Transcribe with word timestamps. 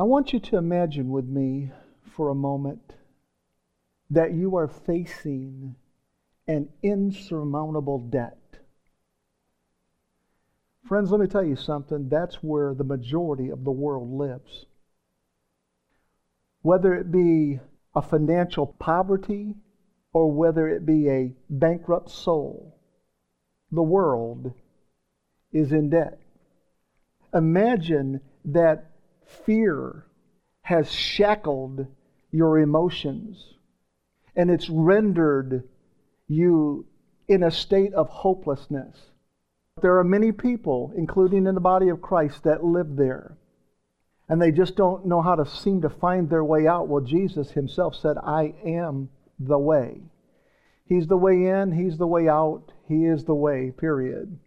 I 0.00 0.02
want 0.04 0.32
you 0.32 0.40
to 0.40 0.56
imagine 0.56 1.10
with 1.10 1.26
me 1.26 1.72
for 2.16 2.30
a 2.30 2.34
moment 2.34 2.94
that 4.08 4.32
you 4.32 4.56
are 4.56 4.66
facing 4.66 5.76
an 6.48 6.70
insurmountable 6.82 7.98
debt. 7.98 8.38
Friends, 10.88 11.10
let 11.10 11.20
me 11.20 11.26
tell 11.26 11.44
you 11.44 11.54
something. 11.54 12.08
That's 12.08 12.36
where 12.36 12.72
the 12.72 12.82
majority 12.82 13.50
of 13.50 13.62
the 13.62 13.70
world 13.70 14.10
lives. 14.10 14.64
Whether 16.62 16.94
it 16.94 17.12
be 17.12 17.60
a 17.94 18.00
financial 18.00 18.68
poverty 18.78 19.54
or 20.14 20.32
whether 20.32 20.66
it 20.66 20.86
be 20.86 21.10
a 21.10 21.34
bankrupt 21.50 22.08
soul, 22.08 22.74
the 23.70 23.82
world 23.82 24.54
is 25.52 25.72
in 25.72 25.90
debt. 25.90 26.18
Imagine 27.34 28.22
that 28.46 28.89
fear 29.44 30.06
has 30.62 30.90
shackled 30.92 31.86
your 32.30 32.58
emotions 32.58 33.54
and 34.36 34.50
it's 34.50 34.68
rendered 34.68 35.64
you 36.28 36.86
in 37.28 37.42
a 37.42 37.50
state 37.50 37.92
of 37.94 38.08
hopelessness. 38.08 38.96
There 39.82 39.98
are 39.98 40.04
many 40.04 40.32
people, 40.32 40.92
including 40.96 41.46
in 41.46 41.54
the 41.54 41.60
body 41.60 41.88
of 41.88 42.00
Christ, 42.00 42.44
that 42.44 42.64
live 42.64 42.96
there. 42.96 43.36
And 44.28 44.40
they 44.40 44.52
just 44.52 44.76
don't 44.76 45.06
know 45.06 45.22
how 45.22 45.34
to 45.34 45.46
seem 45.46 45.82
to 45.82 45.90
find 45.90 46.28
their 46.28 46.44
way 46.44 46.66
out. 46.66 46.88
Well, 46.88 47.02
Jesus 47.02 47.50
himself 47.50 47.96
said, 47.96 48.16
I 48.22 48.54
am 48.64 49.08
the 49.38 49.58
way. 49.58 50.02
He's 50.84 51.06
the 51.06 51.16
way 51.16 51.46
in, 51.46 51.72
He's 51.72 51.98
the 51.98 52.06
way 52.06 52.28
out, 52.28 52.72
He 52.88 53.06
is 53.06 53.24
the 53.24 53.34
way, 53.34 53.70
period. 53.70 54.38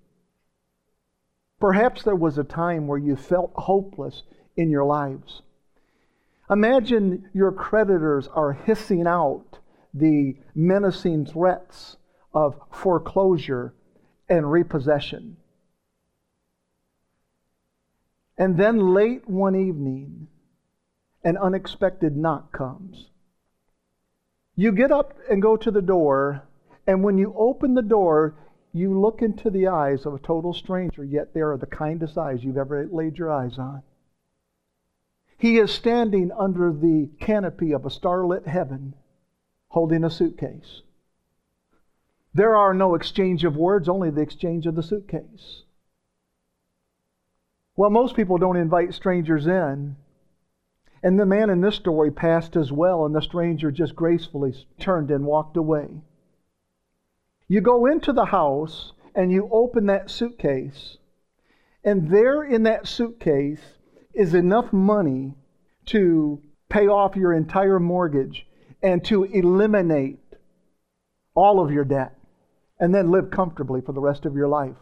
Perhaps 1.59 2.03
there 2.03 2.15
was 2.15 2.37
a 2.37 2.43
time 2.43 2.87
where 2.87 2.97
you 2.97 3.15
felt 3.15 3.51
hopeless 3.55 4.23
in 4.55 4.69
your 4.69 4.85
lives. 4.85 5.41
Imagine 6.49 7.29
your 7.33 7.51
creditors 7.51 8.27
are 8.27 8.53
hissing 8.53 9.07
out 9.07 9.59
the 9.93 10.35
menacing 10.55 11.25
threats 11.25 11.97
of 12.33 12.59
foreclosure 12.71 13.73
and 14.27 14.51
repossession. 14.51 15.37
And 18.37 18.57
then 18.57 18.93
late 18.93 19.29
one 19.29 19.55
evening, 19.55 20.27
an 21.23 21.37
unexpected 21.37 22.17
knock 22.17 22.51
comes. 22.51 23.09
You 24.55 24.71
get 24.71 24.91
up 24.91 25.13
and 25.29 25.41
go 25.41 25.55
to 25.57 25.71
the 25.71 25.81
door, 25.81 26.43
and 26.85 27.03
when 27.03 27.17
you 27.17 27.33
open 27.37 27.73
the 27.73 27.81
door, 27.81 28.35
you 28.73 28.99
look 28.99 29.21
into 29.21 29.49
the 29.49 29.67
eyes 29.67 30.05
of 30.05 30.15
a 30.15 30.19
total 30.19 30.53
stranger, 30.53 31.03
yet 31.03 31.33
they 31.33 31.41
are 31.41 31.57
the 31.57 31.67
kindest 31.67 32.17
eyes 32.17 32.43
you've 32.43 32.57
ever 32.57 32.87
laid 32.91 33.17
your 33.17 33.31
eyes 33.31 33.57
on. 33.57 33.83
He 35.37 35.57
is 35.57 35.71
standing 35.71 36.31
under 36.31 36.71
the 36.71 37.09
canopy 37.19 37.71
of 37.71 37.85
a 37.85 37.89
starlit 37.89 38.47
heaven 38.47 38.95
holding 39.69 40.03
a 40.03 40.09
suitcase. 40.09 40.81
There 42.33 42.55
are 42.55 42.73
no 42.73 42.95
exchange 42.95 43.43
of 43.43 43.57
words, 43.57 43.89
only 43.89 44.09
the 44.09 44.21
exchange 44.21 44.65
of 44.65 44.75
the 44.75 44.83
suitcase. 44.83 45.63
Well, 47.75 47.89
most 47.89 48.15
people 48.15 48.37
don't 48.37 48.57
invite 48.57 48.93
strangers 48.93 49.47
in. 49.47 49.95
And 51.01 51.19
the 51.19 51.25
man 51.25 51.49
in 51.49 51.61
this 51.61 51.75
story 51.75 52.11
passed 52.11 52.55
as 52.55 52.71
well, 52.71 53.05
and 53.05 53.13
the 53.13 53.21
stranger 53.21 53.71
just 53.71 53.95
gracefully 53.95 54.53
turned 54.79 55.11
and 55.11 55.25
walked 55.25 55.57
away. 55.57 56.01
You 57.47 57.59
go 57.61 57.85
into 57.85 58.13
the 58.13 58.25
house 58.25 58.93
and 59.13 59.31
you 59.31 59.49
open 59.51 59.87
that 59.87 60.09
suitcase, 60.09 60.97
and 61.83 62.09
there 62.09 62.43
in 62.43 62.63
that 62.63 62.87
suitcase 62.87 63.77
is 64.13 64.33
enough 64.33 64.71
money 64.71 65.33
to 65.87 66.41
pay 66.69 66.87
off 66.87 67.15
your 67.15 67.33
entire 67.33 67.79
mortgage 67.79 68.45
and 68.81 69.03
to 69.05 69.23
eliminate 69.23 70.19
all 71.35 71.63
of 71.63 71.71
your 71.71 71.85
debt 71.85 72.15
and 72.79 72.93
then 72.93 73.11
live 73.11 73.31
comfortably 73.31 73.81
for 73.81 73.93
the 73.93 74.01
rest 74.01 74.25
of 74.25 74.35
your 74.35 74.47
life. 74.47 74.75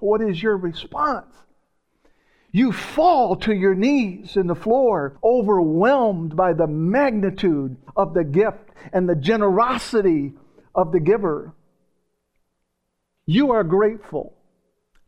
What 0.00 0.20
is 0.20 0.42
your 0.42 0.56
response? 0.56 1.34
You 2.50 2.70
fall 2.70 3.36
to 3.36 3.54
your 3.54 3.74
knees 3.74 4.36
in 4.36 4.46
the 4.46 4.54
floor, 4.54 5.18
overwhelmed 5.24 6.36
by 6.36 6.52
the 6.52 6.66
magnitude 6.66 7.76
of 7.96 8.14
the 8.14 8.24
gift 8.24 8.70
and 8.92 9.08
the 9.08 9.16
generosity 9.16 10.34
of 10.74 10.92
the 10.92 11.00
giver. 11.00 11.52
You 13.26 13.50
are 13.52 13.64
grateful 13.64 14.36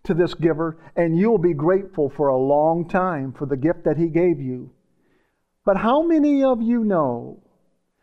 to 0.07 0.15
this 0.15 0.35
giver, 0.35 0.79
and 0.97 1.19
you'll 1.19 1.39
be 1.39 1.55
grateful 1.55 2.11
for 2.11 2.29
a 2.29 2.37
long 2.37 2.89
time 2.89 3.33
for 3.33 3.47
the 3.47 3.57
gift 3.57 3.85
that 3.85 3.97
he 3.97 4.09
gave 4.09 4.41
you. 4.41 4.71
But 5.65 5.77
how 5.77 6.03
many 6.03 6.43
of 6.45 6.63
you 6.63 6.85
know 6.85 7.43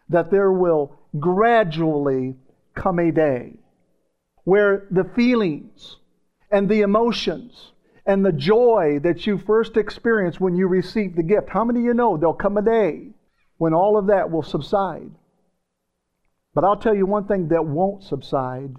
that 0.09 0.30
there 0.31 0.52
will 0.52 0.96
gradually 1.19 2.36
come 2.75 3.00
a 3.00 3.12
day 3.12 3.53
where 4.44 4.86
the 4.91 5.06
feelings 5.16 5.97
and 6.52 6.68
the 6.68 6.81
emotions 6.81 7.72
and 8.06 8.25
the 8.25 8.31
joy 8.34 9.00
that 9.02 9.25
you 9.25 9.38
first 9.38 9.78
experienced 9.78 10.41
when 10.41 10.56
you 10.56 10.68
received 10.68 11.16
the 11.16 11.24
gift, 11.24 11.50
how 11.50 11.64
many 11.64 11.80
of 11.80 11.85
you 11.85 11.94
know 11.94 12.18
there'll 12.18 12.34
come 12.34 12.58
a 12.58 12.62
day 12.62 13.08
when 13.58 13.74
all 13.74 13.97
of 13.97 14.08
that 14.08 14.30
will 14.30 14.44
subside? 14.44 15.09
But 16.53 16.66
I'll 16.66 16.78
tell 16.78 16.94
you 16.94 17.06
one 17.06 17.28
thing 17.28 17.47
that 17.47 17.66
won't 17.66 18.03
subside, 18.03 18.75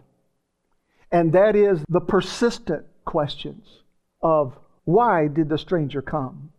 and 1.11 1.33
that 1.33 1.57
is 1.57 1.83
the 1.89 2.01
persistent 2.01 2.85
questions 3.05 3.83
of 4.23 4.59
why 4.85 5.29
did 5.29 5.49
the 5.49 5.59
stranger 5.59 6.03
come? 6.03 6.53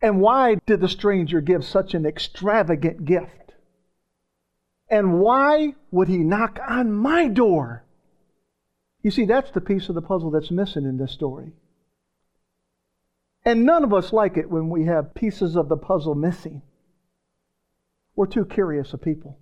And 0.00 0.20
why 0.20 0.56
did 0.66 0.80
the 0.80 0.88
stranger 0.88 1.40
give 1.40 1.64
such 1.64 1.94
an 1.94 2.04
extravagant 2.04 3.04
gift? 3.04 3.52
And 4.88 5.20
why 5.20 5.74
would 5.90 6.08
he 6.08 6.18
knock 6.18 6.58
on 6.68 6.92
my 6.92 7.28
door? 7.28 7.84
You 9.02 9.10
see, 9.10 9.24
that's 9.24 9.50
the 9.50 9.60
piece 9.60 9.88
of 9.88 9.94
the 9.94 10.02
puzzle 10.02 10.30
that's 10.30 10.50
missing 10.50 10.84
in 10.84 10.98
this 10.98 11.12
story. 11.12 11.52
And 13.44 13.64
none 13.64 13.84
of 13.84 13.92
us 13.92 14.12
like 14.12 14.36
it 14.36 14.50
when 14.50 14.68
we 14.68 14.84
have 14.84 15.14
pieces 15.14 15.56
of 15.56 15.68
the 15.68 15.76
puzzle 15.76 16.14
missing. 16.14 16.62
We're 18.14 18.26
too 18.26 18.44
curious 18.44 18.92
of 18.92 19.02
people. 19.02 19.38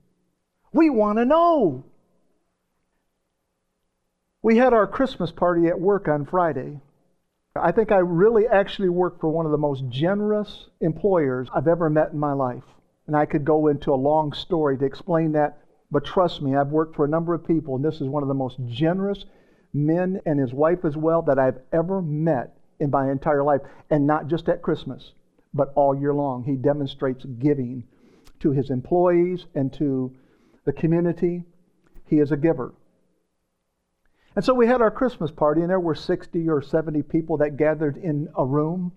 We 0.72 0.88
want 0.88 1.18
to 1.18 1.24
know. 1.24 1.84
We 4.42 4.56
had 4.56 4.72
our 4.72 4.86
Christmas 4.86 5.30
party 5.30 5.66
at 5.66 5.78
work 5.78 6.08
on 6.08 6.24
Friday. 6.24 6.80
I 7.54 7.72
think 7.72 7.92
I 7.92 7.98
really 7.98 8.46
actually 8.46 8.88
work 8.88 9.20
for 9.20 9.28
one 9.28 9.44
of 9.44 9.52
the 9.52 9.58
most 9.58 9.86
generous 9.90 10.68
employers 10.80 11.48
I've 11.54 11.68
ever 11.68 11.90
met 11.90 12.12
in 12.12 12.18
my 12.18 12.32
life. 12.32 12.64
And 13.06 13.14
I 13.14 13.26
could 13.26 13.44
go 13.44 13.66
into 13.66 13.92
a 13.92 13.96
long 13.96 14.32
story 14.32 14.78
to 14.78 14.84
explain 14.86 15.32
that. 15.32 15.58
But 15.90 16.06
trust 16.06 16.40
me, 16.40 16.56
I've 16.56 16.68
worked 16.68 16.96
for 16.96 17.04
a 17.04 17.08
number 17.08 17.34
of 17.34 17.46
people, 17.46 17.76
and 17.76 17.84
this 17.84 18.00
is 18.00 18.08
one 18.08 18.22
of 18.22 18.28
the 18.28 18.34
most 18.34 18.58
generous 18.66 19.26
men 19.74 20.20
and 20.24 20.40
his 20.40 20.54
wife 20.54 20.86
as 20.86 20.96
well 20.96 21.20
that 21.22 21.38
I've 21.38 21.58
ever 21.70 22.00
met 22.00 22.56
in 22.78 22.90
my 22.90 23.10
entire 23.10 23.42
life. 23.42 23.60
And 23.90 24.06
not 24.06 24.28
just 24.28 24.48
at 24.48 24.62
Christmas, 24.62 25.12
but 25.52 25.70
all 25.74 25.94
year 25.94 26.14
long. 26.14 26.44
He 26.44 26.56
demonstrates 26.56 27.26
giving 27.26 27.84
to 28.38 28.52
his 28.52 28.70
employees 28.70 29.44
and 29.54 29.70
to 29.74 30.16
the 30.64 30.72
community. 30.72 31.44
He 32.06 32.20
is 32.20 32.32
a 32.32 32.38
giver. 32.38 32.72
And 34.36 34.44
so 34.44 34.54
we 34.54 34.66
had 34.66 34.80
our 34.80 34.90
Christmas 34.90 35.30
party, 35.30 35.60
and 35.60 35.70
there 35.70 35.80
were 35.80 35.94
60 35.94 36.48
or 36.48 36.62
70 36.62 37.02
people 37.02 37.38
that 37.38 37.56
gathered 37.56 37.96
in 37.96 38.28
a 38.36 38.44
room. 38.44 38.92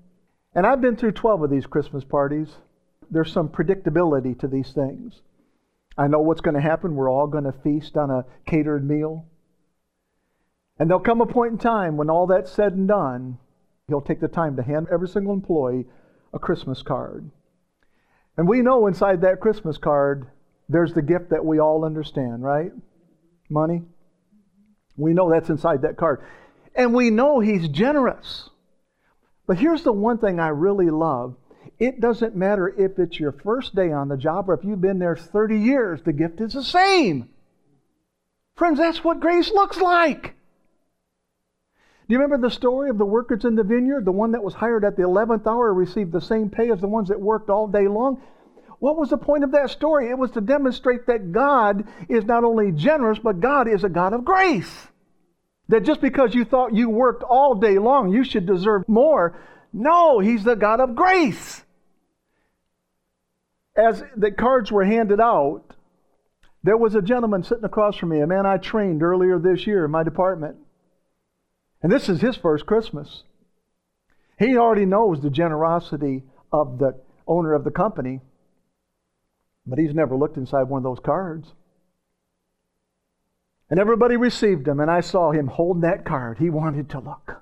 And 0.53 0.65
I've 0.65 0.81
been 0.81 0.95
through 0.95 1.13
12 1.13 1.43
of 1.43 1.49
these 1.49 1.65
Christmas 1.65 2.03
parties 2.03 2.57
there's 3.13 3.31
some 3.31 3.49
predictability 3.49 4.37
to 4.39 4.47
these 4.47 4.71
things. 4.71 5.21
I 5.97 6.07
know 6.07 6.19
what's 6.19 6.41
going 6.41 6.55
to 6.55 6.61
happen. 6.61 6.95
We're 6.95 7.11
all 7.11 7.27
going 7.27 7.43
to 7.43 7.51
feast 7.51 7.95
on 7.95 8.09
a 8.09 8.25
catered 8.47 8.87
meal. 8.87 9.25
And 10.79 10.89
there'll 10.89 11.03
come 11.03 11.21
a 11.21 11.27
point 11.27 11.53
in 11.53 11.57
time 11.59 11.97
when 11.97 12.09
all 12.09 12.25
that's 12.27 12.51
said 12.51 12.73
and 12.73 12.87
done, 12.87 13.37
he'll 13.87 14.01
take 14.01 14.19
the 14.19 14.27
time 14.27 14.55
to 14.55 14.63
hand 14.63 14.87
every 14.91 15.07
single 15.07 15.33
employee 15.33 15.85
a 16.33 16.39
Christmas 16.39 16.81
card. 16.81 17.29
And 18.35 18.47
we 18.47 18.63
know 18.63 18.87
inside 18.87 19.21
that 19.21 19.39
Christmas 19.39 19.77
card, 19.77 20.25
there's 20.67 20.95
the 20.95 21.03
gift 21.03 21.29
that 21.29 21.45
we 21.45 21.59
all 21.59 21.85
understand, 21.85 22.43
right? 22.43 22.71
Money. 23.49 23.83
We 24.97 25.13
know 25.13 25.29
that's 25.29 25.49
inside 25.49 25.81
that 25.81 25.97
card. 25.97 26.23
And 26.75 26.93
we 26.93 27.09
know 27.09 27.39
he's 27.39 27.67
generous. 27.67 28.49
But 29.47 29.57
here's 29.57 29.83
the 29.83 29.91
one 29.91 30.17
thing 30.17 30.39
I 30.39 30.49
really 30.49 30.89
love 30.89 31.35
it 31.79 31.99
doesn't 31.99 32.35
matter 32.35 32.69
if 32.69 32.99
it's 32.99 33.19
your 33.19 33.31
first 33.31 33.75
day 33.75 33.91
on 33.91 34.07
the 34.07 34.17
job 34.17 34.49
or 34.49 34.53
if 34.53 34.63
you've 34.63 34.81
been 34.81 34.99
there 34.99 35.15
30 35.15 35.59
years, 35.59 36.01
the 36.03 36.13
gift 36.13 36.39
is 36.39 36.53
the 36.53 36.63
same. 36.63 37.29
Friends, 38.55 38.77
that's 38.77 39.03
what 39.03 39.19
grace 39.19 39.51
looks 39.51 39.77
like. 39.77 40.35
Do 42.07 42.13
you 42.13 42.19
remember 42.19 42.47
the 42.47 42.53
story 42.53 42.89
of 42.89 42.97
the 42.97 43.05
workers 43.05 43.45
in 43.45 43.55
the 43.55 43.63
vineyard? 43.63 44.05
The 44.05 44.11
one 44.11 44.31
that 44.33 44.43
was 44.43 44.53
hired 44.53 44.83
at 44.83 44.97
the 44.97 45.03
11th 45.03 45.47
hour 45.47 45.73
received 45.73 46.11
the 46.11 46.21
same 46.21 46.49
pay 46.49 46.69
as 46.69 46.81
the 46.81 46.87
ones 46.87 47.07
that 47.07 47.19
worked 47.19 47.49
all 47.49 47.67
day 47.67 47.87
long. 47.87 48.21
What 48.83 48.97
was 48.97 49.11
the 49.11 49.17
point 49.17 49.45
of 49.45 49.53
that 49.53 49.69
story? 49.69 50.09
It 50.09 50.17
was 50.17 50.31
to 50.31 50.41
demonstrate 50.41 51.07
that 51.07 51.31
God 51.31 51.87
is 52.09 52.25
not 52.25 52.43
only 52.43 52.73
generous, 52.73 53.17
but 53.17 53.39
God 53.39 53.65
is 53.65 53.85
a 53.85 53.87
God 53.89 54.11
of 54.11 54.25
grace. 54.25 54.89
That 55.69 55.85
just 55.85 56.01
because 56.01 56.35
you 56.35 56.43
thought 56.43 56.75
you 56.75 56.89
worked 56.89 57.23
all 57.23 57.55
day 57.55 57.79
long, 57.79 58.11
you 58.11 58.25
should 58.25 58.45
deserve 58.45 58.83
more. 58.89 59.39
No, 59.71 60.19
He's 60.19 60.43
the 60.43 60.57
God 60.57 60.81
of 60.81 60.97
grace. 60.97 61.63
as 63.73 64.03
the 64.17 64.31
cards 64.31 64.69
were 64.69 64.83
handed 64.83 65.21
out, 65.21 65.63
there 66.61 66.75
was 66.75 66.93
a 66.93 67.01
gentleman 67.01 67.43
sitting 67.43 67.63
across 67.63 67.95
from 67.95 68.09
me, 68.09 68.19
a 68.19 68.27
man 68.27 68.45
I 68.45 68.57
trained 68.57 69.01
earlier 69.01 69.39
this 69.39 69.65
year 69.65 69.85
in 69.85 69.91
my 69.91 70.03
department. 70.03 70.57
And 71.81 71.89
this 71.89 72.09
is 72.09 72.19
his 72.19 72.35
first 72.35 72.65
Christmas. 72.65 73.23
He 74.37 74.57
already 74.57 74.85
knows 74.85 75.21
the 75.21 75.29
generosity 75.29 76.23
of 76.51 76.79
the 76.79 76.99
owner 77.25 77.53
of 77.53 77.63
the 77.63 77.71
company, 77.71 78.19
but 79.65 79.79
he's 79.79 79.93
never 79.93 80.15
looked 80.15 80.37
inside 80.37 80.63
one 80.63 80.79
of 80.79 80.83
those 80.83 81.03
cards. 81.03 81.53
And 83.69 83.79
everybody 83.79 84.17
received 84.17 84.67
him, 84.67 84.79
and 84.79 84.91
I 84.91 85.01
saw 85.01 85.31
him 85.31 85.47
holding 85.47 85.81
that 85.81 86.05
card. 86.05 86.37
He 86.37 86.49
wanted 86.49 86.89
to 86.91 86.99
look. 86.99 87.41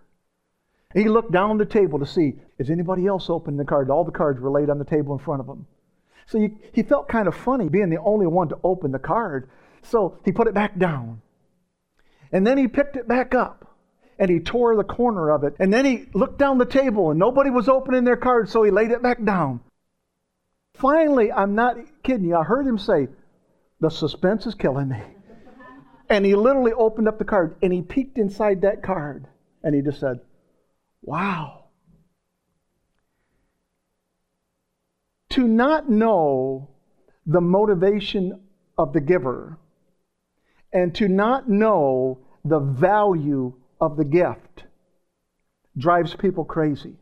He 0.93 1.09
looked 1.09 1.31
down 1.31 1.57
the 1.57 1.65
table 1.65 1.99
to 1.99 2.05
see, 2.05 2.35
is 2.57 2.69
anybody 2.69 3.07
else 3.07 3.29
opening 3.29 3.57
the 3.57 3.65
card? 3.65 3.89
All 3.89 4.03
the 4.03 4.11
cards 4.11 4.39
were 4.39 4.51
laid 4.51 4.69
on 4.69 4.77
the 4.77 4.85
table 4.85 5.13
in 5.13 5.19
front 5.19 5.41
of 5.41 5.47
him. 5.47 5.65
So 6.27 6.39
he, 6.39 6.49
he 6.73 6.83
felt 6.83 7.07
kind 7.07 7.27
of 7.27 7.35
funny 7.35 7.69
being 7.69 7.89
the 7.89 7.99
only 8.01 8.27
one 8.27 8.49
to 8.49 8.57
open 8.63 8.91
the 8.91 8.99
card. 8.99 9.49
So 9.83 10.19
he 10.23 10.31
put 10.31 10.47
it 10.47 10.53
back 10.53 10.77
down. 10.77 11.21
And 12.31 12.45
then 12.45 12.57
he 12.57 12.67
picked 12.67 12.95
it 12.95 13.07
back 13.07 13.33
up 13.35 13.67
and 14.17 14.29
he 14.29 14.39
tore 14.39 14.75
the 14.75 14.83
corner 14.83 15.31
of 15.31 15.43
it. 15.43 15.55
And 15.59 15.73
then 15.73 15.83
he 15.83 16.05
looked 16.13 16.37
down 16.37 16.57
the 16.57 16.65
table 16.65 17.09
and 17.09 17.19
nobody 17.19 17.49
was 17.49 17.67
opening 17.67 18.03
their 18.03 18.15
cards, 18.15 18.51
so 18.51 18.63
he 18.63 18.71
laid 18.71 18.91
it 18.91 19.01
back 19.01 19.23
down. 19.23 19.61
Finally, 20.81 21.31
I'm 21.31 21.53
not 21.53 21.77
kidding 22.01 22.25
you, 22.25 22.35
I 22.35 22.43
heard 22.43 22.65
him 22.65 22.79
say, 22.79 23.07
The 23.79 23.89
suspense 23.89 24.47
is 24.47 24.55
killing 24.55 24.89
me. 24.89 25.01
And 26.09 26.25
he 26.25 26.35
literally 26.35 26.73
opened 26.73 27.07
up 27.07 27.19
the 27.19 27.23
card 27.23 27.55
and 27.61 27.71
he 27.71 27.81
peeked 27.81 28.17
inside 28.17 28.63
that 28.63 28.83
card 28.83 29.27
and 29.63 29.73
he 29.73 29.81
just 29.81 30.01
said, 30.01 30.19
Wow. 31.03 31.65
To 35.29 35.47
not 35.47 35.89
know 35.89 36.71
the 37.25 37.39
motivation 37.39 38.41
of 38.77 38.91
the 38.91 38.99
giver 38.99 39.57
and 40.73 40.93
to 40.95 41.07
not 41.07 41.47
know 41.47 42.19
the 42.43 42.59
value 42.59 43.53
of 43.79 43.95
the 43.95 44.03
gift 44.03 44.65
drives 45.77 46.13
people 46.13 46.43
crazy. 46.43 46.97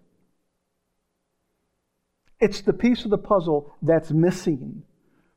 It's 2.39 2.61
the 2.61 2.73
piece 2.73 3.03
of 3.03 3.11
the 3.11 3.17
puzzle 3.17 3.75
that's 3.81 4.11
missing 4.11 4.83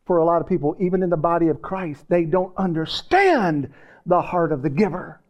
for 0.07 0.19
a 0.19 0.25
lot 0.25 0.41
of 0.41 0.49
people, 0.49 0.77
even 0.81 1.03
in 1.03 1.11
the 1.11 1.17
body 1.17 1.49
of 1.49 1.63
Christ. 1.63 2.05
They 2.09 2.25
don't 2.25 2.57
understand 2.57 3.73
the 4.07 4.21
heart 4.21 4.53
of 4.53 4.63
the 4.63 4.71
giver. 4.71 5.21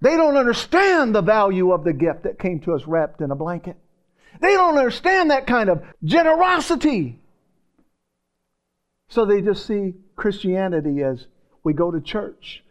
They 0.00 0.16
don't 0.16 0.36
understand 0.36 1.14
the 1.14 1.22
value 1.22 1.72
of 1.72 1.84
the 1.84 1.92
gift 1.92 2.24
that 2.24 2.38
came 2.38 2.60
to 2.60 2.74
us 2.74 2.86
wrapped 2.86 3.20
in 3.20 3.30
a 3.30 3.36
blanket. 3.36 3.76
They 4.40 4.52
don't 4.52 4.76
understand 4.76 5.30
that 5.30 5.46
kind 5.46 5.70
of 5.70 5.82
generosity. 6.02 7.20
So 9.08 9.24
they 9.24 9.40
just 9.40 9.66
see 9.66 9.94
Christianity 10.16 11.02
as 11.02 11.26
we 11.62 11.72
go 11.72 11.90
to 11.90 12.00
church. 12.00 12.62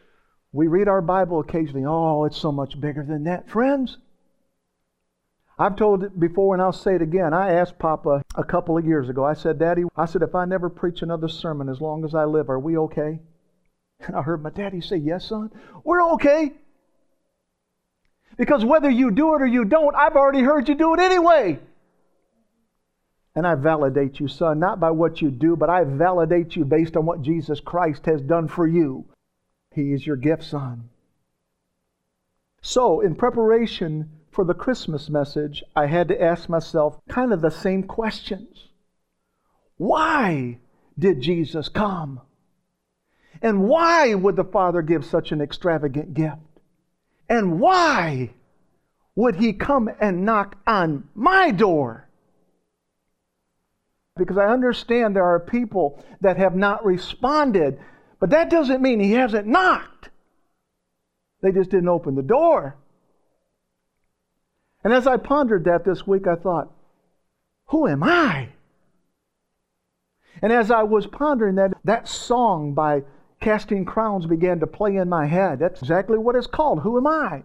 We 0.52 0.68
read 0.68 0.88
our 0.88 1.02
Bible 1.02 1.40
occasionally. 1.40 1.86
Oh, 1.88 2.26
it's 2.26 2.38
so 2.38 2.52
much 2.52 2.80
bigger 2.80 3.04
than 3.04 3.24
that. 3.24 3.50
Friends, 3.50 3.98
I've 5.58 5.76
told 5.76 6.04
it 6.04 6.20
before 6.20 6.56
and 6.56 6.62
I'll 6.62 6.72
say 6.72 6.96
it 6.96 7.02
again. 7.02 7.34
I 7.34 7.52
asked 7.52 7.78
Papa 7.78 8.24
a 8.36 8.44
couple 8.44 8.78
of 8.78 8.86
years 8.86 9.10
ago, 9.10 9.24
I 9.24 9.34
said, 9.34 9.60
Daddy, 9.60 9.84
I 9.96 10.06
said, 10.06 10.24
if 10.24 10.34
I 10.34 10.46
never 10.46 10.70
preach 10.70 11.02
another 11.02 11.28
sermon 11.28 11.70
as 11.70 11.80
long 11.80 12.04
as 12.04 12.16
I 12.16 12.26
live, 12.26 12.50
are 12.50 12.60
we 12.60 12.78
okay? 12.78 13.20
And 14.08 14.18
I 14.18 14.22
heard 14.22 14.44
my 14.44 14.50
daddy 14.50 14.82
say, 14.82 14.98
Yes, 14.98 15.26
son, 15.26 15.50
we're 15.84 16.14
okay. 16.14 16.52
Because 18.36 18.66
whether 18.66 18.90
you 18.90 19.12
do 19.12 19.36
it 19.36 19.42
or 19.42 19.46
you 19.46 19.64
don't, 19.64 19.96
I've 19.96 20.16
already 20.16 20.42
heard 20.42 20.68
you 20.68 20.76
do 20.76 20.94
it 20.94 21.00
anyway. 21.00 21.60
And 23.36 23.48
I 23.48 23.56
validate 23.56 24.20
you, 24.20 24.28
son, 24.28 24.60
not 24.60 24.80
by 24.80 24.92
what 24.92 25.22
you 25.22 25.32
do, 25.32 25.56
but 25.56 25.70
I 25.70 25.84
validate 25.84 26.56
you 26.56 26.66
based 26.66 26.98
on 26.98 27.06
what 27.06 27.22
Jesus 27.22 27.60
Christ 27.60 28.06
has 28.06 28.22
done 28.22 28.48
for 28.48 28.68
you. 28.68 29.06
He 29.74 29.94
is 29.94 30.06
your 30.06 30.18
gift, 30.18 30.44
son. 30.44 30.90
So, 32.62 33.02
in 33.02 33.16
preparation 33.16 34.10
for 34.34 34.44
the 34.44 34.54
Christmas 34.54 35.10
message, 35.10 35.64
I 35.76 35.86
had 35.86 36.08
to 36.08 36.22
ask 36.22 36.50
myself 36.50 37.00
kind 37.08 37.32
of 37.32 37.42
the 37.42 37.52
same 37.52 37.84
questions. 37.84 38.70
Why 39.78 40.58
did 40.98 41.22
Jesus 41.22 41.70
come? 41.70 42.22
And 43.42 43.64
why 43.64 44.14
would 44.14 44.36
the 44.36 44.44
Father 44.44 44.82
give 44.82 45.06
such 45.06 45.32
an 45.32 45.42
extravagant 45.42 46.14
gift? 46.14 46.38
And 47.30 47.60
why 47.60 48.32
would 49.16 49.36
he 49.36 49.54
come 49.54 49.90
and 50.00 50.26
knock 50.26 50.58
on 50.66 51.10
my 51.14 51.52
door? 51.52 52.10
Because 54.16 54.38
I 54.38 54.46
understand 54.46 55.16
there 55.16 55.24
are 55.26 55.40
people 55.40 56.04
that 56.22 56.38
have 56.38 56.56
not 56.56 56.86
responded, 56.86 57.80
but 58.20 58.30
that 58.30 58.50
doesn't 58.50 58.82
mean 58.82 59.00
he 59.00 59.14
hasn't 59.14 59.48
knocked. 59.48 60.10
They 61.42 61.52
just 61.52 61.72
didn't 61.72 61.90
open 61.90 62.16
the 62.16 62.22
door. 62.22 62.78
And 64.84 64.94
as 64.94 65.08
I 65.08 65.18
pondered 65.18 65.66
that 65.66 65.86
this 65.86 66.06
week, 66.06 66.28
I 66.28 66.36
thought, 66.36 66.72
who 67.68 67.88
am 67.88 68.04
I? 68.04 68.50
And 70.42 70.52
as 70.52 70.72
I 70.72 70.84
was 70.84 71.08
pondering 71.08 71.56
that, 71.56 71.74
that 71.86 72.08
song 72.08 72.74
by 72.74 73.04
Casting 73.40 73.86
Crowns 73.86 74.26
began 74.26 74.60
to 74.60 74.68
play 74.68 74.96
in 74.96 75.10
my 75.10 75.26
head. 75.26 75.60
That's 75.60 75.82
exactly 75.82 76.18
what 76.18 76.36
it's 76.36 76.48
called. 76.48 76.82
Who 76.82 76.98
am 76.98 77.08
I? 77.08 77.44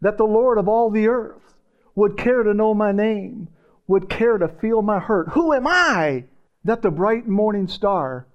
That 0.00 0.16
the 0.16 0.24
Lord 0.24 0.58
of 0.58 0.68
all 0.68 0.90
the 0.90 1.08
earth 1.08 1.54
would 1.94 2.16
care 2.16 2.42
to 2.42 2.54
know 2.54 2.74
my 2.74 2.92
name, 2.92 3.48
would 3.86 4.08
care 4.08 4.38
to 4.38 4.48
feel 4.48 4.82
my 4.82 4.98
hurt. 4.98 5.30
Who 5.30 5.52
am 5.52 5.66
I? 5.66 6.24
That 6.64 6.82
the 6.82 6.90
bright 6.90 7.26
morning 7.26 7.68
star 7.68 8.26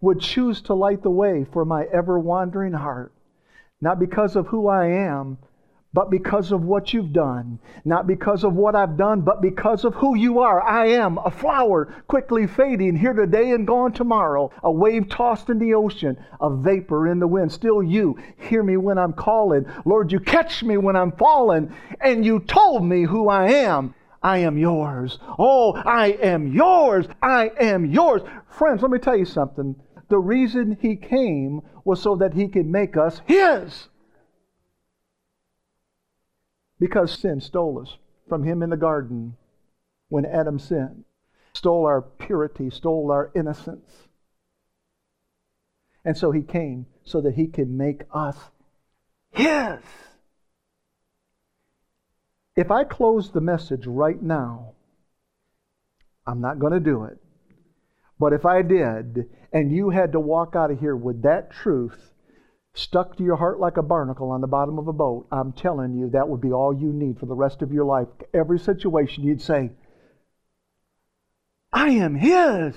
would 0.00 0.20
choose 0.20 0.60
to 0.62 0.74
light 0.74 1.02
the 1.02 1.10
way 1.10 1.44
for 1.52 1.64
my 1.64 1.84
ever 1.92 2.18
wandering 2.18 2.72
heart. 2.72 3.12
Not 3.80 3.98
because 3.98 4.36
of 4.36 4.46
who 4.48 4.68
I 4.68 4.86
am, 4.86 5.38
but 5.94 6.10
because 6.10 6.50
of 6.50 6.64
what 6.64 6.92
you've 6.92 7.12
done. 7.12 7.58
Not 7.84 8.08
because 8.08 8.42
of 8.42 8.54
what 8.54 8.74
I've 8.74 8.96
done, 8.96 9.20
but 9.20 9.40
because 9.40 9.84
of 9.84 9.94
who 9.94 10.16
you 10.16 10.40
are. 10.40 10.60
I 10.60 10.88
am 10.88 11.18
a 11.18 11.30
flower 11.30 11.86
quickly 12.08 12.48
fading, 12.48 12.96
here 12.96 13.12
today 13.12 13.52
and 13.52 13.64
gone 13.64 13.92
tomorrow, 13.92 14.50
a 14.64 14.72
wave 14.72 15.08
tossed 15.08 15.48
in 15.48 15.60
the 15.60 15.74
ocean, 15.74 16.18
a 16.40 16.50
vapor 16.50 17.06
in 17.06 17.20
the 17.20 17.28
wind. 17.28 17.52
Still 17.52 17.80
you 17.80 18.18
hear 18.36 18.64
me 18.64 18.76
when 18.76 18.98
I'm 18.98 19.12
calling. 19.12 19.66
Lord, 19.84 20.10
you 20.10 20.18
catch 20.18 20.64
me 20.64 20.76
when 20.76 20.96
I'm 20.96 21.12
falling, 21.12 21.72
and 22.00 22.26
you 22.26 22.40
told 22.40 22.84
me 22.84 23.04
who 23.04 23.28
I 23.28 23.50
am. 23.50 23.94
I 24.20 24.38
am 24.38 24.58
yours. 24.58 25.18
Oh, 25.38 25.74
I 25.74 26.08
am 26.20 26.52
yours. 26.52 27.06
I 27.22 27.52
am 27.60 27.86
yours. 27.86 28.22
Friends, 28.48 28.82
let 28.82 28.90
me 28.90 28.98
tell 28.98 29.16
you 29.16 29.26
something. 29.26 29.76
The 30.08 30.18
reason 30.18 30.76
he 30.80 30.96
came 30.96 31.60
was 31.84 32.02
so 32.02 32.16
that 32.16 32.34
he 32.34 32.48
could 32.48 32.66
make 32.66 32.96
us 32.96 33.20
his 33.26 33.88
because 36.78 37.18
sin 37.18 37.40
stole 37.40 37.80
us 37.80 37.96
from 38.28 38.44
him 38.44 38.62
in 38.62 38.70
the 38.70 38.76
garden 38.76 39.36
when 40.08 40.24
Adam 40.24 40.58
sinned, 40.58 41.04
stole 41.52 41.86
our 41.86 42.02
purity, 42.02 42.70
stole 42.70 43.10
our 43.10 43.30
innocence. 43.34 44.08
And 46.04 46.16
so 46.16 46.30
he 46.30 46.42
came 46.42 46.86
so 47.04 47.20
that 47.22 47.34
he 47.34 47.46
could 47.46 47.70
make 47.70 48.02
us 48.12 48.36
his. 49.30 49.80
If 52.56 52.70
I 52.70 52.84
close 52.84 53.30
the 53.30 53.40
message 53.40 53.86
right 53.86 54.22
now, 54.22 54.74
I'm 56.26 56.40
not 56.40 56.58
going 56.58 56.72
to 56.72 56.80
do 56.80 57.04
it. 57.04 57.18
But 58.18 58.32
if 58.32 58.46
I 58.46 58.62
did, 58.62 59.28
and 59.52 59.72
you 59.72 59.90
had 59.90 60.12
to 60.12 60.20
walk 60.20 60.54
out 60.54 60.70
of 60.70 60.78
here 60.78 60.94
with 60.94 61.22
that 61.22 61.50
truth, 61.50 62.13
stuck 62.74 63.16
to 63.16 63.24
your 63.24 63.36
heart 63.36 63.60
like 63.60 63.76
a 63.76 63.82
barnacle 63.82 64.30
on 64.30 64.40
the 64.40 64.46
bottom 64.46 64.78
of 64.78 64.88
a 64.88 64.92
boat, 64.92 65.26
I'm 65.30 65.52
telling 65.52 65.94
you, 65.94 66.10
that 66.10 66.28
would 66.28 66.40
be 66.40 66.52
all 66.52 66.74
you 66.74 66.92
need 66.92 67.18
for 67.18 67.26
the 67.26 67.34
rest 67.34 67.62
of 67.62 67.72
your 67.72 67.84
life. 67.84 68.08
Every 68.34 68.58
situation, 68.58 69.24
you'd 69.24 69.40
say, 69.40 69.70
I 71.72 71.90
am 71.90 72.16
His. 72.16 72.74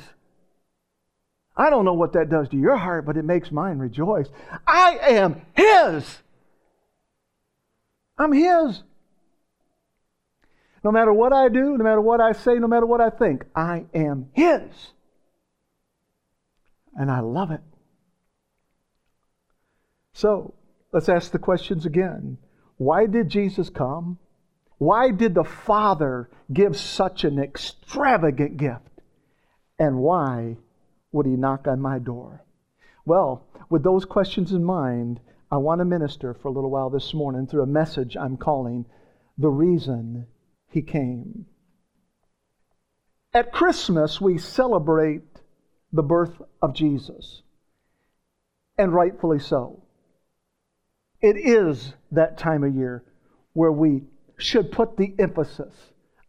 I 1.56 1.72
don't 1.72 1.86
know 1.86 1.96
what 1.96 2.13
that 2.13 2.30
does 2.30 2.48
to 2.50 2.58
your 2.58 2.77
heart, 2.77 3.06
but 3.06 3.18
it 3.18 3.25
makes 3.25 3.51
mine 3.51 3.80
rejoice. 3.80 4.27
I 4.66 5.00
am 5.01 5.42
His. 5.56 6.20
I'm 8.20 8.32
His. 8.32 8.84
No 10.84 10.92
matter 10.92 11.12
what 11.12 11.34
I 11.34 11.50
do, 11.50 11.75
no 11.75 11.84
matter 11.84 12.01
what 12.01 12.22
I 12.22 12.34
say, 12.34 12.60
no 12.60 12.68
matter 12.68 12.86
what 12.86 13.01
I 13.01 13.10
think, 13.10 13.46
I 13.56 13.86
am 13.96 14.30
His. 14.34 14.94
And 16.96 17.10
I 17.10 17.20
love 17.22 17.50
it. 17.50 17.62
So 20.18 20.56
let's 20.92 21.10
ask 21.10 21.32
the 21.32 21.38
questions 21.38 21.86
again. 21.86 22.40
Why 22.78 23.06
did 23.06 23.30
Jesus 23.30 23.70
come? 23.70 24.18
Why 24.80 25.12
did 25.12 25.36
the 25.36 25.44
Father 25.44 26.32
give 26.52 26.76
such 26.76 27.24
an 27.24 27.38
extravagant 27.38 28.58
gift? 28.58 29.04
And 29.78 30.00
why 30.00 30.58
would 31.12 31.28
He 31.28 31.34
knock 31.34 31.68
on 31.68 31.80
my 31.80 32.00
door? 32.00 32.44
Well, 33.06 33.46
with 33.70 33.84
those 33.84 34.06
questions 34.06 34.54
in 34.54 34.64
mind, 34.64 35.20
I 35.52 35.58
want 35.58 35.82
to 35.82 35.86
minister 35.86 36.34
for 36.34 36.48
a 36.48 36.52
little 36.52 36.72
while 36.72 36.90
this 36.90 37.14
morning 37.14 37.46
through 37.46 37.62
a 37.62 37.68
message 37.68 38.18
I'm 38.18 38.38
calling 38.38 38.88
The 39.38 39.50
Reason 39.50 40.26
He 40.72 40.82
Came. 40.82 41.46
At 43.36 43.52
Christmas, 43.52 44.20
we 44.20 44.40
celebrate 44.40 45.42
the 45.94 46.02
birth 46.02 46.42
of 46.60 46.74
Jesus. 46.74 47.44
And 48.80 48.92
rightfully 48.92 49.38
so. 49.38 49.84
It 51.22 51.38
is 51.38 51.94
that 52.12 52.38
time 52.38 52.64
of 52.64 52.76
year 52.76 53.04
where 53.54 53.72
we 53.72 54.04
should 54.38 54.72
put 54.72 54.98
the 54.98 55.16
emphasis 55.18 55.74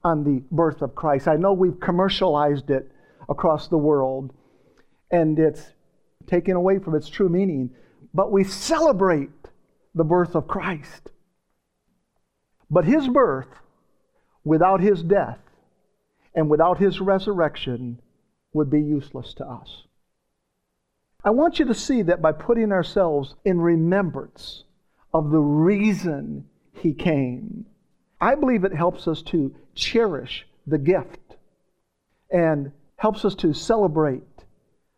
on 0.03 0.25
the 0.25 0.43
birth 0.51 0.81
of 0.81 0.95
Christ. 0.95 1.29
I 1.29 1.37
know 1.37 1.53
we've 1.53 1.79
commercialized 1.79 2.71
it 2.71 2.91
across 3.29 3.69
the 3.69 3.77
world 3.77 4.33
and 5.11 5.39
it's 5.39 5.73
taken 6.27 6.57
away 6.57 6.79
from 6.79 6.95
its 6.95 7.09
true 7.09 7.29
meaning, 7.29 7.71
but 8.15 8.33
we 8.33 8.45
celebrate 8.45 9.31
the 9.95 10.05
birth 10.05 10.35
of 10.35 10.49
Christ. 10.49 11.11
But 12.71 12.85
his 12.85 13.09
birth, 13.09 13.49
without 14.45 14.81
his 14.81 15.03
death 15.03 15.41
and 16.35 16.49
without 16.49 16.79
his 16.79 17.01
resurrection, 17.01 18.01
would 18.53 18.71
be 18.71 18.81
useless 18.81 19.35
to 19.35 19.47
us. 19.47 19.85
I 21.25 21.31
want 21.31 21.59
you 21.59 21.65
to 21.67 21.75
see 21.75 22.03
that 22.03 22.23
by 22.23 22.33
putting 22.33 22.73
ourselves 22.73 23.35
in 23.45 23.61
remembrance 23.61 24.65
of 25.19 25.31
the 25.31 25.41
reason 25.41 26.47
he 26.73 26.95
came, 26.95 27.67
I 28.21 28.35
believe 28.37 28.65
it 28.65 28.75
helps 28.75 29.09
us 29.09 29.21
to 29.23 29.55
cherish 29.75 30.47
the 30.67 30.79
gift 30.79 31.37
and 32.31 32.73
helps 32.97 33.25
us 33.25 33.35
to 33.37 33.53
celebrate 33.53 34.23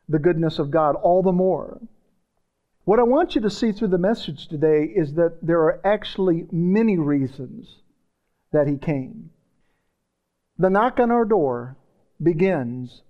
the 0.09 0.19
goodness 0.19 0.59
of 0.59 0.71
God 0.71 0.97
all 0.97 1.23
the 1.23 1.33
more. 1.33 1.81
What 2.85 2.99
I 2.99 3.05
want 3.05 3.35
you 3.35 3.41
to 3.43 3.51
see 3.51 3.73
through 3.73 3.89
the 3.89 3.99
message 3.99 4.49
today 4.49 4.85
is 4.85 5.15
that 5.15 5.39
there 5.43 5.61
are 5.61 5.81
actually 5.87 6.47
many 6.51 6.99
reasons 6.99 7.81
that 8.53 8.67
he 8.67 8.77
came. 8.77 9.31
The 10.59 10.71
knock 10.71 10.99
on 10.99 11.11
our 11.11 11.25
door 11.25 11.77
begins 12.23 13.03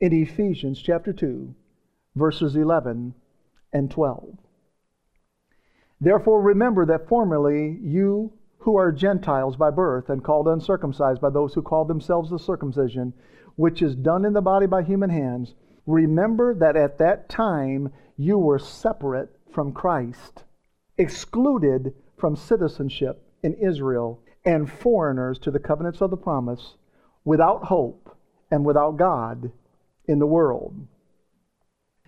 in 0.00 0.12
Ephesians 0.12 0.82
chapter 0.82 1.12
2, 1.12 1.54
verses 2.14 2.56
11 2.56 3.14
and 3.72 3.90
12. 3.90 4.36
Therefore, 6.00 6.40
remember 6.40 6.86
that 6.86 7.08
formerly 7.08 7.78
you 7.82 8.32
who 8.58 8.76
are 8.76 8.92
Gentiles 8.92 9.56
by 9.56 9.70
birth 9.70 10.10
and 10.10 10.22
called 10.22 10.46
uncircumcised 10.46 11.20
by 11.20 11.30
those 11.30 11.54
who 11.54 11.62
call 11.62 11.84
themselves 11.84 12.30
the 12.30 12.38
circumcision, 12.38 13.12
which 13.56 13.82
is 13.82 13.96
done 13.96 14.24
in 14.24 14.32
the 14.32 14.40
body 14.40 14.66
by 14.66 14.82
human 14.82 15.10
hands, 15.10 15.54
remember 15.86 16.54
that 16.54 16.76
at 16.76 16.98
that 16.98 17.28
time 17.28 17.90
you 18.16 18.38
were 18.38 18.58
separate 18.58 19.34
from 19.50 19.72
Christ, 19.72 20.44
excluded 20.96 21.94
from 22.16 22.36
citizenship 22.36 23.22
in 23.42 23.54
Israel, 23.54 24.20
and 24.44 24.70
foreigners 24.70 25.38
to 25.40 25.50
the 25.50 25.58
covenants 25.58 26.00
of 26.00 26.10
the 26.10 26.16
promise, 26.16 26.76
without 27.24 27.64
hope 27.64 28.16
and 28.50 28.64
without 28.64 28.96
God 28.96 29.52
in 30.06 30.18
the 30.18 30.26
world. 30.26 30.74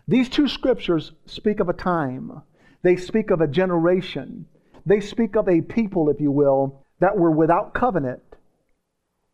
These 0.06 0.28
two 0.28 0.48
scriptures 0.48 1.12
speak 1.26 1.60
of 1.60 1.68
a 1.68 1.74
time, 1.74 2.42
they 2.82 2.96
speak 2.96 3.30
of 3.30 3.40
a 3.40 3.46
generation, 3.46 4.46
they 4.86 5.00
speak 5.00 5.36
of 5.36 5.48
a 5.48 5.60
people, 5.60 6.08
if 6.08 6.20
you 6.20 6.30
will, 6.30 6.84
that 7.00 7.16
were 7.16 7.30
without 7.30 7.74
covenant, 7.74 8.22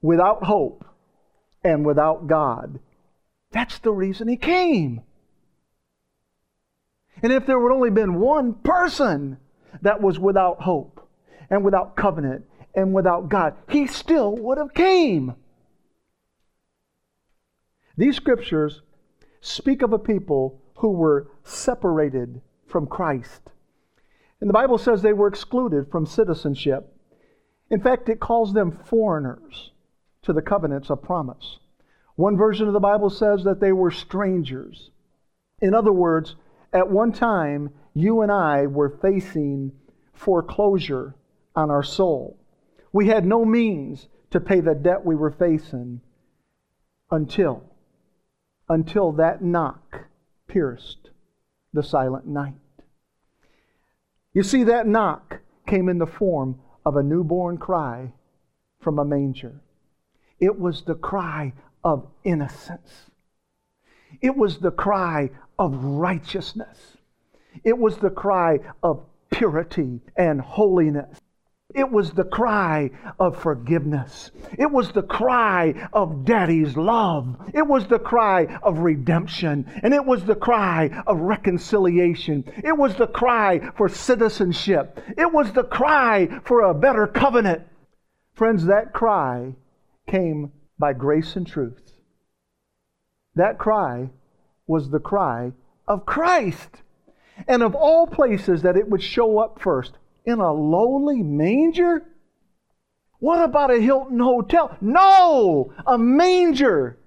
without 0.02 0.44
hope, 0.44 0.84
and 1.62 1.84
without 1.84 2.26
God. 2.26 2.78
That's 3.52 3.78
the 3.78 3.92
reason 3.92 4.28
he 4.28 4.36
came. 4.36 5.00
And 7.22 7.32
if 7.32 7.46
there 7.46 7.58
would 7.58 7.72
only 7.72 7.90
been 7.90 8.20
one 8.20 8.54
person 8.54 9.38
that 9.82 10.02
was 10.02 10.18
without 10.18 10.62
hope 10.62 11.08
and 11.48 11.64
without 11.64 11.96
covenant 11.96 12.44
and 12.74 12.92
without 12.92 13.28
God, 13.28 13.54
he 13.70 13.86
still 13.86 14.36
would 14.36 14.58
have 14.58 14.74
came. 14.74 15.34
These 17.96 18.16
scriptures 18.16 18.82
speak 19.40 19.82
of 19.82 19.92
a 19.92 19.98
people 19.98 20.60
who 20.76 20.90
were 20.90 21.30
separated 21.42 22.42
from 22.66 22.86
Christ. 22.86 23.42
And 24.40 24.48
the 24.48 24.54
Bible 24.54 24.78
says 24.78 25.02
they 25.02 25.12
were 25.12 25.28
excluded 25.28 25.90
from 25.90 26.06
citizenship. 26.06 26.92
In 27.70 27.80
fact, 27.80 28.08
it 28.08 28.20
calls 28.20 28.52
them 28.52 28.70
foreigners 28.70 29.72
to 30.22 30.32
the 30.32 30.42
covenants 30.42 30.90
of 30.90 31.02
promise. 31.02 31.58
One 32.16 32.36
version 32.36 32.66
of 32.66 32.72
the 32.72 32.80
Bible 32.80 33.10
says 33.10 33.44
that 33.44 33.60
they 33.60 33.72
were 33.72 33.90
strangers. 33.90 34.90
In 35.60 35.74
other 35.74 35.92
words, 35.92 36.36
at 36.72 36.90
one 36.90 37.12
time, 37.12 37.70
you 37.94 38.22
and 38.22 38.30
I 38.30 38.66
were 38.66 38.98
facing 39.00 39.72
foreclosure 40.12 41.14
on 41.54 41.70
our 41.70 41.82
soul. 41.82 42.38
We 42.92 43.08
had 43.08 43.24
no 43.24 43.44
means 43.44 44.08
to 44.30 44.40
pay 44.40 44.60
the 44.60 44.74
debt 44.74 45.04
we 45.04 45.14
were 45.14 45.30
facing 45.30 46.00
until 47.10 47.62
until 48.68 49.12
that 49.12 49.42
knock 49.42 50.06
pierced 50.48 51.10
the 51.76 51.82
silent 51.82 52.26
night. 52.26 52.54
You 54.32 54.42
see, 54.42 54.64
that 54.64 54.88
knock 54.88 55.40
came 55.66 55.88
in 55.88 55.98
the 55.98 56.06
form 56.06 56.58
of 56.84 56.96
a 56.96 57.02
newborn 57.02 57.58
cry 57.58 58.12
from 58.80 58.98
a 58.98 59.04
manger. 59.04 59.60
It 60.40 60.58
was 60.58 60.82
the 60.82 60.94
cry 60.94 61.52
of 61.84 62.06
innocence. 62.24 63.10
It 64.20 64.36
was 64.36 64.58
the 64.58 64.70
cry 64.70 65.30
of 65.58 65.84
righteousness. 65.84 66.96
It 67.62 67.78
was 67.78 67.98
the 67.98 68.10
cry 68.10 68.60
of 68.82 69.04
purity 69.30 70.00
and 70.16 70.40
holiness. 70.40 71.20
It 71.76 71.92
was 71.92 72.12
the 72.12 72.24
cry 72.24 72.90
of 73.20 73.36
forgiveness. 73.36 74.30
It 74.58 74.70
was 74.70 74.92
the 74.92 75.02
cry 75.02 75.88
of 75.92 76.24
daddy's 76.24 76.74
love. 76.74 77.36
It 77.52 77.66
was 77.66 77.86
the 77.86 77.98
cry 77.98 78.58
of 78.62 78.78
redemption. 78.78 79.70
And 79.82 79.92
it 79.92 80.06
was 80.06 80.24
the 80.24 80.36
cry 80.36 81.02
of 81.06 81.20
reconciliation. 81.20 82.44
It 82.64 82.78
was 82.78 82.96
the 82.96 83.06
cry 83.06 83.60
for 83.76 83.90
citizenship. 83.90 84.98
It 85.18 85.30
was 85.30 85.52
the 85.52 85.64
cry 85.64 86.40
for 86.44 86.62
a 86.62 86.72
better 86.72 87.06
covenant. 87.06 87.64
Friends, 88.32 88.64
that 88.64 88.94
cry 88.94 89.54
came 90.08 90.52
by 90.78 90.94
grace 90.94 91.36
and 91.36 91.46
truth. 91.46 91.92
That 93.34 93.58
cry 93.58 94.08
was 94.66 94.88
the 94.88 95.00
cry 95.00 95.52
of 95.86 96.06
Christ. 96.06 96.70
And 97.46 97.62
of 97.62 97.74
all 97.74 98.06
places 98.06 98.62
that 98.62 98.78
it 98.78 98.88
would 98.88 99.02
show 99.02 99.38
up 99.38 99.60
first, 99.60 99.98
in 100.26 100.40
a 100.40 100.52
lowly 100.52 101.22
manger? 101.22 102.02
What 103.18 103.42
about 103.42 103.70
a 103.70 103.80
Hilton 103.80 104.18
hotel? 104.18 104.76
No, 104.80 105.72
a 105.86 105.96
manger. 105.96 106.98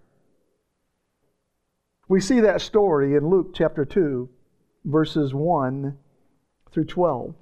We 2.08 2.22
see 2.22 2.40
that 2.40 2.62
story 2.62 3.16
in 3.16 3.30
Luke 3.30 3.54
chapter 3.54 3.86
2, 3.86 4.28
verses 4.86 5.34
1 5.34 5.98
through 6.72 6.86
12. 6.86 7.36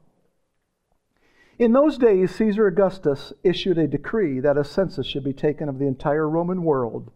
In 1.60 1.72
those 1.72 1.98
days, 1.98 2.36
Caesar 2.36 2.68
Augustus 2.68 3.32
issued 3.44 3.78
a 3.78 3.88
decree 3.88 4.40
that 4.42 4.58
a 4.58 4.64
census 4.64 5.08
should 5.08 5.24
be 5.24 5.34
taken 5.34 5.70
of 5.70 5.80
the 5.80 5.88
entire 5.88 6.30
Roman 6.30 6.64
world. 6.64 7.12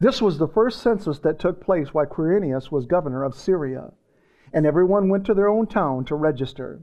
This 0.00 0.20
was 0.20 0.36
the 0.36 0.48
first 0.48 0.82
census 0.82 1.20
that 1.20 1.38
took 1.38 1.60
place 1.60 1.94
while 1.94 2.06
Quirinius 2.06 2.70
was 2.70 2.84
governor 2.86 3.24
of 3.24 3.34
Syria, 3.34 3.92
and 4.52 4.66
everyone 4.66 5.08
went 5.08 5.24
to 5.26 5.34
their 5.34 5.48
own 5.48 5.66
town 5.66 6.04
to 6.06 6.14
register. 6.14 6.82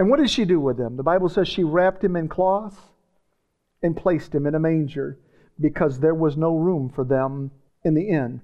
And 0.00 0.08
what 0.08 0.18
did 0.18 0.30
she 0.30 0.46
do 0.46 0.58
with 0.58 0.80
him? 0.80 0.96
The 0.96 1.02
Bible 1.02 1.28
says 1.28 1.46
she 1.46 1.62
wrapped 1.62 2.02
him 2.02 2.16
in 2.16 2.26
cloth 2.26 2.88
and 3.82 3.94
placed 3.94 4.34
him 4.34 4.46
in 4.46 4.54
a 4.54 4.58
manger 4.58 5.18
because 5.60 6.00
there 6.00 6.14
was 6.14 6.38
no 6.38 6.56
room 6.56 6.88
for 6.88 7.04
them 7.04 7.50
in 7.84 7.92
the 7.92 8.08
inn. 8.08 8.40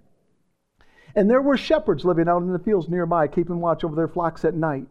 And 1.14 1.30
there 1.30 1.40
were 1.40 1.56
shepherds 1.56 2.04
living 2.04 2.28
out 2.28 2.42
in 2.42 2.52
the 2.52 2.58
fields 2.58 2.90
nearby, 2.90 3.26
keeping 3.28 3.58
watch 3.58 3.84
over 3.84 3.96
their 3.96 4.06
flocks 4.06 4.44
at 4.44 4.52
night. 4.52 4.86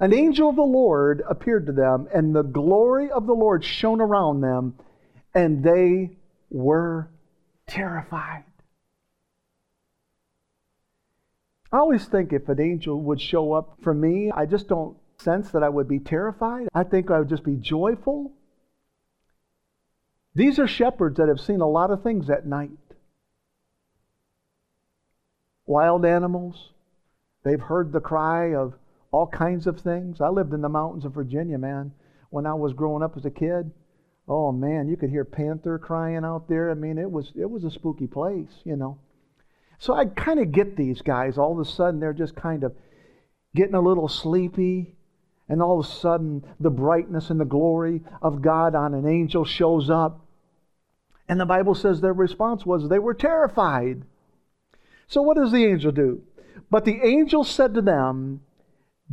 An 0.00 0.14
angel 0.14 0.48
of 0.48 0.56
the 0.56 0.62
Lord 0.62 1.22
appeared 1.28 1.66
to 1.66 1.72
them, 1.72 2.08
and 2.14 2.34
the 2.34 2.42
glory 2.42 3.10
of 3.10 3.26
the 3.26 3.34
Lord 3.34 3.62
shone 3.62 4.00
around 4.00 4.40
them, 4.40 4.76
and 5.34 5.62
they 5.62 6.16
were 6.48 7.10
terrified. 7.66 8.44
I 11.70 11.76
always 11.76 12.06
think 12.06 12.32
if 12.32 12.48
an 12.48 12.62
angel 12.62 12.98
would 13.02 13.20
show 13.20 13.52
up 13.52 13.76
for 13.82 13.92
me, 13.92 14.32
I 14.34 14.46
just 14.46 14.68
don't 14.68 14.96
sense 15.22 15.50
that 15.50 15.62
I 15.62 15.68
would 15.68 15.88
be 15.88 15.98
terrified. 15.98 16.68
I 16.74 16.84
think 16.84 17.10
I 17.10 17.18
would 17.18 17.28
just 17.28 17.44
be 17.44 17.56
joyful. 17.56 18.32
These 20.34 20.58
are 20.58 20.66
shepherds 20.66 21.18
that 21.18 21.28
have 21.28 21.40
seen 21.40 21.60
a 21.60 21.68
lot 21.68 21.90
of 21.90 22.02
things 22.02 22.30
at 22.30 22.46
night 22.46 22.70
wild 25.66 26.04
animals, 26.04 26.72
They've 27.44 27.60
heard 27.60 27.92
the 27.92 28.00
cry 28.00 28.54
of 28.54 28.74
all 29.10 29.26
kinds 29.26 29.66
of 29.66 29.80
things. 29.80 30.20
I 30.20 30.28
lived 30.28 30.52
in 30.52 30.60
the 30.60 30.68
mountains 30.68 31.04
of 31.04 31.12
Virginia, 31.12 31.58
man, 31.58 31.92
when 32.30 32.46
I 32.46 32.54
was 32.54 32.72
growing 32.72 33.02
up 33.02 33.16
as 33.16 33.24
a 33.24 33.30
kid. 33.30 33.72
Oh 34.28 34.52
man, 34.52 34.88
you 34.88 34.96
could 34.96 35.10
hear 35.10 35.24
panther 35.24 35.78
crying 35.78 36.24
out 36.24 36.48
there. 36.48 36.70
I 36.70 36.74
mean, 36.74 36.98
it 36.98 37.10
was 37.10 37.32
it 37.34 37.50
was 37.50 37.64
a 37.64 37.70
spooky 37.70 38.06
place, 38.06 38.60
you 38.64 38.76
know. 38.76 38.98
So 39.78 39.94
I 39.94 40.04
kind 40.04 40.38
of 40.38 40.52
get 40.52 40.76
these 40.76 41.02
guys. 41.02 41.36
All 41.36 41.52
of 41.52 41.58
a 41.58 41.68
sudden, 41.68 41.98
they're 41.98 42.12
just 42.12 42.36
kind 42.36 42.62
of 42.62 42.72
getting 43.56 43.74
a 43.74 43.80
little 43.80 44.06
sleepy, 44.06 44.94
and 45.52 45.60
all 45.60 45.78
of 45.78 45.84
a 45.84 45.88
sudden, 45.90 46.42
the 46.60 46.70
brightness 46.70 47.28
and 47.28 47.38
the 47.38 47.44
glory 47.44 48.00
of 48.22 48.40
God 48.40 48.74
on 48.74 48.94
an 48.94 49.06
angel 49.06 49.44
shows 49.44 49.90
up. 49.90 50.24
And 51.28 51.38
the 51.38 51.44
Bible 51.44 51.74
says 51.74 52.00
their 52.00 52.14
response 52.14 52.64
was 52.64 52.88
they 52.88 52.98
were 52.98 53.12
terrified. 53.12 54.04
So, 55.08 55.20
what 55.20 55.36
does 55.36 55.52
the 55.52 55.66
angel 55.66 55.92
do? 55.92 56.22
But 56.70 56.86
the 56.86 57.06
angel 57.06 57.44
said 57.44 57.74
to 57.74 57.82
them, 57.82 58.40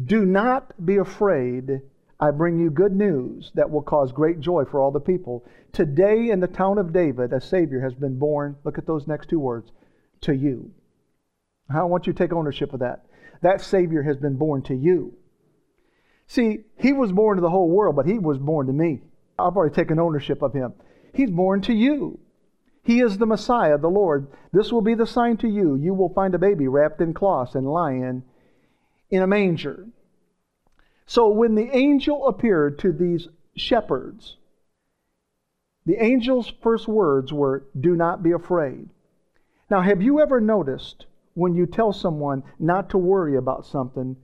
Do 0.01 0.25
not 0.25 0.85
be 0.85 0.95
afraid. 0.95 1.81
I 2.21 2.31
bring 2.31 2.57
you 2.57 2.69
good 2.69 2.95
news 2.95 3.51
that 3.55 3.69
will 3.69 3.81
cause 3.81 4.13
great 4.13 4.39
joy 4.39 4.63
for 4.63 4.79
all 4.79 4.91
the 4.91 5.01
people. 5.01 5.43
Today 5.73 6.29
in 6.29 6.39
the 6.39 6.47
town 6.47 6.77
of 6.77 6.93
David, 6.93 7.33
a 7.33 7.41
Savior 7.41 7.81
has 7.81 7.93
been 7.95 8.17
born. 8.17 8.55
Look 8.63 8.77
at 8.77 8.87
those 8.87 9.07
next 9.07 9.27
two 9.27 9.41
words 9.41 9.73
to 10.21 10.33
you. 10.33 10.71
I 11.69 11.83
want 11.83 12.07
you 12.07 12.13
to 12.13 12.17
take 12.17 12.31
ownership 12.31 12.71
of 12.73 12.79
that. 12.79 13.07
That 13.41 13.59
Savior 13.59 14.03
has 14.03 14.15
been 14.15 14.37
born 14.37 14.61
to 14.63 14.73
you. 14.73 15.17
See, 16.29 16.59
He 16.77 16.93
was 16.93 17.11
born 17.11 17.37
to 17.37 17.41
the 17.41 17.49
whole 17.49 17.69
world, 17.69 17.95
but 17.95 18.05
He 18.05 18.19
was 18.19 18.37
born 18.37 18.67
to 18.67 18.73
me. 18.73 19.01
I've 19.37 19.57
already 19.57 19.73
taken 19.73 19.99
ownership 19.99 20.41
of 20.41 20.53
Him. 20.53 20.73
He's 21.13 21.31
born 21.31 21.61
to 21.61 21.73
you. 21.73 22.19
He 22.83 23.01
is 23.01 23.17
the 23.17 23.25
Messiah, 23.25 23.77
the 23.77 23.89
Lord. 23.89 24.27
This 24.53 24.71
will 24.71 24.81
be 24.81 24.93
the 24.93 25.07
sign 25.07 25.37
to 25.37 25.49
you. 25.49 25.75
You 25.75 25.93
will 25.93 26.13
find 26.13 26.33
a 26.33 26.39
baby 26.39 26.67
wrapped 26.67 27.01
in 27.01 27.13
cloths 27.13 27.55
and 27.55 27.67
lying 27.67 28.23
in 29.09 29.21
a 29.21 29.27
manger. 29.27 29.87
So 31.07 31.29
when 31.29 31.55
the 31.55 31.75
angel 31.75 32.27
appeared 32.27 32.77
to 32.79 32.91
these 32.91 33.27
shepherds, 33.55 34.37
the 35.85 35.97
angel's 35.97 36.53
first 36.61 36.87
words 36.87 37.33
were, 37.33 37.65
Do 37.79 37.95
not 37.95 38.21
be 38.21 38.31
afraid. 38.31 38.89
Now, 39.71 39.81
have 39.81 40.03
you 40.03 40.19
ever 40.19 40.39
noticed 40.39 41.07
when 41.33 41.55
you 41.55 41.65
tell 41.65 41.91
someone 41.91 42.43
not 42.59 42.91
to 42.91 42.99
worry 42.99 43.35
about 43.35 43.65
something, 43.65 44.15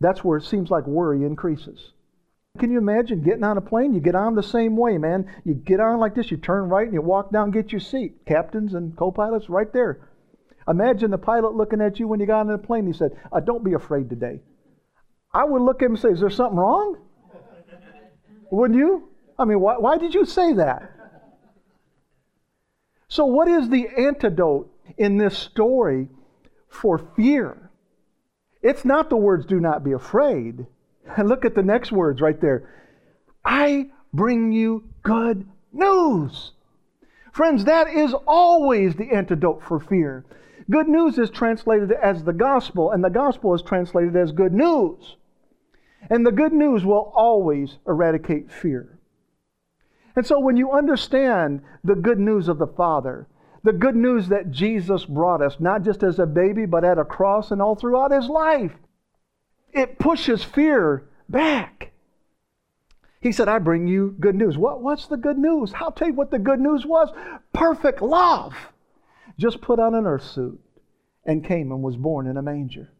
that's 0.00 0.22
where 0.22 0.38
it 0.38 0.44
seems 0.44 0.70
like 0.70 0.86
worry 0.86 1.24
increases? 1.24 1.92
Can 2.58 2.70
you 2.72 2.78
imagine 2.78 3.22
getting 3.22 3.44
on 3.44 3.56
a 3.56 3.60
plane? 3.60 3.94
You 3.94 4.00
get 4.00 4.14
on 4.14 4.34
the 4.34 4.42
same 4.42 4.76
way, 4.76 4.98
man. 4.98 5.30
You 5.44 5.54
get 5.54 5.80
on 5.80 6.00
like 6.00 6.14
this, 6.14 6.30
you 6.30 6.36
turn 6.36 6.68
right 6.68 6.84
and 6.84 6.94
you 6.94 7.02
walk 7.02 7.30
down, 7.30 7.50
get 7.50 7.72
your 7.72 7.80
seat. 7.80 8.26
Captains 8.26 8.74
and 8.74 8.96
co 8.96 9.12
pilots 9.12 9.48
right 9.48 9.72
there. 9.72 10.08
Imagine 10.68 11.10
the 11.10 11.18
pilot 11.18 11.54
looking 11.54 11.80
at 11.80 11.98
you 11.98 12.08
when 12.08 12.20
you 12.20 12.26
got 12.26 12.40
on 12.40 12.48
the 12.48 12.58
plane. 12.58 12.86
He 12.86 12.92
said, 12.92 13.12
uh, 13.32 13.40
Don't 13.40 13.64
be 13.64 13.74
afraid 13.74 14.10
today. 14.10 14.40
I 15.32 15.44
would 15.44 15.62
look 15.62 15.82
at 15.82 15.86
him 15.86 15.92
and 15.92 16.00
say, 16.00 16.08
Is 16.08 16.20
there 16.20 16.30
something 16.30 16.58
wrong? 16.58 16.98
Wouldn't 18.50 18.78
you? 18.78 19.08
I 19.38 19.44
mean, 19.44 19.60
why, 19.60 19.78
why 19.78 19.98
did 19.98 20.14
you 20.14 20.24
say 20.24 20.54
that? 20.54 20.90
So, 23.08 23.24
what 23.24 23.48
is 23.48 23.68
the 23.68 23.88
antidote 23.96 24.70
in 24.98 25.16
this 25.16 25.36
story 25.38 26.08
for 26.68 26.98
fear? 27.16 27.67
It's 28.62 28.84
not 28.84 29.10
the 29.10 29.16
words, 29.16 29.46
do 29.46 29.60
not 29.60 29.84
be 29.84 29.92
afraid. 29.92 30.66
Look 31.22 31.44
at 31.44 31.54
the 31.54 31.62
next 31.62 31.92
words 31.92 32.20
right 32.20 32.40
there. 32.40 32.68
I 33.44 33.90
bring 34.12 34.52
you 34.52 34.84
good 35.02 35.48
news. 35.72 36.52
Friends, 37.32 37.64
that 37.64 37.88
is 37.88 38.14
always 38.26 38.96
the 38.96 39.12
antidote 39.14 39.62
for 39.62 39.78
fear. 39.78 40.24
Good 40.70 40.88
news 40.88 41.18
is 41.18 41.30
translated 41.30 41.92
as 41.92 42.24
the 42.24 42.32
gospel, 42.32 42.90
and 42.90 43.02
the 43.02 43.10
gospel 43.10 43.54
is 43.54 43.62
translated 43.62 44.16
as 44.16 44.32
good 44.32 44.52
news. 44.52 45.16
And 46.10 46.26
the 46.26 46.32
good 46.32 46.52
news 46.52 46.84
will 46.84 47.12
always 47.14 47.78
eradicate 47.86 48.50
fear. 48.50 48.98
And 50.14 50.26
so 50.26 50.40
when 50.40 50.56
you 50.56 50.72
understand 50.72 51.62
the 51.84 51.94
good 51.94 52.18
news 52.18 52.48
of 52.48 52.58
the 52.58 52.66
Father, 52.66 53.28
the 53.62 53.72
good 53.72 53.96
news 53.96 54.28
that 54.28 54.50
Jesus 54.50 55.04
brought 55.04 55.42
us, 55.42 55.56
not 55.58 55.82
just 55.82 56.02
as 56.02 56.18
a 56.18 56.26
baby, 56.26 56.66
but 56.66 56.84
at 56.84 56.98
a 56.98 57.04
cross 57.04 57.50
and 57.50 57.60
all 57.60 57.74
throughout 57.74 58.12
his 58.12 58.28
life, 58.28 58.72
it 59.72 59.98
pushes 59.98 60.42
fear 60.44 61.08
back. 61.28 61.92
He 63.20 63.32
said, 63.32 63.48
I 63.48 63.58
bring 63.58 63.88
you 63.88 64.14
good 64.20 64.36
news. 64.36 64.56
What, 64.56 64.80
what's 64.80 65.06
the 65.06 65.16
good 65.16 65.38
news? 65.38 65.72
I'll 65.74 65.92
tell 65.92 66.08
you 66.08 66.14
what 66.14 66.30
the 66.30 66.38
good 66.38 66.60
news 66.60 66.86
was 66.86 67.10
perfect 67.52 68.00
love. 68.00 68.54
Just 69.38 69.60
put 69.60 69.80
on 69.80 69.94
an 69.94 70.06
earth 70.06 70.24
suit 70.24 70.60
and 71.24 71.44
came 71.44 71.72
and 71.72 71.82
was 71.82 71.96
born 71.96 72.26
in 72.26 72.36
a 72.36 72.42
manger. 72.42 72.90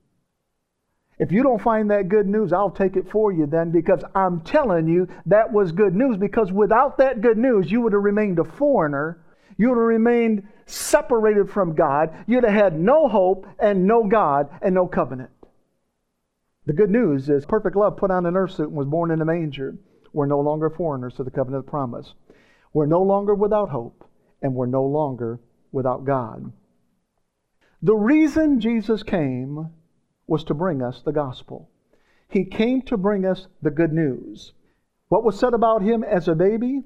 If 1.19 1.33
you 1.33 1.43
don't 1.43 1.61
find 1.61 1.91
that 1.91 2.09
good 2.09 2.29
news, 2.29 2.53
I'll 2.53 2.71
take 2.71 2.97
it 2.97 3.11
for 3.11 3.33
you 3.33 3.47
then 3.47 3.71
because 3.73 4.05
I'm 4.15 4.41
telling 4.43 4.87
you 4.87 5.09
that 5.27 5.53
was 5.53 5.73
good 5.73 5.95
news 5.95 6.17
because 6.17 6.53
without 6.53 6.99
that 6.99 7.21
good 7.21 7.39
news, 7.39 7.71
you 7.71 7.81
would 7.81 7.93
have 7.93 8.03
remained 8.03 8.39
a 8.39 8.45
foreigner. 8.45 9.19
You 9.59 9.69
would 9.69 9.77
have 9.77 9.85
remained 9.85 10.49
separated 10.67 11.51
from 11.51 11.75
God. 11.75 12.15
You'd 12.27 12.45
have 12.45 12.53
had 12.53 12.81
no 12.81 13.09
hope 13.09 13.47
and 13.59 13.87
no 13.87 14.05
God 14.05 14.49
and 14.63 14.75
no 14.75 14.87
covenant. 14.87 15.31
The 16.67 16.73
good 16.73 16.91
news 16.91 17.29
is 17.29 17.45
perfect 17.45 17.77
love 17.77 17.97
put 17.97 18.11
on 18.11 18.27
an 18.27 18.37
earth 18.37 18.53
suit 18.53 18.69
and 18.69 18.77
was 18.77 18.87
born 18.87 19.11
in 19.11 19.21
a 19.21 19.25
manger. 19.25 19.77
We're 20.13 20.27
no 20.27 20.41
longer 20.41 20.71
foreigners 20.71 21.15
to 21.15 21.25
the 21.25 21.31
covenant 21.31 21.65
of 21.65 21.71
promise. 21.71 22.15
We're 22.73 22.87
no 22.87 23.03
longer 23.03 23.35
without 23.35 23.71
hope, 23.71 24.05
and 24.43 24.55
we're 24.55 24.67
no 24.67 24.85
longer 24.85 25.41
without 25.73 26.05
God. 26.05 26.53
The 27.83 27.97
reason 27.97 28.61
Jesus 28.61 29.03
came 29.03 29.71
was 30.27 30.45
to 30.45 30.55
bring 30.55 30.83
us 30.83 31.03
the 31.03 31.13
gospel. 31.13 31.71
He 32.29 32.45
came 32.45 32.83
to 32.83 32.97
bring 32.97 33.25
us 33.25 33.47
the 33.63 33.71
good 33.71 33.93
news. 33.93 34.53
What 35.09 35.25
was 35.25 35.39
said 35.39 35.55
about 35.55 35.83
him 35.83 36.05
as 36.05 36.29
a 36.29 36.35
baby? 36.35 36.83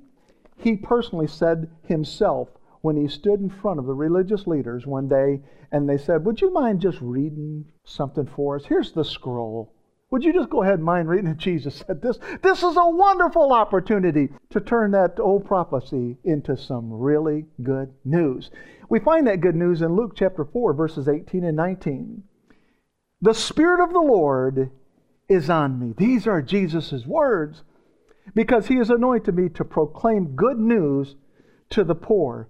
He 0.56 0.76
personally 0.76 1.26
said 1.26 1.68
himself 1.86 2.48
when 2.82 2.96
he 2.96 3.08
stood 3.08 3.40
in 3.40 3.48
front 3.48 3.78
of 3.78 3.86
the 3.86 3.94
religious 3.94 4.46
leaders 4.46 4.86
one 4.86 5.08
day 5.08 5.40
and 5.70 5.88
they 5.88 5.96
said, 5.96 6.24
Would 6.24 6.40
you 6.40 6.52
mind 6.52 6.80
just 6.80 6.98
reading 7.00 7.64
something 7.84 8.26
for 8.26 8.56
us? 8.56 8.66
Here's 8.66 8.92
the 8.92 9.04
scroll. 9.04 9.72
Would 10.10 10.24
you 10.24 10.34
just 10.34 10.50
go 10.50 10.62
ahead 10.62 10.74
and 10.74 10.84
mind 10.84 11.08
reading? 11.08 11.28
And 11.28 11.38
Jesus 11.38 11.76
said, 11.86 12.02
This, 12.02 12.18
this 12.42 12.62
is 12.62 12.76
a 12.76 12.90
wonderful 12.90 13.52
opportunity 13.52 14.28
to 14.50 14.60
turn 14.60 14.90
that 14.90 15.18
old 15.18 15.46
prophecy 15.46 16.18
into 16.24 16.56
some 16.56 16.92
really 16.92 17.46
good 17.62 17.94
news. 18.04 18.50
We 18.90 19.00
find 19.00 19.26
that 19.26 19.40
good 19.40 19.56
news 19.56 19.80
in 19.80 19.96
Luke 19.96 20.12
chapter 20.14 20.44
4, 20.44 20.74
verses 20.74 21.08
18 21.08 21.44
and 21.44 21.56
19. 21.56 22.24
The 23.22 23.32
Spirit 23.32 23.82
of 23.82 23.92
the 23.92 24.00
Lord 24.00 24.70
is 25.28 25.48
on 25.48 25.78
me. 25.78 25.94
These 25.96 26.26
are 26.26 26.42
Jesus' 26.42 27.06
words 27.06 27.62
because 28.34 28.66
he 28.66 28.76
has 28.76 28.90
anointed 28.90 29.34
me 29.34 29.48
to 29.50 29.64
proclaim 29.64 30.36
good 30.36 30.58
news 30.58 31.16
to 31.70 31.84
the 31.84 31.94
poor. 31.94 32.48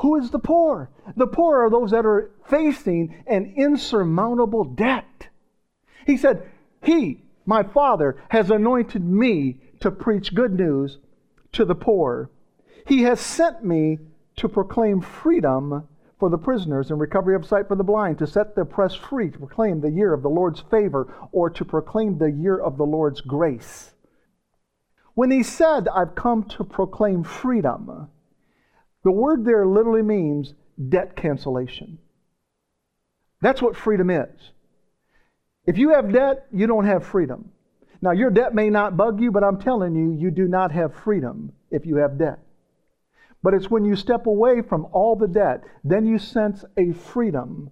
Who 0.00 0.16
is 0.16 0.30
the 0.30 0.38
poor? 0.38 0.90
The 1.16 1.26
poor 1.26 1.60
are 1.60 1.70
those 1.70 1.90
that 1.90 2.06
are 2.06 2.30
facing 2.46 3.22
an 3.26 3.52
insurmountable 3.56 4.64
debt. 4.64 5.28
He 6.06 6.16
said, 6.16 6.48
He, 6.82 7.22
my 7.44 7.62
Father, 7.62 8.16
has 8.30 8.50
anointed 8.50 9.04
me 9.04 9.58
to 9.80 9.90
preach 9.90 10.34
good 10.34 10.54
news 10.54 10.98
to 11.52 11.66
the 11.66 11.74
poor. 11.74 12.30
He 12.86 13.02
has 13.02 13.20
sent 13.20 13.62
me 13.62 13.98
to 14.36 14.48
proclaim 14.48 15.02
freedom 15.02 15.86
for 16.18 16.30
the 16.30 16.38
prisoners 16.38 16.90
and 16.90 16.98
recovery 16.98 17.34
of 17.34 17.46
sight 17.46 17.68
for 17.68 17.76
the 17.76 17.84
blind, 17.84 18.18
to 18.18 18.26
set 18.26 18.54
the 18.54 18.62
oppressed 18.62 18.98
free, 18.98 19.30
to 19.30 19.38
proclaim 19.38 19.80
the 19.80 19.90
year 19.90 20.14
of 20.14 20.22
the 20.22 20.30
Lord's 20.30 20.60
favor, 20.60 21.12
or 21.30 21.50
to 21.50 21.64
proclaim 21.64 22.16
the 22.16 22.30
year 22.30 22.58
of 22.58 22.78
the 22.78 22.86
Lord's 22.86 23.20
grace. 23.20 23.92
When 25.14 25.30
he 25.30 25.42
said, 25.42 25.88
I've 25.88 26.14
come 26.14 26.44
to 26.44 26.64
proclaim 26.64 27.22
freedom, 27.22 28.08
the 29.04 29.10
word 29.10 29.44
there 29.44 29.66
literally 29.66 30.02
means 30.02 30.54
debt 30.88 31.16
cancellation. 31.16 31.98
That's 33.40 33.62
what 33.62 33.76
freedom 33.76 34.10
is. 34.10 34.52
If 35.66 35.78
you 35.78 35.90
have 35.90 36.12
debt, 36.12 36.46
you 36.52 36.66
don't 36.66 36.86
have 36.86 37.06
freedom. 37.06 37.50
Now, 38.02 38.12
your 38.12 38.30
debt 38.30 38.54
may 38.54 38.70
not 38.70 38.96
bug 38.96 39.20
you, 39.20 39.30
but 39.30 39.44
I'm 39.44 39.60
telling 39.60 39.94
you, 39.94 40.16
you 40.18 40.30
do 40.30 40.48
not 40.48 40.72
have 40.72 40.94
freedom 40.94 41.52
if 41.70 41.84
you 41.84 41.96
have 41.96 42.18
debt. 42.18 42.38
But 43.42 43.54
it's 43.54 43.70
when 43.70 43.84
you 43.84 43.96
step 43.96 44.26
away 44.26 44.62
from 44.62 44.86
all 44.92 45.16
the 45.16 45.28
debt, 45.28 45.64
then 45.84 46.06
you 46.06 46.18
sense 46.18 46.64
a 46.76 46.92
freedom 46.92 47.70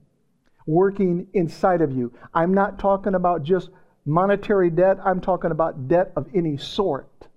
working 0.67 1.27
inside 1.33 1.81
of 1.81 1.93
you. 1.93 2.13
I'm 2.35 2.53
not 2.53 2.79
talking 2.79 3.15
about 3.15 3.43
just 3.43 3.71
monetary 4.05 4.71
debt, 4.71 4.99
I'm 5.05 5.21
talking 5.21 5.51
about 5.51 5.89
debt 5.89 6.13
of 6.17 6.27
any 6.35 6.57
sort. 6.57 7.29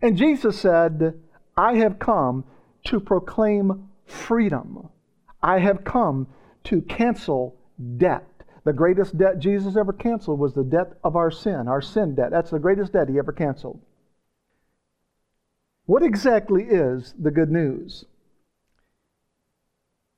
And 0.00 0.16
Jesus 0.16 0.58
said, 0.58 1.14
I 1.56 1.76
have 1.76 1.98
come 1.98 2.44
to 2.86 3.00
proclaim 3.00 3.88
freedom. 4.06 4.88
I 5.42 5.58
have 5.58 5.84
come 5.84 6.26
to 6.64 6.82
cancel 6.82 7.56
debt. 7.96 8.26
The 8.64 8.72
greatest 8.72 9.18
debt 9.18 9.38
Jesus 9.38 9.76
ever 9.76 9.92
canceled 9.92 10.38
was 10.38 10.54
the 10.54 10.64
debt 10.64 10.94
of 11.04 11.16
our 11.16 11.30
sin, 11.30 11.68
our 11.68 11.82
sin 11.82 12.14
debt. 12.14 12.30
That's 12.30 12.50
the 12.50 12.58
greatest 12.58 12.92
debt 12.92 13.08
he 13.08 13.18
ever 13.18 13.32
canceled. 13.32 13.80
What 15.86 16.02
exactly 16.02 16.64
is 16.64 17.14
the 17.18 17.30
good 17.30 17.50
news? 17.50 18.06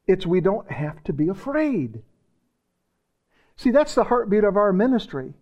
It's 0.06 0.24
we 0.24 0.40
don't 0.40 0.70
have 0.70 1.02
to 1.04 1.12
be 1.12 1.28
afraid. 1.28 2.02
See, 3.56 3.72
that's 3.72 3.94
the 3.94 4.04
heartbeat 4.04 4.44
of 4.44 4.56
our 4.56 4.72
ministry, 4.72 5.34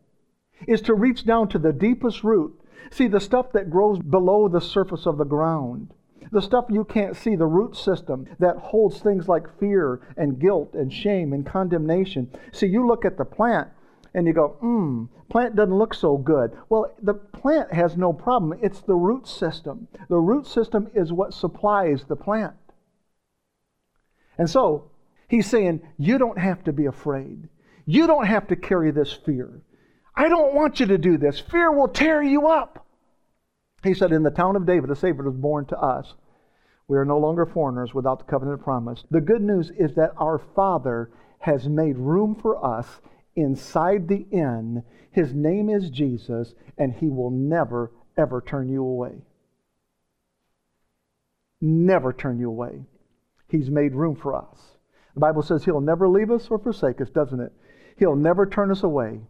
is 0.67 0.81
to 0.83 0.95
reach 0.95 1.27
down 1.27 1.49
to 1.49 1.59
the 1.59 1.73
deepest 1.73 2.25
root. 2.25 2.59
See, 2.91 3.09
the 3.09 3.21
stuff 3.21 3.53
that 3.53 3.71
grows 3.71 3.99
below 3.99 4.49
the 4.49 4.61
surface 4.61 5.07
of 5.07 5.19
the 5.19 5.25
ground, 5.25 5.93
the 6.31 6.43
stuff 6.43 6.67
you 6.69 6.85
can't 6.85 7.17
see, 7.17 7.37
the 7.37 7.47
root 7.47 7.77
system 7.77 8.27
that 8.39 8.57
holds 8.57 9.01
things 9.01 9.29
like 9.29 9.59
fear 9.59 10.01
and 10.17 10.39
guilt 10.39 10.75
and 10.75 10.93
shame 10.93 11.33
and 11.33 11.47
condemnation. 11.47 12.31
See, 12.53 12.67
you 12.67 12.87
look 12.87 13.05
at 13.05 13.17
the 13.17 13.25
plant 13.25 13.69
and 14.15 14.27
you 14.27 14.33
go, 14.33 14.57
hmm, 14.61 15.05
plant 15.29 15.57
doesn't 15.57 15.77
look 15.77 15.93
so 15.93 16.17
good. 16.17 16.57
Well, 16.69 16.95
the 17.03 17.15
plant 17.15 17.73
has 17.73 17.97
no 17.97 18.13
problem. 18.13 18.59
It's 18.63 18.81
the 18.81 18.95
root 18.95 19.27
system. 19.27 19.89
The 20.09 20.19
root 20.19 20.47
system 20.47 20.89
is 20.95 21.13
what 21.13 21.35
supplies 21.35 22.05
the 22.05 22.17
plant. 22.17 22.55
And 24.39 24.49
so, 24.49 24.91
he's 25.29 25.47
saying, 25.47 25.83
you 25.99 26.19
don't 26.19 26.39
have 26.39 26.65
to 26.65 26.73
be 26.73 26.87
afraid. 26.87 27.49
You 27.87 28.07
don't 28.07 28.27
have 28.27 28.47
to 28.49 28.57
carry 28.57 28.91
this 28.91 29.13
fear. 29.13 29.61
I 30.17 30.29
don't 30.29 30.55
want 30.55 30.81
you 30.81 30.87
to 30.87 30.99
do 30.99 31.19
this. 31.19 31.41
Fear 31.41 31.73
will 31.73 31.89
tear 31.89 32.23
you 32.23 32.49
up. 32.49 32.87
He 33.83 33.95
said, 33.95 34.13
In 34.13 34.23
the 34.23 34.31
town 34.31 34.57
of 34.57 34.67
David, 34.67 34.91
a 34.91 34.97
Savior 34.97 35.25
was 35.25 35.35
born 35.35 35.67
to 35.67 35.79
us. 35.79 36.15
We 36.87 36.99
are 36.99 37.05
no 37.05 37.19
longer 37.19 37.47
foreigners 37.47 37.95
without 37.95 38.19
the 38.19 38.31
covenant 38.31 38.61
of 38.61 38.65
promise. 38.65 39.05
The 39.11 39.21
good 39.21 39.43
news 39.43 39.71
is 39.79 39.95
that 39.95 40.13
our 40.17 40.39
Father 40.39 41.11
has 41.39 41.69
made 41.69 41.97
room 41.99 42.35
for 42.35 42.65
us 42.65 43.01
inside 43.37 44.09
the 44.09 44.27
inn. 44.31 44.83
His 45.11 45.35
name 45.35 45.69
is 45.69 45.91
Jesus, 45.91 46.55
and 46.79 46.93
He 46.93 47.09
will 47.09 47.31
never, 47.31 47.91
ever 48.17 48.41
turn 48.41 48.69
you 48.69 48.83
away. 48.83 49.23
Never 51.61 52.13
turn 52.13 52.39
you 52.39 52.49
away. 52.49 52.85
He's 53.49 53.71
made 53.71 53.95
room 53.95 54.17
for 54.17 54.35
us. 54.35 54.77
The 55.15 55.21
Bible 55.21 55.43
says 55.43 55.65
He'll 55.65 55.81
never 55.81 56.09
leave 56.09 56.31
us 56.31 56.49
or 56.49 56.59
forsake 56.59 57.01
us, 57.01 57.11
doesn't 57.11 57.41
it? 57.41 57.53
He'll 57.97 58.17
never 58.17 58.47
turn 58.47 58.71
us 58.71 58.83
away. 58.83 59.21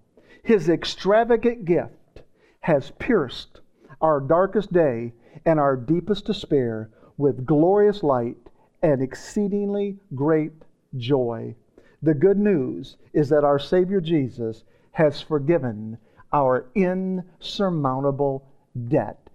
His 0.44 0.68
extravagant 0.68 1.64
gift 1.64 2.22
has 2.60 2.90
pierced 2.98 3.60
our 4.02 4.20
darkest 4.20 4.72
day 4.72 5.14
and 5.46 5.58
our 5.58 5.74
deepest 5.74 6.26
despair 6.26 6.90
with 7.16 7.46
glorious 7.46 8.02
light 8.02 8.36
and 8.82 9.00
exceedingly 9.00 9.98
great 10.14 10.52
joy. 10.96 11.56
The 12.02 12.12
good 12.12 12.38
news 12.38 12.98
is 13.14 13.30
that 13.30 13.44
our 13.44 13.58
Savior 13.58 14.02
Jesus 14.02 14.64
has 14.92 15.22
forgiven 15.22 15.96
our 16.30 16.66
insurmountable 16.74 18.46
debt. 18.88 19.30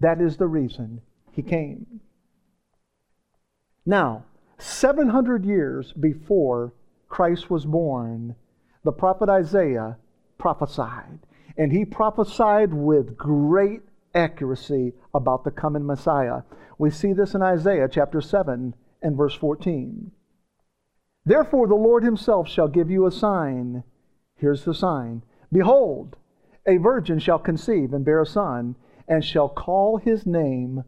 That 0.00 0.22
is 0.22 0.38
the 0.38 0.46
reason 0.46 1.02
he 1.32 1.42
came. 1.42 2.00
Now, 3.84 4.24
700 4.56 5.44
years 5.44 5.92
before 5.92 6.72
Christ 7.10 7.50
was 7.50 7.66
born, 7.66 8.34
the 8.84 8.92
prophet 8.92 9.28
Isaiah 9.28 9.98
prophesied. 10.38 11.20
And 11.56 11.72
he 11.72 11.84
prophesied 11.84 12.72
with 12.74 13.16
great 13.16 13.82
accuracy 14.14 14.94
about 15.14 15.44
the 15.44 15.50
coming 15.50 15.86
Messiah. 15.86 16.42
We 16.78 16.90
see 16.90 17.12
this 17.12 17.34
in 17.34 17.42
Isaiah 17.42 17.88
chapter 17.90 18.20
7 18.20 18.74
and 19.02 19.16
verse 19.16 19.34
14. 19.34 20.10
Therefore, 21.24 21.66
the 21.66 21.74
Lord 21.74 22.04
himself 22.04 22.48
shall 22.48 22.68
give 22.68 22.90
you 22.90 23.06
a 23.06 23.10
sign. 23.10 23.82
Here's 24.36 24.64
the 24.64 24.74
sign 24.74 25.22
Behold, 25.52 26.16
a 26.66 26.76
virgin 26.76 27.18
shall 27.18 27.38
conceive 27.38 27.92
and 27.92 28.04
bear 28.04 28.20
a 28.20 28.26
son, 28.26 28.76
and 29.08 29.24
shall 29.24 29.48
call 29.48 29.98
his 29.98 30.26
name 30.26 30.84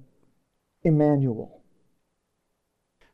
Emmanuel. 0.82 1.57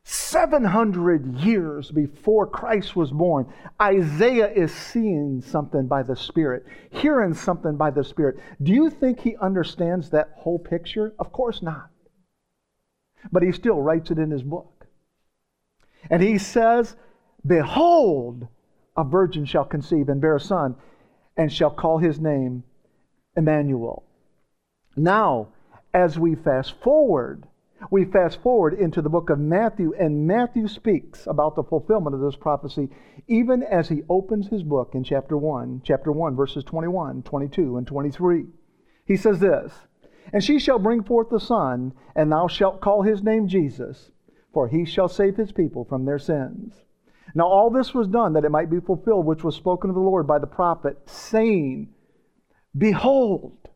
700 0.07 1.39
years 1.39 1.89
before 1.89 2.45
Christ 2.45 2.95
was 2.95 3.09
born, 3.09 3.51
Isaiah 3.81 4.51
is 4.51 4.71
seeing 4.71 5.41
something 5.41 5.87
by 5.87 6.03
the 6.03 6.15
Spirit, 6.15 6.63
hearing 6.91 7.33
something 7.33 7.75
by 7.75 7.89
the 7.89 8.03
Spirit. 8.03 8.37
Do 8.61 8.71
you 8.71 8.91
think 8.91 9.19
he 9.19 9.35
understands 9.37 10.11
that 10.11 10.29
whole 10.35 10.59
picture? 10.59 11.15
Of 11.17 11.31
course 11.31 11.63
not. 11.63 11.89
But 13.31 13.41
he 13.41 13.51
still 13.51 13.81
writes 13.81 14.11
it 14.11 14.19
in 14.19 14.29
his 14.29 14.43
book. 14.43 14.85
And 16.11 16.21
he 16.21 16.37
says, 16.37 16.95
Behold, 17.43 18.47
a 18.95 19.03
virgin 19.03 19.45
shall 19.45 19.65
conceive 19.65 20.09
and 20.09 20.21
bear 20.21 20.35
a 20.35 20.39
son, 20.39 20.75
and 21.35 21.51
shall 21.51 21.71
call 21.71 21.97
his 21.97 22.19
name 22.19 22.63
Emmanuel. 23.35 24.03
Now, 24.95 25.47
as 25.95 26.19
we 26.19 26.35
fast 26.35 26.75
forward, 26.83 27.47
we 27.91 28.05
fast 28.05 28.41
forward 28.41 28.73
into 28.73 29.01
the 29.01 29.09
book 29.09 29.29
of 29.29 29.39
Matthew, 29.39 29.93
and 29.99 30.25
Matthew 30.25 30.67
speaks 30.67 31.27
about 31.27 31.55
the 31.55 31.63
fulfillment 31.63 32.15
of 32.15 32.21
this 32.21 32.35
prophecy 32.35 32.89
even 33.27 33.63
as 33.63 33.89
he 33.89 34.03
opens 34.09 34.47
his 34.47 34.63
book 34.63 34.91
in 34.93 35.03
chapter 35.03 35.37
1, 35.37 35.81
chapter 35.83 36.11
1, 36.11 36.35
verses 36.35 36.63
21, 36.63 37.23
22, 37.23 37.77
and 37.77 37.87
23. 37.87 38.45
He 39.05 39.17
says 39.17 39.39
this 39.39 39.73
And 40.31 40.43
she 40.43 40.59
shall 40.59 40.79
bring 40.79 41.03
forth 41.03 41.31
a 41.31 41.39
Son, 41.39 41.93
and 42.15 42.31
thou 42.31 42.47
shalt 42.47 42.81
call 42.81 43.01
his 43.01 43.23
name 43.23 43.47
Jesus, 43.47 44.11
for 44.53 44.67
he 44.67 44.85
shall 44.85 45.09
save 45.09 45.35
his 45.35 45.51
people 45.51 45.85
from 45.85 46.05
their 46.05 46.19
sins. 46.19 46.73
Now, 47.33 47.47
all 47.47 47.69
this 47.69 47.93
was 47.93 48.07
done 48.07 48.33
that 48.33 48.45
it 48.45 48.51
might 48.51 48.69
be 48.69 48.79
fulfilled, 48.79 49.25
which 49.25 49.43
was 49.43 49.55
spoken 49.55 49.89
of 49.89 49.95
the 49.95 50.01
Lord 50.01 50.25
by 50.25 50.39
the 50.39 50.47
prophet, 50.47 50.97
saying, 51.05 51.89
Behold, 52.77 53.69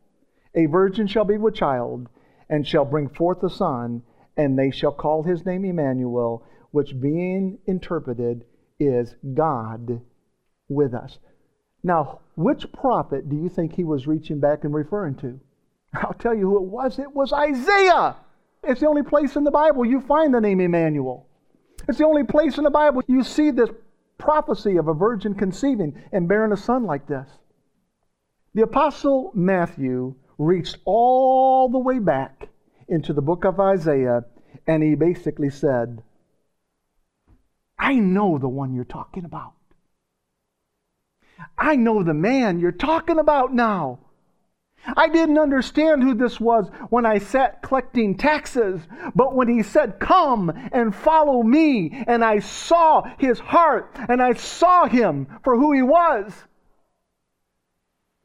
a 0.54 0.66
virgin 0.66 1.06
shall 1.06 1.24
be 1.24 1.36
with 1.36 1.54
child 1.54 2.08
and 2.50 2.66
shall 2.66 2.84
bring 2.84 3.08
forth 3.08 3.42
a 3.42 3.48
son, 3.48 4.02
and 4.36 4.58
they 4.58 4.70
shall 4.70 4.92
call 4.92 5.22
his 5.22 5.46
name 5.46 5.64
Emmanuel, 5.64 6.44
which 6.72 7.00
being 7.00 7.58
interpreted 7.66 8.44
is 8.78 9.14
God 9.34 10.00
with 10.68 10.92
us. 10.92 11.18
Now, 11.82 12.20
which 12.34 12.70
prophet 12.72 13.28
do 13.30 13.36
you 13.36 13.48
think 13.48 13.72
he 13.72 13.84
was 13.84 14.06
reaching 14.06 14.40
back 14.40 14.64
and 14.64 14.74
referring 14.74 15.14
to? 15.16 15.40
I'll 15.94 16.14
tell 16.14 16.34
you 16.34 16.50
who 16.50 16.56
it 16.56 16.68
was. 16.68 16.98
It 16.98 17.14
was 17.14 17.32
Isaiah. 17.32 18.16
It's 18.64 18.80
the 18.80 18.88
only 18.88 19.02
place 19.02 19.36
in 19.36 19.44
the 19.44 19.50
Bible 19.50 19.84
you 19.84 20.00
find 20.02 20.34
the 20.34 20.40
name 20.40 20.60
Emmanuel. 20.60 21.26
It's 21.88 21.98
the 21.98 22.04
only 22.04 22.24
place 22.24 22.58
in 22.58 22.64
the 22.64 22.70
Bible 22.70 23.02
you 23.06 23.22
see 23.22 23.50
this 23.50 23.70
prophecy 24.18 24.76
of 24.76 24.88
a 24.88 24.94
virgin 24.94 25.34
conceiving 25.34 26.02
and 26.12 26.28
bearing 26.28 26.52
a 26.52 26.56
son 26.56 26.84
like 26.84 27.06
this. 27.06 27.28
The 28.54 28.62
Apostle 28.62 29.30
Matthew 29.34 30.14
reached 30.40 30.78
all 30.86 31.68
the 31.68 31.78
way 31.78 31.98
back 31.98 32.48
into 32.88 33.12
the 33.12 33.22
book 33.22 33.44
of 33.44 33.60
Isaiah, 33.60 34.24
and 34.66 34.82
he 34.82 34.94
basically 34.94 35.50
said, 35.50 36.02
I 37.78 37.94
know 37.94 38.38
the 38.38 38.48
one 38.48 38.74
you're 38.74 38.84
talking 38.84 39.24
about. 39.24 39.52
I 41.58 41.76
know 41.76 42.02
the 42.02 42.14
man 42.14 42.58
you're 42.58 42.72
talking 42.72 43.18
about 43.18 43.54
now. 43.54 44.00
I 44.96 45.08
didn't 45.08 45.38
understand 45.38 46.02
who 46.02 46.14
this 46.14 46.40
was 46.40 46.70
when 46.88 47.04
I 47.04 47.18
sat 47.18 47.60
collecting 47.62 48.16
taxes, 48.16 48.80
but 49.14 49.34
when 49.34 49.48
he 49.48 49.62
said, 49.62 50.00
Come 50.00 50.50
and 50.72 50.94
follow 50.94 51.42
me, 51.42 52.02
and 52.06 52.24
I 52.24 52.38
saw 52.38 53.02
his 53.18 53.38
heart 53.38 53.94
and 54.08 54.22
I 54.22 54.32
saw 54.32 54.86
him 54.86 55.26
for 55.44 55.56
who 55.56 55.72
he 55.74 55.82
was, 55.82 56.32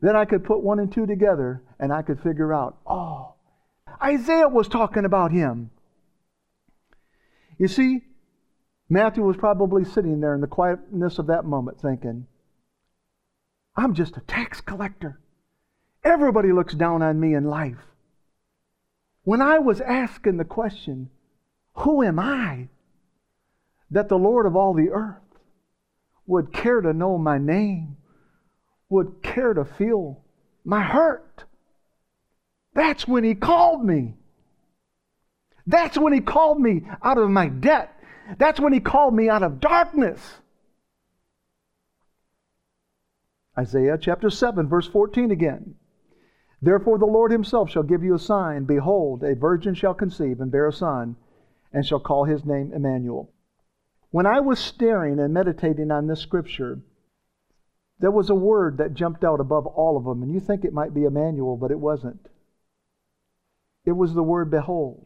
then 0.06 0.16
I 0.16 0.26
could 0.26 0.44
put 0.44 0.62
one 0.62 0.80
and 0.80 0.92
two 0.92 1.06
together 1.06 1.62
and 1.80 1.92
I 1.92 2.02
could 2.02 2.22
figure 2.22 2.54
out, 2.54 2.78
oh, 2.86 3.34
Isaiah 4.02 4.48
was 4.48 4.68
talking 4.68 5.06
about 5.06 5.32
him. 5.32 5.72
You 7.58 7.68
see, 7.68 8.02
Matthew 8.90 9.24
was 9.24 9.38
probably 9.38 9.84
sitting 9.84 10.20
there 10.20 10.36
in 10.36 10.42
the 10.42 10.48
quietness 10.48 11.18
of 11.18 11.28
that 11.28 11.46
moment 11.46 11.82
thinking, 11.82 12.28
I'm 13.76 13.94
just 13.94 14.18
a 14.18 14.22
tax 14.22 14.62
collector. 14.62 15.20
Everybody 16.04 16.52
looks 16.52 16.76
down 16.76 17.02
on 17.02 17.20
me 17.20 17.34
in 17.34 17.46
life. 17.46 17.80
When 19.24 19.42
I 19.42 19.58
was 19.58 19.82
asking 19.82 20.38
the 20.38 20.46
question, 20.46 21.10
Who 21.78 22.04
am 22.04 22.20
I? 22.20 22.70
that 23.92 24.10
the 24.10 24.18
Lord 24.18 24.46
of 24.46 24.56
all 24.56 24.74
the 24.74 24.90
earth 24.90 25.22
would 26.28 26.52
care 26.52 26.82
to 26.82 26.94
know 26.94 27.18
my 27.18 27.38
name, 27.38 27.98
would 28.90 29.22
care 29.22 29.54
to 29.54 29.66
feel 29.66 30.24
my 30.64 30.82
hurt. 30.82 31.44
That's 32.74 33.08
when 33.08 33.24
He 33.24 33.36
called 33.36 33.84
me. 33.84 34.16
That's 35.68 35.98
when 35.98 36.14
He 36.14 36.22
called 36.22 36.60
me 36.60 36.88
out 37.04 37.18
of 37.18 37.30
my 37.30 37.48
debt. 37.48 37.92
That's 38.38 38.60
when 38.60 38.74
He 38.74 38.80
called 38.80 39.14
me 39.14 39.30
out 39.30 39.44
of 39.44 39.60
darkness. 39.60 40.22
Isaiah 43.58 43.98
chapter 44.00 44.30
7, 44.30 44.68
verse 44.68 44.88
14 44.88 45.32
again. 45.32 45.76
Therefore, 46.62 46.98
the 46.98 47.06
Lord 47.06 47.32
Himself 47.32 47.70
shall 47.70 47.84
give 47.84 48.04
you 48.04 48.16
a 48.16 48.20
sign. 48.20 48.66
Behold, 48.66 49.24
a 49.24 49.36
virgin 49.36 49.74
shall 49.76 49.94
conceive 49.94 50.42
and 50.42 50.52
bear 50.52 50.68
a 50.68 50.74
son, 50.74 51.16
and 51.72 51.86
shall 51.86 52.00
call 52.00 52.26
his 52.26 52.46
name 52.46 52.72
Emmanuel. 52.74 53.32
When 54.12 54.26
I 54.26 54.40
was 54.40 54.60
staring 54.60 55.20
and 55.20 55.34
meditating 55.34 55.92
on 55.92 56.08
this 56.08 56.22
scripture, 56.22 56.80
there 58.00 58.12
was 58.12 58.30
a 58.30 58.36
word 58.36 58.78
that 58.78 58.94
jumped 58.94 59.24
out 59.24 59.40
above 59.40 59.66
all 59.66 59.98
of 59.98 60.04
them, 60.04 60.22
and 60.22 60.34
you 60.34 60.40
think 60.40 60.66
it 60.66 60.74
might 60.74 60.94
be 60.94 61.04
Emmanuel, 61.04 61.56
but 61.58 61.72
it 61.72 61.80
wasn't. 61.80 62.28
It 63.86 63.94
was 63.94 64.14
the 64.14 64.24
word 64.24 64.52
behold. 64.52 65.06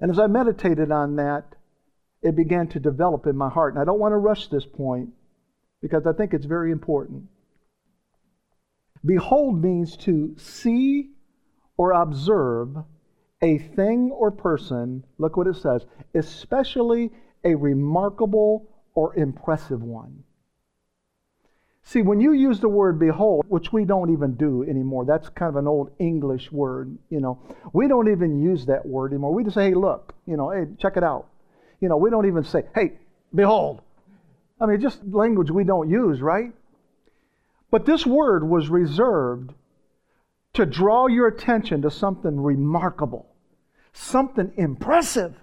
And 0.00 0.10
as 0.10 0.18
I 0.18 0.26
meditated 0.26 0.90
on 0.90 1.16
that, 1.16 1.54
it 2.22 2.34
began 2.34 2.68
to 2.68 2.80
develop 2.80 3.26
in 3.26 3.36
my 3.36 3.48
heart. 3.48 3.74
And 3.74 3.82
I 3.82 3.84
don't 3.84 4.00
want 4.00 4.12
to 4.12 4.16
rush 4.18 4.48
this 4.48 4.66
point, 4.66 5.10
because 5.80 6.06
I 6.06 6.12
think 6.12 6.34
it's 6.34 6.46
very 6.46 6.72
important. 6.72 7.24
Behold 9.04 9.62
means 9.62 9.96
to 9.98 10.34
see 10.38 11.10
or 11.76 11.92
observe 11.92 12.76
a 13.40 13.58
thing 13.58 14.10
or 14.12 14.30
person, 14.30 15.04
look 15.18 15.36
what 15.36 15.48
it 15.48 15.56
says, 15.56 15.84
especially 16.14 17.10
a 17.44 17.54
remarkable 17.54 18.68
or 18.94 19.16
impressive 19.16 19.82
one. 19.82 20.22
See, 21.84 22.02
when 22.02 22.20
you 22.20 22.32
use 22.32 22.60
the 22.60 22.68
word 22.68 22.98
behold, 22.98 23.44
which 23.48 23.72
we 23.72 23.84
don't 23.84 24.12
even 24.12 24.34
do 24.34 24.62
anymore, 24.62 25.04
that's 25.04 25.28
kind 25.28 25.48
of 25.48 25.56
an 25.56 25.66
old 25.66 25.90
English 25.98 26.52
word, 26.52 26.96
you 27.10 27.20
know. 27.20 27.40
We 27.72 27.88
don't 27.88 28.08
even 28.10 28.40
use 28.40 28.66
that 28.66 28.86
word 28.86 29.12
anymore. 29.12 29.34
We 29.34 29.42
just 29.42 29.54
say, 29.54 29.70
hey, 29.70 29.74
look, 29.74 30.14
you 30.26 30.36
know, 30.36 30.50
hey, 30.50 30.66
check 30.78 30.96
it 30.96 31.02
out. 31.02 31.26
You 31.80 31.88
know, 31.88 31.96
we 31.96 32.10
don't 32.10 32.26
even 32.26 32.44
say, 32.44 32.64
hey, 32.74 32.92
behold. 33.34 33.82
I 34.60 34.66
mean, 34.66 34.80
just 34.80 35.04
language 35.04 35.50
we 35.50 35.64
don't 35.64 35.90
use, 35.90 36.20
right? 36.20 36.52
But 37.70 37.84
this 37.84 38.06
word 38.06 38.48
was 38.48 38.68
reserved 38.68 39.52
to 40.54 40.66
draw 40.66 41.08
your 41.08 41.26
attention 41.26 41.82
to 41.82 41.90
something 41.90 42.40
remarkable, 42.40 43.26
something 43.92 44.52
impressive. 44.56 45.34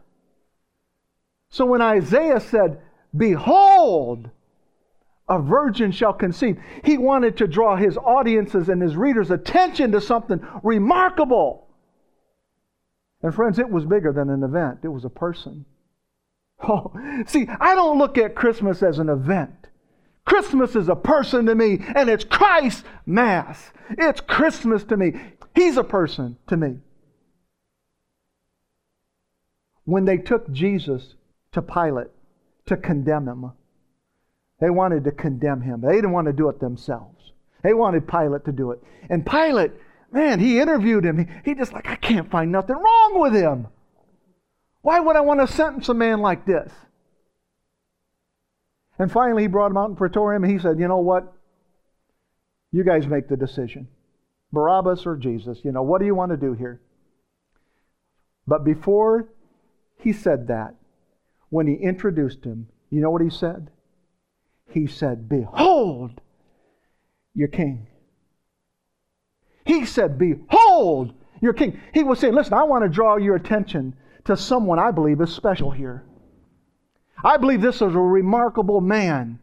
So 1.49 1.65
when 1.65 1.81
Isaiah 1.81 2.39
said, 2.39 2.79
Behold, 3.15 4.29
a 5.29 5.39
virgin 5.39 5.91
shall 5.91 6.13
conceive, 6.13 6.59
he 6.83 6.97
wanted 6.97 7.37
to 7.37 7.47
draw 7.47 7.75
his 7.75 7.97
audiences 7.97 8.67
and 8.67 8.81
his 8.81 8.97
readers' 8.97 9.31
attention 9.31 9.91
to 9.91 10.01
something 10.01 10.45
remarkable. 10.63 11.67
And 13.21 13.33
friends, 13.33 13.59
it 13.59 13.69
was 13.69 13.85
bigger 13.85 14.11
than 14.11 14.29
an 14.29 14.43
event, 14.43 14.79
it 14.83 14.89
was 14.89 15.05
a 15.05 15.09
person. 15.09 15.65
Oh, 16.61 16.91
see, 17.25 17.47
I 17.61 17.73
don't 17.73 17.97
look 17.97 18.17
at 18.17 18.35
Christmas 18.35 18.83
as 18.83 18.99
an 18.99 19.07
event. 19.07 19.69
Christmas 20.25 20.75
is 20.75 20.89
a 20.89 20.95
person 20.95 21.45
to 21.45 21.55
me, 21.55 21.79
and 21.95 22.09
it's 22.09 22.25
Christ 22.25 22.83
Mass. 23.05 23.71
It's 23.91 24.19
Christmas 24.19 24.83
to 24.83 24.97
me. 24.97 25.13
He's 25.55 25.77
a 25.77 25.85
person 25.85 26.37
to 26.47 26.57
me. 26.57 26.79
When 29.85 30.03
they 30.03 30.17
took 30.17 30.51
Jesus 30.51 31.15
to 31.53 31.61
Pilate 31.61 32.11
to 32.65 32.75
condemn 32.75 33.29
him, 33.29 33.51
they 34.59 34.69
wanted 34.69 35.03
to 35.05 35.11
condemn 35.11 35.61
him. 35.61 35.81
They 35.81 35.95
didn't 35.95 36.11
want 36.11 36.27
to 36.27 36.33
do 36.33 36.49
it 36.49 36.59
themselves. 36.59 37.31
They 37.63 37.73
wanted 37.73 38.07
Pilate 38.07 38.45
to 38.45 38.51
do 38.51 38.71
it. 38.71 38.81
And 39.09 39.25
Pilate, 39.25 39.71
man, 40.11 40.39
he 40.39 40.59
interviewed 40.59 41.05
him. 41.05 41.19
He, 41.19 41.51
he 41.51 41.55
just 41.55 41.73
like, 41.73 41.87
I 41.87 41.95
can't 41.95 42.29
find 42.29 42.51
nothing 42.51 42.75
wrong 42.75 43.19
with 43.19 43.33
him. 43.33 43.67
Why 44.81 44.99
would 44.99 45.15
I 45.15 45.21
want 45.21 45.39
to 45.41 45.53
sentence 45.53 45.89
a 45.89 45.93
man 45.93 46.21
like 46.21 46.45
this? 46.45 46.71
And 48.97 49.11
finally, 49.11 49.43
he 49.43 49.47
brought 49.47 49.71
him 49.71 49.77
out 49.77 49.89
in 49.89 49.95
Praetorium 49.95 50.43
and 50.43 50.51
he 50.51 50.59
said, 50.59 50.79
You 50.79 50.87
know 50.87 50.99
what? 50.99 51.33
You 52.71 52.83
guys 52.83 53.07
make 53.07 53.27
the 53.27 53.37
decision 53.37 53.87
Barabbas 54.51 55.05
or 55.05 55.15
Jesus. 55.15 55.59
You 55.63 55.71
know, 55.71 55.83
what 55.83 55.99
do 55.99 56.05
you 56.05 56.15
want 56.15 56.31
to 56.31 56.37
do 56.37 56.53
here? 56.53 56.81
But 58.47 58.63
before 58.63 59.29
he 59.97 60.11
said 60.11 60.47
that, 60.47 60.75
when 61.49 61.67
he 61.67 61.73
introduced 61.75 62.43
him, 62.43 62.67
you 62.89 63.01
know 63.01 63.09
what 63.09 63.21
he 63.21 63.29
said? 63.29 63.69
He 64.69 64.87
said, 64.87 65.27
Behold 65.27 66.21
your 67.33 67.47
king. 67.47 67.87
He 69.65 69.85
said, 69.85 70.17
Behold 70.17 71.13
your 71.41 71.53
king. 71.53 71.79
He 71.93 72.03
was 72.03 72.19
saying, 72.19 72.33
Listen, 72.33 72.53
I 72.53 72.63
want 72.63 72.83
to 72.83 72.89
draw 72.89 73.17
your 73.17 73.35
attention 73.35 73.95
to 74.25 74.37
someone 74.37 74.79
I 74.79 74.91
believe 74.91 75.21
is 75.21 75.33
special 75.33 75.71
here. 75.71 76.03
I 77.23 77.37
believe 77.37 77.61
this 77.61 77.75
is 77.75 77.81
a 77.81 77.99
remarkable 77.99 78.81
man. 78.81 79.39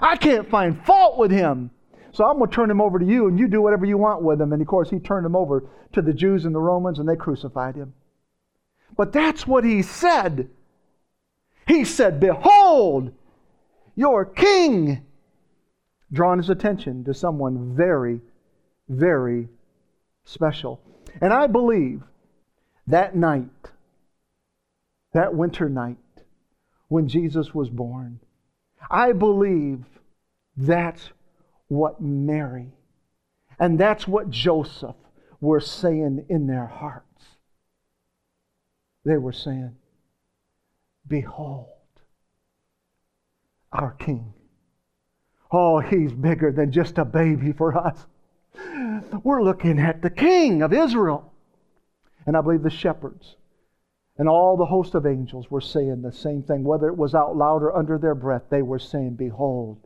I 0.00 0.16
can't 0.16 0.48
find 0.48 0.84
fault 0.84 1.18
with 1.18 1.30
him. 1.30 1.70
So 2.12 2.24
I'm 2.24 2.38
going 2.38 2.50
to 2.50 2.54
turn 2.54 2.70
him 2.70 2.80
over 2.80 2.98
to 2.98 3.04
you, 3.04 3.28
and 3.28 3.38
you 3.38 3.46
do 3.46 3.62
whatever 3.62 3.86
you 3.86 3.96
want 3.96 4.22
with 4.22 4.40
him. 4.40 4.52
And 4.52 4.60
of 4.60 4.66
course, 4.66 4.90
he 4.90 4.98
turned 4.98 5.24
him 5.24 5.36
over 5.36 5.68
to 5.92 6.02
the 6.02 6.12
Jews 6.12 6.44
and 6.44 6.54
the 6.54 6.60
Romans, 6.60 6.98
and 6.98 7.08
they 7.08 7.16
crucified 7.16 7.76
him. 7.76 7.94
But 8.96 9.12
that's 9.12 9.46
what 9.46 9.64
he 9.64 9.82
said. 9.82 10.50
He 11.66 11.84
said, 11.84 12.18
Behold, 12.18 13.12
your 13.94 14.24
king, 14.24 15.04
drawing 16.12 16.38
his 16.38 16.50
attention 16.50 17.04
to 17.04 17.14
someone 17.14 17.74
very, 17.74 18.20
very 18.88 19.48
special. 20.24 20.80
And 21.20 21.32
I 21.32 21.46
believe 21.46 22.02
that 22.86 23.14
night, 23.16 23.70
that 25.12 25.34
winter 25.34 25.68
night 25.68 25.98
when 26.88 27.08
Jesus 27.08 27.54
was 27.54 27.68
born. 27.68 28.20
I 28.90 29.12
believe 29.12 29.84
that's 30.56 31.10
what 31.68 32.00
Mary 32.00 32.72
and 33.60 33.78
that's 33.78 34.08
what 34.08 34.30
Joseph 34.30 34.96
were 35.40 35.60
saying 35.60 36.26
in 36.28 36.46
their 36.46 36.66
hearts. 36.66 37.06
They 39.04 39.18
were 39.18 39.32
saying, 39.32 39.76
Behold, 41.06 41.68
our 43.72 43.92
King. 43.92 44.32
Oh, 45.52 45.80
he's 45.80 46.12
bigger 46.12 46.52
than 46.52 46.72
just 46.72 46.98
a 46.98 47.04
baby 47.04 47.52
for 47.52 47.76
us. 47.76 48.06
We're 49.22 49.42
looking 49.42 49.78
at 49.78 50.02
the 50.02 50.10
King 50.10 50.62
of 50.62 50.72
Israel. 50.72 51.32
And 52.26 52.36
I 52.36 52.40
believe 52.40 52.62
the 52.62 52.70
shepherds 52.70 53.36
and 54.20 54.28
all 54.28 54.56
the 54.56 54.66
host 54.66 54.94
of 54.94 55.06
angels 55.06 55.50
were 55.50 55.62
saying 55.62 56.02
the 56.02 56.12
same 56.12 56.42
thing. 56.42 56.62
Whether 56.62 56.88
it 56.88 56.96
was 56.96 57.14
out 57.14 57.36
loud 57.36 57.62
or 57.62 57.74
under 57.74 57.96
their 57.96 58.14
breath, 58.14 58.42
they 58.50 58.60
were 58.60 58.78
saying, 58.78 59.14
Behold, 59.14 59.78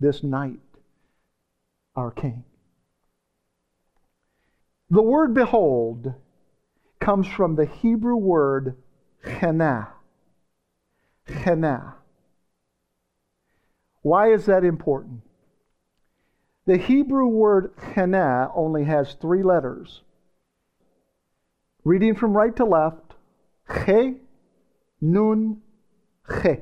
this 0.00 0.24
night, 0.24 0.58
our 1.94 2.10
King. 2.10 2.44
The 4.90 5.02
word 5.02 5.34
behold 5.34 6.14
comes 7.00 7.28
from 7.28 7.54
the 7.54 7.66
Hebrew 7.66 8.16
word 8.16 8.76
henah. 9.24 9.88
Henah. 11.28 11.95
Why 14.06 14.32
is 14.32 14.46
that 14.46 14.62
important? 14.62 15.22
The 16.64 16.76
Hebrew 16.76 17.26
word 17.26 17.74
henah 17.76 18.52
only 18.54 18.84
has 18.84 19.14
three 19.14 19.42
letters. 19.42 20.02
Reading 21.82 22.14
from 22.14 22.36
right 22.36 22.54
to 22.54 22.64
left, 22.64 23.16
Che, 23.68 24.14
nun, 25.00 25.60
che. 26.40 26.60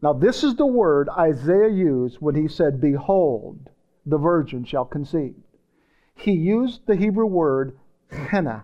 Now, 0.00 0.12
this 0.12 0.44
is 0.44 0.54
the 0.54 0.64
word 0.64 1.08
Isaiah 1.08 1.70
used 1.70 2.18
when 2.20 2.36
he 2.36 2.46
said, 2.46 2.80
Behold, 2.80 3.68
the 4.06 4.18
virgin 4.18 4.64
shall 4.64 4.84
conceive. 4.84 5.34
He 6.14 6.30
used 6.30 6.86
the 6.86 6.94
Hebrew 6.94 7.26
word 7.26 7.76
henna. 8.10 8.62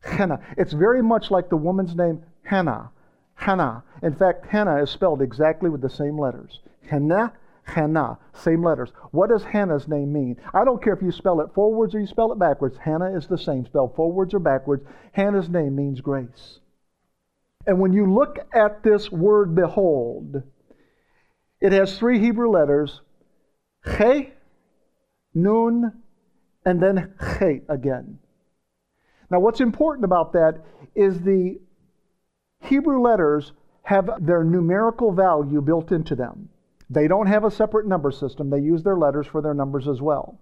Henna. 0.00 0.40
It's 0.56 0.72
very 0.72 1.02
much 1.02 1.30
like 1.30 1.50
the 1.50 1.58
woman's 1.58 1.94
name 1.94 2.22
Hannah. 2.44 2.92
Hannah. 3.34 3.84
In 4.02 4.14
fact, 4.14 4.46
Hannah 4.46 4.82
is 4.82 4.88
spelled 4.88 5.20
exactly 5.20 5.68
with 5.68 5.82
the 5.82 5.90
same 5.90 6.18
letters. 6.18 6.60
Hannah, 6.88 7.32
Hannah, 7.64 8.18
same 8.34 8.62
letters. 8.62 8.92
What 9.10 9.30
does 9.30 9.42
Hannah's 9.42 9.88
name 9.88 10.12
mean? 10.12 10.36
I 10.52 10.64
don't 10.64 10.82
care 10.82 10.92
if 10.92 11.02
you 11.02 11.10
spell 11.10 11.40
it 11.40 11.52
forwards 11.54 11.94
or 11.94 12.00
you 12.00 12.06
spell 12.06 12.32
it 12.32 12.38
backwards. 12.38 12.76
Hannah 12.76 13.16
is 13.16 13.26
the 13.26 13.38
same, 13.38 13.64
spelled 13.64 13.94
forwards 13.94 14.34
or 14.34 14.38
backwards. 14.38 14.84
Hannah's 15.12 15.48
name 15.48 15.76
means 15.76 16.00
grace. 16.00 16.60
And 17.66 17.80
when 17.80 17.92
you 17.92 18.12
look 18.12 18.38
at 18.52 18.82
this 18.82 19.10
word 19.10 19.54
behold, 19.54 20.42
it 21.60 21.72
has 21.72 21.98
three 21.98 22.18
Hebrew 22.18 22.50
letters 22.50 23.00
Che, 23.96 24.32
Nun, 25.34 26.02
and 26.64 26.82
then 26.82 27.14
Che 27.38 27.62
again. 27.68 28.18
Now, 29.30 29.40
what's 29.40 29.60
important 29.60 30.04
about 30.04 30.32
that 30.34 30.62
is 30.94 31.20
the 31.20 31.58
Hebrew 32.60 33.00
letters 33.00 33.52
have 33.82 34.24
their 34.24 34.44
numerical 34.44 35.12
value 35.12 35.60
built 35.60 35.92
into 35.92 36.14
them. 36.14 36.48
They 36.90 37.08
don't 37.08 37.26
have 37.26 37.44
a 37.44 37.50
separate 37.50 37.86
number 37.86 38.10
system, 38.10 38.50
they 38.50 38.60
use 38.60 38.82
their 38.82 38.96
letters 38.96 39.26
for 39.26 39.40
their 39.40 39.54
numbers 39.54 39.88
as 39.88 40.00
well. 40.00 40.38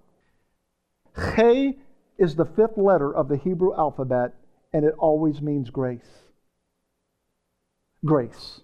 Che 1.36 1.78
is 2.18 2.36
the 2.36 2.44
fifth 2.44 2.76
letter 2.76 3.14
of 3.14 3.28
the 3.28 3.36
Hebrew 3.36 3.74
alphabet, 3.76 4.34
and 4.72 4.84
it 4.84 4.94
always 4.98 5.40
means 5.40 5.70
grace. 5.70 6.26
Grace. 8.04 8.60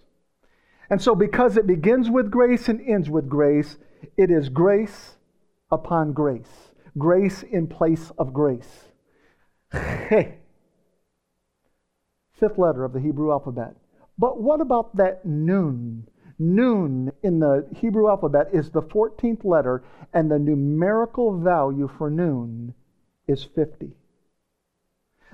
And 0.91 1.01
so, 1.03 1.15
because 1.15 1.57
it 1.57 1.67
begins 1.67 2.11
with 2.11 2.31
grace 2.31 2.69
and 2.69 2.81
ends 2.81 3.11
with 3.11 3.29
grace, 3.29 3.77
it 4.17 4.31
is 4.31 4.49
grace 4.49 5.17
upon 5.71 6.13
grace, 6.13 6.73
grace 6.97 7.43
in 7.43 7.67
place 7.67 8.11
of 8.19 8.33
grace. 8.33 8.87
Hey. 9.73 10.39
Fifth 12.33 12.57
letter 12.57 12.85
of 12.85 12.93
the 12.93 13.01
Hebrew 13.01 13.33
alphabet. 13.33 13.75
But 14.17 14.41
what 14.41 14.61
about 14.61 14.97
that 14.97 15.27
nun? 15.27 16.07
Nun 16.39 17.13
in 17.23 17.41
the 17.41 17.67
Hebrew 17.75 18.09
alphabet 18.09 18.51
is 18.53 18.71
the 18.71 18.83
14th 18.83 19.45
letter, 19.45 19.83
and 20.13 20.31
the 20.31 20.39
numerical 20.39 21.37
value 21.39 21.89
for 21.99 22.11
nun 22.11 22.75
is 23.27 23.45
50. 23.45 23.91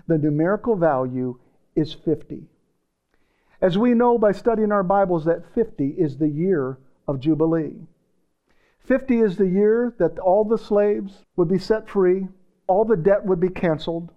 The 0.07 0.19
numerical 0.19 0.77
value 0.77 1.39
is 1.77 1.93
50. 1.93 2.45
As 3.61 3.77
we 3.79 3.95
know 3.95 4.19
by 4.19 4.33
studying 4.33 4.73
our 4.73 4.83
Bibles, 4.83 5.25
that 5.27 5.55
50 5.55 5.89
is 5.89 6.17
the 6.17 6.29
year 6.29 6.79
of 7.07 7.21
Jubilee. 7.21 7.77
50 8.81 9.21
is 9.21 9.37
the 9.37 9.49
year 9.49 9.95
that 9.99 10.19
all 10.19 10.45
the 10.45 10.59
slaves 10.59 11.25
would 11.37 11.49
be 11.49 11.59
set 11.59 11.89
free, 11.89 12.29
all 12.67 12.85
the 12.85 12.97
debt 12.97 13.25
would 13.25 13.41
be 13.41 13.49
canceled. 13.49 14.11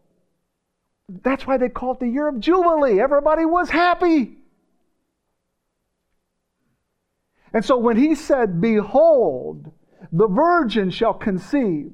That's 1.10 1.48
why 1.48 1.58
they 1.58 1.70
call 1.70 1.94
it 1.94 2.00
the 2.00 2.08
year 2.08 2.28
of 2.28 2.40
Jubilee. 2.40 3.00
Everybody 3.00 3.46
was 3.46 3.70
happy. 3.70 4.38
And 7.54 7.64
so 7.64 7.78
when 7.78 7.98
he 7.98 8.16
said, 8.16 8.62
Behold, 8.62 9.72
the 10.12 10.28
virgin 10.28 10.90
shall 10.90 11.14
conceive, 11.14 11.92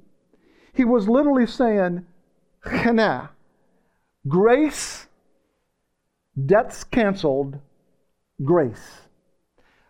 he 0.73 0.85
was 0.85 1.07
literally 1.07 1.47
saying, 1.47 2.05
Chana, 2.65 3.29
grace, 4.27 5.07
debts 6.45 6.83
canceled, 6.83 7.59
grace. 8.43 9.01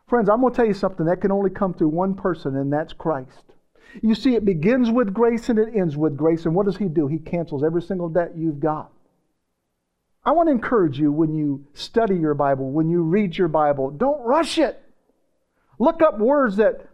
Friends, 0.08 0.30
I'm 0.30 0.42
going 0.42 0.54
to 0.54 0.58
tell 0.58 0.68
you 0.68 0.74
something 0.74 1.06
that 1.06 1.22
can 1.22 1.32
only 1.32 1.50
come 1.50 1.74
through 1.74 1.90
one 1.90 2.14
person, 2.14 2.56
and 2.58 2.72
that's 2.72 2.94
Christ. 2.94 3.44
You 4.02 4.16
see, 4.16 4.36
it 4.36 4.44
begins 4.44 4.90
with 4.90 5.14
grace 5.14 5.50
and 5.50 5.60
it 5.60 5.70
ends 5.76 5.96
with 5.96 6.18
grace. 6.18 6.46
And 6.46 6.56
what 6.56 6.66
does 6.66 6.78
He 6.78 6.86
do? 6.86 7.08
He 7.08 7.20
cancels 7.20 7.64
every 7.64 7.82
single 7.82 8.10
debt 8.10 8.34
you've 8.36 8.60
got. 8.60 8.92
I 10.26 10.32
want 10.32 10.48
to 10.48 10.52
encourage 10.52 11.00
you 11.00 11.12
when 11.12 11.34
you 11.34 11.66
study 11.74 12.16
your 12.16 12.34
Bible, 12.34 12.72
when 12.72 12.90
you 12.90 13.02
read 13.02 13.38
your 13.38 13.50
Bible, 13.50 13.92
don't 13.92 14.22
rush 14.22 14.58
it. 14.58 14.83
Look 15.84 16.02
up 16.02 16.18
words 16.18 16.56
that 16.56 16.88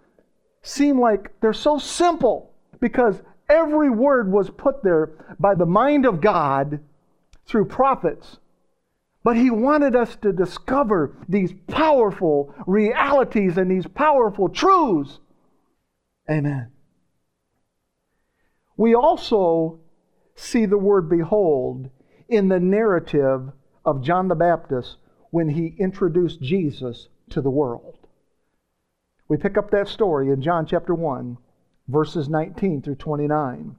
seem 0.63 0.99
like 0.99 1.39
they're 1.41 1.53
so 1.53 1.77
simple 1.77 2.51
because 2.79 3.21
every 3.47 3.91
word 3.91 4.31
was 4.31 4.49
put 4.49 4.81
there 4.81 5.11
by 5.39 5.53
the 5.53 5.67
mind 5.67 6.07
of 6.07 6.21
God 6.21 6.79
through 7.45 7.65
prophets. 7.65 8.37
But 9.23 9.35
He 9.35 9.51
wanted 9.51 9.95
us 9.95 10.15
to 10.23 10.33
discover 10.33 11.15
these 11.27 11.53
powerful 11.67 12.51
realities 12.65 13.59
and 13.59 13.69
these 13.69 13.85
powerful 13.85 14.49
truths. 14.49 15.19
Amen. 16.27 16.71
We 18.75 18.95
also 18.95 19.81
see 20.33 20.65
the 20.65 20.79
word 20.79 21.11
behold 21.11 21.91
in 22.27 22.47
the 22.47 22.59
narrative 22.59 23.51
of 23.85 24.01
John 24.01 24.29
the 24.29 24.35
Baptist 24.35 24.95
when 25.29 25.49
he 25.49 25.75
introduced 25.77 26.41
Jesus 26.41 27.07
to 27.29 27.39
the 27.39 27.51
world. 27.51 27.98
We 29.29 29.37
pick 29.37 29.57
up 29.57 29.69
that 29.69 29.87
story 29.87 30.29
in 30.31 30.41
John 30.41 30.65
chapter 30.65 30.95
1, 30.95 31.37
verses 31.87 32.27
19 32.27 32.81
through 32.81 32.95
29. 32.95 33.75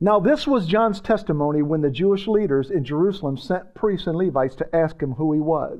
Now, 0.00 0.18
this 0.18 0.46
was 0.46 0.66
John's 0.66 1.00
testimony 1.00 1.62
when 1.62 1.80
the 1.80 1.90
Jewish 1.90 2.26
leaders 2.26 2.70
in 2.70 2.84
Jerusalem 2.84 3.36
sent 3.36 3.74
priests 3.74 4.08
and 4.08 4.16
Levites 4.16 4.56
to 4.56 4.76
ask 4.76 5.00
him 5.00 5.12
who 5.12 5.32
he 5.32 5.40
was. 5.40 5.78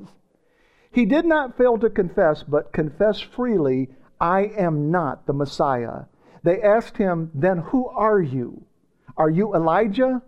He 0.91 1.05
did 1.05 1.25
not 1.25 1.57
fail 1.57 1.77
to 1.79 1.89
confess, 1.89 2.43
but 2.43 2.71
confessed 2.71 3.25
freely, 3.25 3.89
I 4.19 4.51
am 4.57 4.89
not 4.89 5.25
the 5.25 5.33
Messiah. 5.33 6.05
They 6.43 6.61
asked 6.61 6.97
him, 6.97 7.31
Then 7.33 7.57
who 7.57 7.87
are 7.89 8.21
you? 8.21 8.63
Are 9.17 9.29
you 9.29 9.53
Elijah? 9.53 10.21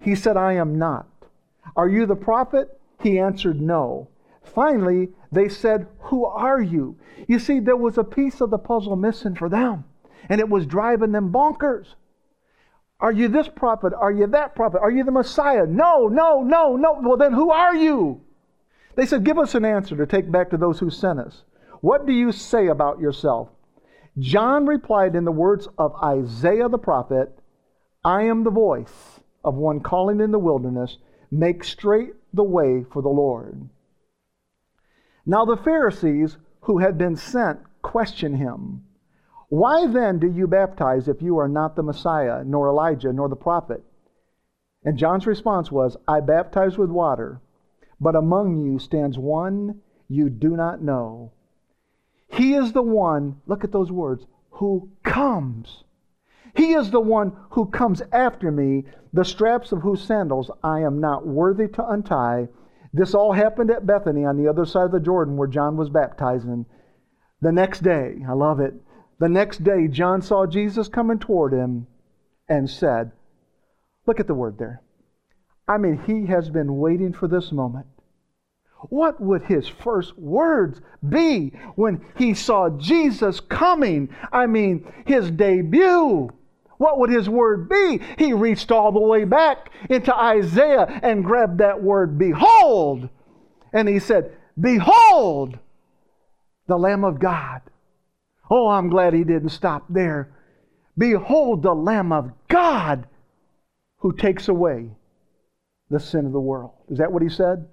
He 0.00 0.16
said, 0.16 0.36
I 0.36 0.54
am 0.54 0.78
not. 0.78 1.06
Are 1.76 1.88
you 1.88 2.06
the 2.06 2.16
prophet? 2.16 2.80
He 3.00 3.20
answered, 3.20 3.60
No. 3.60 4.08
Finally, 4.42 5.10
they 5.32 5.48
said, 5.48 5.86
Who 6.00 6.24
are 6.24 6.60
you? 6.60 6.96
You 7.28 7.38
see, 7.38 7.60
there 7.60 7.76
was 7.76 7.98
a 7.98 8.04
piece 8.04 8.40
of 8.40 8.50
the 8.50 8.58
puzzle 8.58 8.96
missing 8.96 9.34
for 9.34 9.48
them, 9.48 9.84
and 10.28 10.40
it 10.40 10.48
was 10.48 10.66
driving 10.66 11.12
them 11.12 11.32
bonkers. 11.32 11.94
Are 13.00 13.12
you 13.12 13.28
this 13.28 13.48
prophet? 13.48 13.92
Are 13.98 14.12
you 14.12 14.26
that 14.26 14.54
prophet? 14.54 14.80
Are 14.80 14.90
you 14.90 15.04
the 15.04 15.10
Messiah? 15.10 15.66
No, 15.66 16.08
no, 16.08 16.42
no, 16.42 16.76
no. 16.76 17.00
Well, 17.00 17.16
then 17.16 17.32
who 17.32 17.50
are 17.50 17.74
you? 17.74 18.20
They 18.94 19.06
said, 19.06 19.24
Give 19.24 19.38
us 19.38 19.54
an 19.54 19.64
answer 19.64 19.96
to 19.96 20.06
take 20.06 20.30
back 20.30 20.50
to 20.50 20.56
those 20.56 20.78
who 20.78 20.90
sent 20.90 21.18
us. 21.18 21.44
What 21.80 22.06
do 22.06 22.12
you 22.12 22.32
say 22.32 22.66
about 22.66 23.00
yourself? 23.00 23.48
John 24.18 24.66
replied 24.66 25.14
in 25.14 25.24
the 25.24 25.32
words 25.32 25.68
of 25.78 25.94
Isaiah 26.02 26.68
the 26.68 26.78
prophet 26.78 27.38
I 28.04 28.22
am 28.24 28.44
the 28.44 28.50
voice 28.50 29.20
of 29.44 29.54
one 29.54 29.80
calling 29.80 30.20
in 30.20 30.30
the 30.30 30.38
wilderness, 30.38 30.98
make 31.30 31.64
straight 31.64 32.12
the 32.34 32.44
way 32.44 32.84
for 32.92 33.00
the 33.00 33.08
Lord. 33.08 33.68
Now 35.26 35.44
the 35.44 35.56
Pharisees 35.56 36.36
who 36.62 36.78
had 36.78 36.98
been 36.98 37.16
sent 37.16 37.60
question 37.82 38.34
him. 38.34 38.84
Why 39.48 39.86
then 39.86 40.18
do 40.18 40.30
you 40.30 40.46
baptize 40.46 41.08
if 41.08 41.22
you 41.22 41.38
are 41.38 41.48
not 41.48 41.76
the 41.76 41.82
Messiah, 41.82 42.44
nor 42.44 42.68
Elijah, 42.68 43.12
nor 43.12 43.28
the 43.28 43.36
prophet? 43.36 43.82
And 44.84 44.96
John's 44.96 45.26
response 45.26 45.70
was, 45.70 45.96
I 46.06 46.20
baptize 46.20 46.78
with 46.78 46.90
water, 46.90 47.40
but 48.00 48.14
among 48.14 48.58
you 48.58 48.78
stands 48.78 49.18
one 49.18 49.80
you 50.08 50.30
do 50.30 50.56
not 50.56 50.82
know. 50.82 51.32
He 52.28 52.54
is 52.54 52.72
the 52.72 52.82
one, 52.82 53.40
look 53.46 53.64
at 53.64 53.72
those 53.72 53.90
words, 53.90 54.26
who 54.50 54.90
comes 55.02 55.84
he 56.54 56.72
is 56.72 56.90
the 56.90 57.00
one 57.00 57.32
who 57.50 57.66
comes 57.66 58.02
after 58.12 58.50
me, 58.50 58.84
the 59.12 59.24
straps 59.24 59.72
of 59.72 59.82
whose 59.82 60.02
sandals 60.02 60.50
I 60.64 60.80
am 60.80 61.00
not 61.00 61.26
worthy 61.26 61.68
to 61.68 61.88
untie. 61.88 62.48
This 62.92 63.14
all 63.14 63.32
happened 63.32 63.70
at 63.70 63.86
Bethany 63.86 64.24
on 64.24 64.36
the 64.36 64.48
other 64.48 64.64
side 64.64 64.86
of 64.86 64.92
the 64.92 65.00
Jordan 65.00 65.36
where 65.36 65.48
John 65.48 65.76
was 65.76 65.88
baptizing. 65.88 66.66
The 67.40 67.52
next 67.52 67.82
day, 67.82 68.22
I 68.28 68.32
love 68.32 68.60
it. 68.60 68.74
The 69.18 69.28
next 69.28 69.62
day, 69.62 69.86
John 69.86 70.22
saw 70.22 70.46
Jesus 70.46 70.88
coming 70.88 71.18
toward 71.18 71.52
him 71.52 71.86
and 72.48 72.68
said, 72.68 73.12
Look 74.06 74.18
at 74.18 74.26
the 74.26 74.34
word 74.34 74.58
there. 74.58 74.82
I 75.68 75.78
mean, 75.78 76.02
he 76.06 76.26
has 76.26 76.50
been 76.50 76.78
waiting 76.78 77.12
for 77.12 77.28
this 77.28 77.52
moment. 77.52 77.86
What 78.88 79.20
would 79.20 79.42
his 79.42 79.68
first 79.68 80.18
words 80.18 80.80
be 81.06 81.52
when 81.76 82.04
he 82.16 82.34
saw 82.34 82.70
Jesus 82.70 83.38
coming? 83.38 84.08
I 84.32 84.46
mean, 84.46 84.90
his 85.06 85.30
debut. 85.30 86.30
What 86.80 86.98
would 86.98 87.10
his 87.10 87.28
word 87.28 87.68
be? 87.68 88.00
He 88.16 88.32
reached 88.32 88.72
all 88.72 88.90
the 88.90 89.00
way 89.00 89.24
back 89.24 89.68
into 89.90 90.16
Isaiah 90.16 90.86
and 91.02 91.22
grabbed 91.22 91.58
that 91.58 91.82
word, 91.82 92.16
behold. 92.16 93.10
And 93.70 93.86
he 93.86 93.98
said, 93.98 94.34
Behold, 94.58 95.58
the 96.68 96.78
Lamb 96.78 97.04
of 97.04 97.18
God. 97.18 97.60
Oh, 98.50 98.68
I'm 98.68 98.88
glad 98.88 99.12
he 99.12 99.24
didn't 99.24 99.50
stop 99.50 99.84
there. 99.90 100.32
Behold, 100.96 101.62
the 101.62 101.74
Lamb 101.74 102.12
of 102.12 102.32
God 102.48 103.06
who 103.98 104.14
takes 104.14 104.48
away 104.48 104.88
the 105.90 106.00
sin 106.00 106.24
of 106.24 106.32
the 106.32 106.40
world. 106.40 106.72
Is 106.88 106.96
that 106.96 107.12
what 107.12 107.22
he 107.22 107.28
said? 107.28 107.68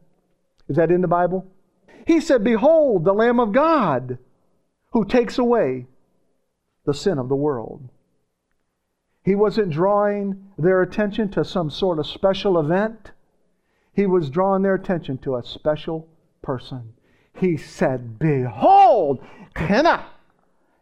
Is 0.67 0.75
that 0.75 0.91
in 0.91 0.99
the 0.99 1.07
Bible? 1.07 1.49
He 2.05 2.19
said, 2.19 2.43
Behold, 2.43 3.05
the 3.05 3.13
Lamb 3.13 3.39
of 3.39 3.53
God 3.53 4.17
who 4.91 5.05
takes 5.05 5.37
away 5.37 5.85
the 6.83 6.93
sin 6.93 7.17
of 7.17 7.29
the 7.29 7.37
world. 7.37 7.87
He 9.27 9.35
wasn't 9.35 9.71
drawing 9.71 10.41
their 10.57 10.81
attention 10.81 11.27
to 11.31 11.43
some 11.43 11.69
sort 11.69 11.99
of 11.99 12.07
special 12.07 12.57
event. 12.57 13.11
He 13.91 14.05
was 14.05 14.29
drawing 14.29 14.61
their 14.61 14.75
attention 14.75 15.17
to 15.17 15.35
a 15.35 15.43
special 15.43 16.07
person. 16.41 16.93
He 17.37 17.57
said, 17.57 18.19
Behold, 18.19 19.19
henna, 19.53 20.05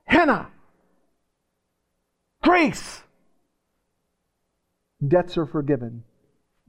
henna, 0.03 0.49
grace. 2.43 3.01
Debts 5.07 5.39
are 5.39 5.47
forgiven. 5.47 6.03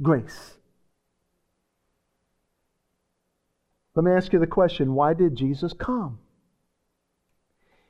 Grace. 0.01 0.55
Let 3.95 4.05
me 4.07 4.13
ask 4.13 4.33
you 4.33 4.39
the 4.39 4.47
question 4.47 4.95
why 4.95 5.13
did 5.13 5.37
Jesus 5.37 5.75
come? 5.75 6.21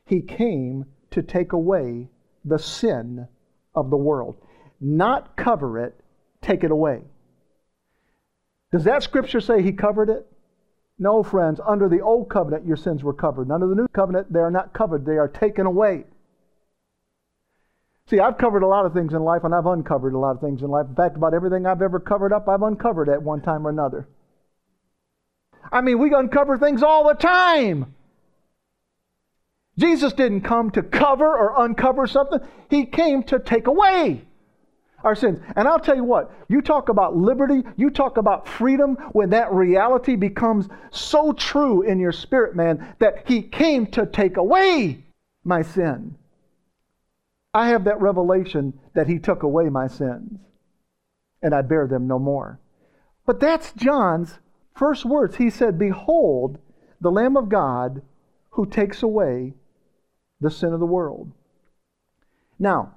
He 0.05 0.23
came 0.23 0.87
to 1.13 1.23
take 1.23 1.53
away 1.53 2.09
the 2.45 2.59
sin 2.59 3.29
of 3.77 3.91
the 3.91 3.97
world. 3.97 4.37
Not 4.81 5.37
cover 5.37 5.79
it, 5.79 5.95
take 6.41 6.65
it 6.65 6.71
away. 6.71 7.03
Does 8.73 8.85
that 8.85 9.03
scripture 9.03 9.41
say 9.41 9.63
he 9.63 9.73
covered 9.73 10.09
it? 10.09 10.27
No, 10.99 11.23
friends. 11.23 11.61
Under 11.65 11.89
the 11.89 12.01
old 12.01 12.29
covenant, 12.29 12.67
your 12.67 12.77
sins 12.77 13.05
were 13.05 13.13
covered. 13.13 13.51
Under 13.51 13.67
the 13.67 13.75
new 13.75 13.89
covenant, 13.89 14.33
they 14.33 14.41
are 14.41 14.51
not 14.51 14.73
covered, 14.73 15.05
they 15.05 15.19
are 15.19 15.29
taken 15.29 15.67
away. 15.67 16.05
See, 18.09 18.21
I've 18.21 18.39
covered 18.39 18.63
a 18.63 18.69
lot 18.69 18.87
of 18.87 18.93
things 18.93 19.13
in 19.13 19.23
life, 19.23 19.43
and 19.45 19.55
I've 19.55 19.67
uncovered 19.67 20.15
a 20.15 20.19
lot 20.19 20.37
of 20.37 20.41
things 20.41 20.63
in 20.63 20.69
life. 20.69 20.87
In 20.89 20.95
fact, 20.95 21.17
about 21.17 21.35
everything 21.35 21.67
I've 21.67 21.83
ever 21.83 21.99
covered 21.99 22.33
up, 22.33 22.49
I've 22.49 22.63
uncovered 22.63 23.09
at 23.09 23.23
one 23.23 23.41
time 23.41 23.67
or 23.67 23.71
another. 23.71 24.09
I 25.73 25.81
mean, 25.81 25.99
we 25.99 26.15
uncover 26.15 26.57
things 26.57 26.85
all 26.85 27.09
the 27.09 27.15
time. 27.15 27.96
Jesus 29.79 30.13
didn't 30.13 30.41
come 30.41 30.71
to 30.71 30.83
cover 30.83 31.27
or 31.27 31.65
uncover 31.65 32.07
something, 32.07 32.41
He 32.71 32.87
came 32.87 33.23
to 33.25 33.39
take 33.39 33.67
away 33.67 34.23
our 35.05 35.15
sins. 35.15 35.39
And 35.55 35.69
I'll 35.69 35.79
tell 35.79 35.97
you 35.97 36.05
what, 36.05 36.33
you 36.49 36.63
talk 36.63 36.89
about 36.89 37.17
liberty, 37.17 37.63
you 37.77 37.91
talk 37.91 38.17
about 38.17 38.49
freedom 38.49 38.97
when 39.13 39.31
that 39.31 39.53
reality 39.53 40.17
becomes 40.17 40.69
so 40.91 41.33
true 41.33 41.83
in 41.83 41.99
your 41.99 42.13
spirit, 42.13 42.57
man, 42.57 42.95
that 42.99 43.27
He 43.27 43.43
came 43.43 43.87
to 43.89 44.07
take 44.07 44.37
away 44.37 45.05
my 45.45 45.63
sin. 45.63 46.17
I 47.53 47.69
have 47.69 47.85
that 47.85 48.01
revelation 48.01 48.79
that 48.95 49.07
He 49.07 49.19
took 49.19 49.43
away 49.43 49.69
my 49.69 49.87
sins, 49.87 50.41
and 51.43 51.55
I 51.55 51.63
bear 51.63 51.87
them 51.87 52.07
no 52.07 52.19
more. 52.19 52.59
But 53.27 53.41
that's 53.41 53.73
John's 53.73 54.39
first 54.75 55.05
words. 55.05 55.37
He 55.37 55.51
said, 55.51 55.79
Behold, 55.79 56.59
the 57.01 57.11
Lamb 57.11 57.37
of 57.37 57.49
God 57.49 58.03
who 58.51 58.67
takes 58.67 59.03
away 59.03 59.55
the 60.41 60.51
sin 60.51 60.73
of 60.73 60.81
the 60.81 60.87
world. 60.87 61.33
Now, 62.59 62.95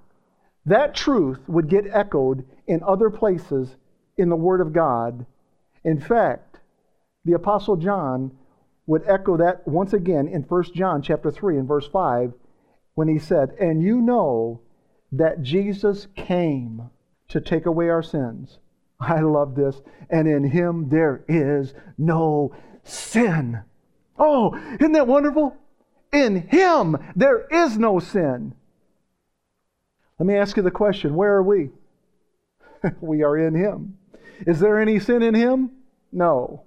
that 0.66 0.94
truth 0.94 1.40
would 1.48 1.68
get 1.68 1.88
echoed 1.92 2.46
in 2.68 2.84
other 2.84 3.10
places 3.10 3.76
in 4.18 4.30
the 4.30 4.36
Word 4.36 4.62
of 4.62 4.74
God. 4.74 5.26
In 5.84 6.00
fact, 6.00 6.60
the 7.26 7.34
Apostle 7.34 7.76
John 7.76 8.32
would 8.86 9.04
echo 9.08 9.38
that 9.38 9.68
once 9.68 9.94
again 9.94 10.28
in 10.28 10.42
1 10.42 10.64
John 10.74 11.02
chapter 11.02 11.32
3 11.32 11.58
and 11.58 11.68
verse 11.68 11.88
5 11.88 12.34
when 12.96 13.08
he 13.08 13.20
said, 13.20 13.52
And 13.60 13.82
you 13.82 14.02
know 14.02 14.62
that 15.12 15.42
Jesus 15.42 16.08
came 16.16 16.90
to 17.30 17.40
take 17.40 17.66
away 17.66 17.90
our 17.90 18.04
sins. 18.04 18.60
I 19.00 19.22
love 19.22 19.56
this. 19.56 19.82
And 20.10 20.28
in 20.28 20.44
him 20.44 20.90
there 20.90 21.24
is 21.28 21.74
no 21.98 22.56
sin. 22.84 23.62
Oh, 24.18 24.56
isn't 24.80 24.92
that 24.92 25.08
wonderful? 25.08 25.56
In 26.12 26.48
him 26.48 26.98
there 27.16 27.46
is 27.52 27.78
no 27.78 28.00
sin. 28.00 28.54
Let 30.18 30.26
me 30.26 30.36
ask 30.36 30.58
you 30.58 30.64
the 30.64 30.72
question 30.72 31.16
where 31.16 31.36
are 31.36 31.44
we? 31.44 31.70
we 33.02 33.24
are 33.24 33.38
in 33.38 33.56
him. 33.56 33.98
Is 34.46 34.60
there 34.60 34.80
any 34.80 35.00
sin 35.00 35.22
in 35.22 35.36
him? 35.36 35.72
No. 36.12 36.64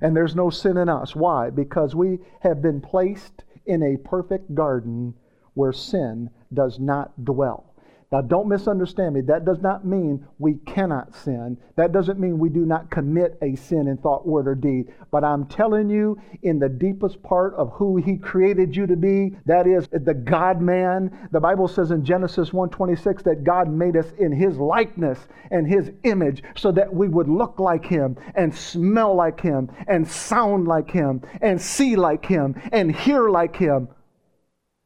And 0.00 0.16
there's 0.16 0.36
no 0.36 0.50
sin 0.50 0.76
in 0.76 0.88
us. 0.88 1.16
Why? 1.16 1.50
Because 1.50 1.94
we 1.94 2.20
have 2.40 2.62
been 2.62 2.80
placed 2.80 3.44
in 3.66 3.82
a 3.82 3.96
perfect 3.96 4.54
garden 4.54 5.14
where 5.54 5.72
sin 5.72 6.30
does 6.52 6.78
not 6.78 7.24
dwell. 7.24 7.67
Now, 8.10 8.22
don't 8.22 8.48
misunderstand 8.48 9.14
me. 9.14 9.20
That 9.20 9.44
does 9.44 9.60
not 9.60 9.84
mean 9.84 10.26
we 10.38 10.54
cannot 10.66 11.14
sin. 11.14 11.58
That 11.76 11.92
doesn't 11.92 12.18
mean 12.18 12.38
we 12.38 12.48
do 12.48 12.64
not 12.64 12.90
commit 12.90 13.36
a 13.42 13.54
sin 13.54 13.86
in 13.86 13.98
thought, 13.98 14.26
word, 14.26 14.48
or 14.48 14.54
deed. 14.54 14.86
But 15.10 15.24
I'm 15.24 15.44
telling 15.44 15.90
you, 15.90 16.18
in 16.42 16.58
the 16.58 16.70
deepest 16.70 17.22
part 17.22 17.52
of 17.56 17.70
who 17.72 17.96
He 17.96 18.16
created 18.16 18.74
you 18.74 18.86
to 18.86 18.96
be, 18.96 19.36
that 19.44 19.66
is 19.66 19.88
the 19.88 20.14
God 20.14 20.62
man. 20.62 21.28
The 21.32 21.40
Bible 21.40 21.68
says 21.68 21.90
in 21.90 22.02
Genesis 22.02 22.48
1:26 22.48 23.24
that 23.24 23.44
God 23.44 23.68
made 23.68 23.94
us 23.94 24.10
in 24.12 24.32
His 24.32 24.56
likeness 24.56 25.28
and 25.50 25.66
His 25.66 25.90
image, 26.04 26.42
so 26.56 26.72
that 26.72 26.94
we 26.94 27.08
would 27.08 27.28
look 27.28 27.60
like 27.60 27.84
Him 27.84 28.16
and 28.34 28.54
smell 28.54 29.14
like 29.14 29.38
Him 29.38 29.70
and 29.86 30.08
sound 30.08 30.66
like 30.66 30.90
Him 30.90 31.20
and 31.42 31.60
see 31.60 31.94
like 31.94 32.24
Him 32.24 32.54
and 32.72 32.90
hear 32.90 33.28
like 33.28 33.56
Him 33.56 33.88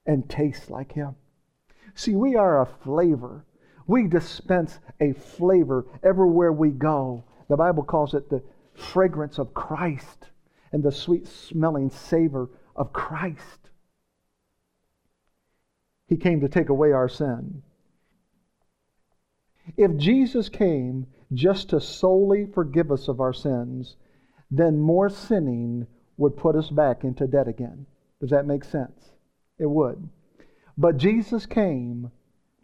and 0.06 0.28
taste 0.28 0.70
like 0.70 0.90
Him. 0.90 1.14
See, 1.94 2.14
we 2.14 2.36
are 2.36 2.60
a 2.60 2.66
flavor. 2.66 3.44
We 3.86 4.06
dispense 4.08 4.78
a 5.00 5.12
flavor 5.12 5.86
everywhere 6.02 6.52
we 6.52 6.70
go. 6.70 7.24
The 7.48 7.56
Bible 7.56 7.82
calls 7.82 8.14
it 8.14 8.30
the 8.30 8.42
fragrance 8.74 9.38
of 9.38 9.54
Christ 9.54 10.30
and 10.72 10.82
the 10.82 10.92
sweet 10.92 11.26
smelling 11.26 11.90
savor 11.90 12.48
of 12.74 12.92
Christ. 12.92 13.70
He 16.06 16.16
came 16.16 16.40
to 16.40 16.48
take 16.48 16.68
away 16.68 16.92
our 16.92 17.08
sin. 17.08 17.62
If 19.76 19.96
Jesus 19.96 20.48
came 20.48 21.06
just 21.32 21.70
to 21.70 21.80
solely 21.80 22.46
forgive 22.46 22.90
us 22.90 23.08
of 23.08 23.20
our 23.20 23.32
sins, 23.32 23.96
then 24.50 24.78
more 24.78 25.08
sinning 25.08 25.86
would 26.16 26.36
put 26.36 26.56
us 26.56 26.68
back 26.68 27.04
into 27.04 27.26
debt 27.26 27.48
again. 27.48 27.86
Does 28.20 28.30
that 28.30 28.46
make 28.46 28.64
sense? 28.64 29.12
It 29.58 29.66
would. 29.66 30.08
But 30.76 30.96
Jesus 30.96 31.46
came 31.46 32.10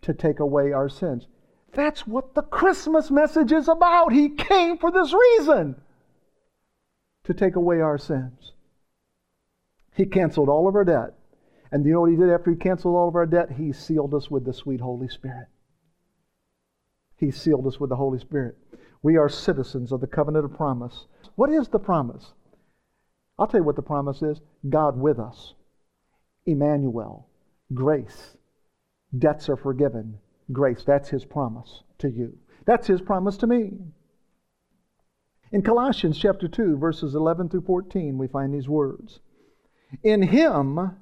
to 0.03 0.15
take 0.15 0.41
away 0.41 0.73
our 0.73 0.89
sins. 0.89 1.27
That's 1.73 2.07
what 2.07 2.35
the 2.35 2.43
Christmas 2.43 3.11
message 3.11 3.53
is 3.53 3.69
about. 3.69 4.13
He 4.13 4.31
came 4.31 4.79
for 4.79 4.91
this 4.91 5.13
reason 5.13 5.77
to 7.25 7.35
take 7.35 7.57
away 7.57 7.81
our 7.81 7.99
sins. 7.99 8.53
He 9.95 10.07
canceled 10.07 10.49
all 10.49 10.69
of 10.69 10.75
our 10.75 10.85
debt. 10.85 11.15
And 11.71 11.85
you 11.85 11.93
know 11.93 12.01
what 12.01 12.11
he 12.11 12.17
did 12.17 12.31
after 12.31 12.51
he 12.51 12.57
canceled 12.57 12.97
all 12.97 13.09
of 13.09 13.17
our 13.17 13.27
debt? 13.27 13.51
He 13.51 13.73
sealed 13.73 14.15
us 14.15 14.31
with 14.31 14.45
the 14.45 14.55
sweet 14.55 14.81
Holy 14.81 15.09
Spirit. 15.09 15.49
He 17.17 17.31
sealed 17.31 17.67
us 17.67 17.79
with 17.79 17.91
the 17.91 17.97
Holy 17.97 18.19
Spirit. 18.19 18.57
We 19.03 19.17
are 19.17 19.29
citizens 19.29 19.93
of 19.93 20.01
the 20.01 20.07
covenant 20.07 20.47
of 20.47 20.55
promise. 20.55 21.07
What 21.35 21.51
is 21.51 21.69
the 21.69 21.79
promise? 21.79 22.33
I'll 23.39 23.47
tell 23.47 23.61
you 23.61 23.65
what 23.65 23.77
the 23.77 23.83
promise 23.83 24.23
is 24.23 24.41
God 24.69 24.99
with 24.99 25.19
us, 25.19 25.55
Emmanuel, 26.47 27.28
grace. 27.75 28.37
Debts 29.17 29.49
are 29.49 29.57
forgiven. 29.57 30.19
Grace. 30.53 30.85
That's 30.85 31.09
his 31.09 31.25
promise 31.25 31.83
to 31.99 32.11
you. 32.11 32.37
That's 32.65 32.87
his 32.87 33.01
promise 33.01 33.37
to 33.39 33.47
me. 33.47 33.79
In 35.51 35.63
Colossians 35.63 36.19
chapter 36.19 36.47
2, 36.47 36.77
verses 36.77 37.15
11 37.15 37.49
through 37.49 37.63
14, 37.63 38.19
we 38.19 38.29
find 38.29 38.53
these 38.53 38.69
words 38.69 39.21
In 40.03 40.23
him 40.23 40.97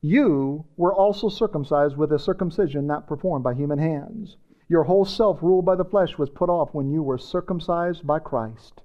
you 0.00 0.64
were 0.76 0.94
also 0.94 1.28
circumcised 1.28 1.96
with 1.96 2.12
a 2.12 2.18
circumcision 2.18 2.86
not 2.86 3.06
performed 3.06 3.44
by 3.44 3.54
human 3.54 3.78
hands. 3.78 4.36
Your 4.68 4.84
whole 4.84 5.04
self, 5.04 5.42
ruled 5.42 5.64
by 5.64 5.76
the 5.76 5.84
flesh, 5.84 6.16
was 6.16 6.30
put 6.30 6.48
off 6.48 6.72
when 6.72 6.90
you 6.90 7.02
were 7.02 7.18
circumcised 7.18 8.06
by 8.06 8.18
Christ 8.18 8.82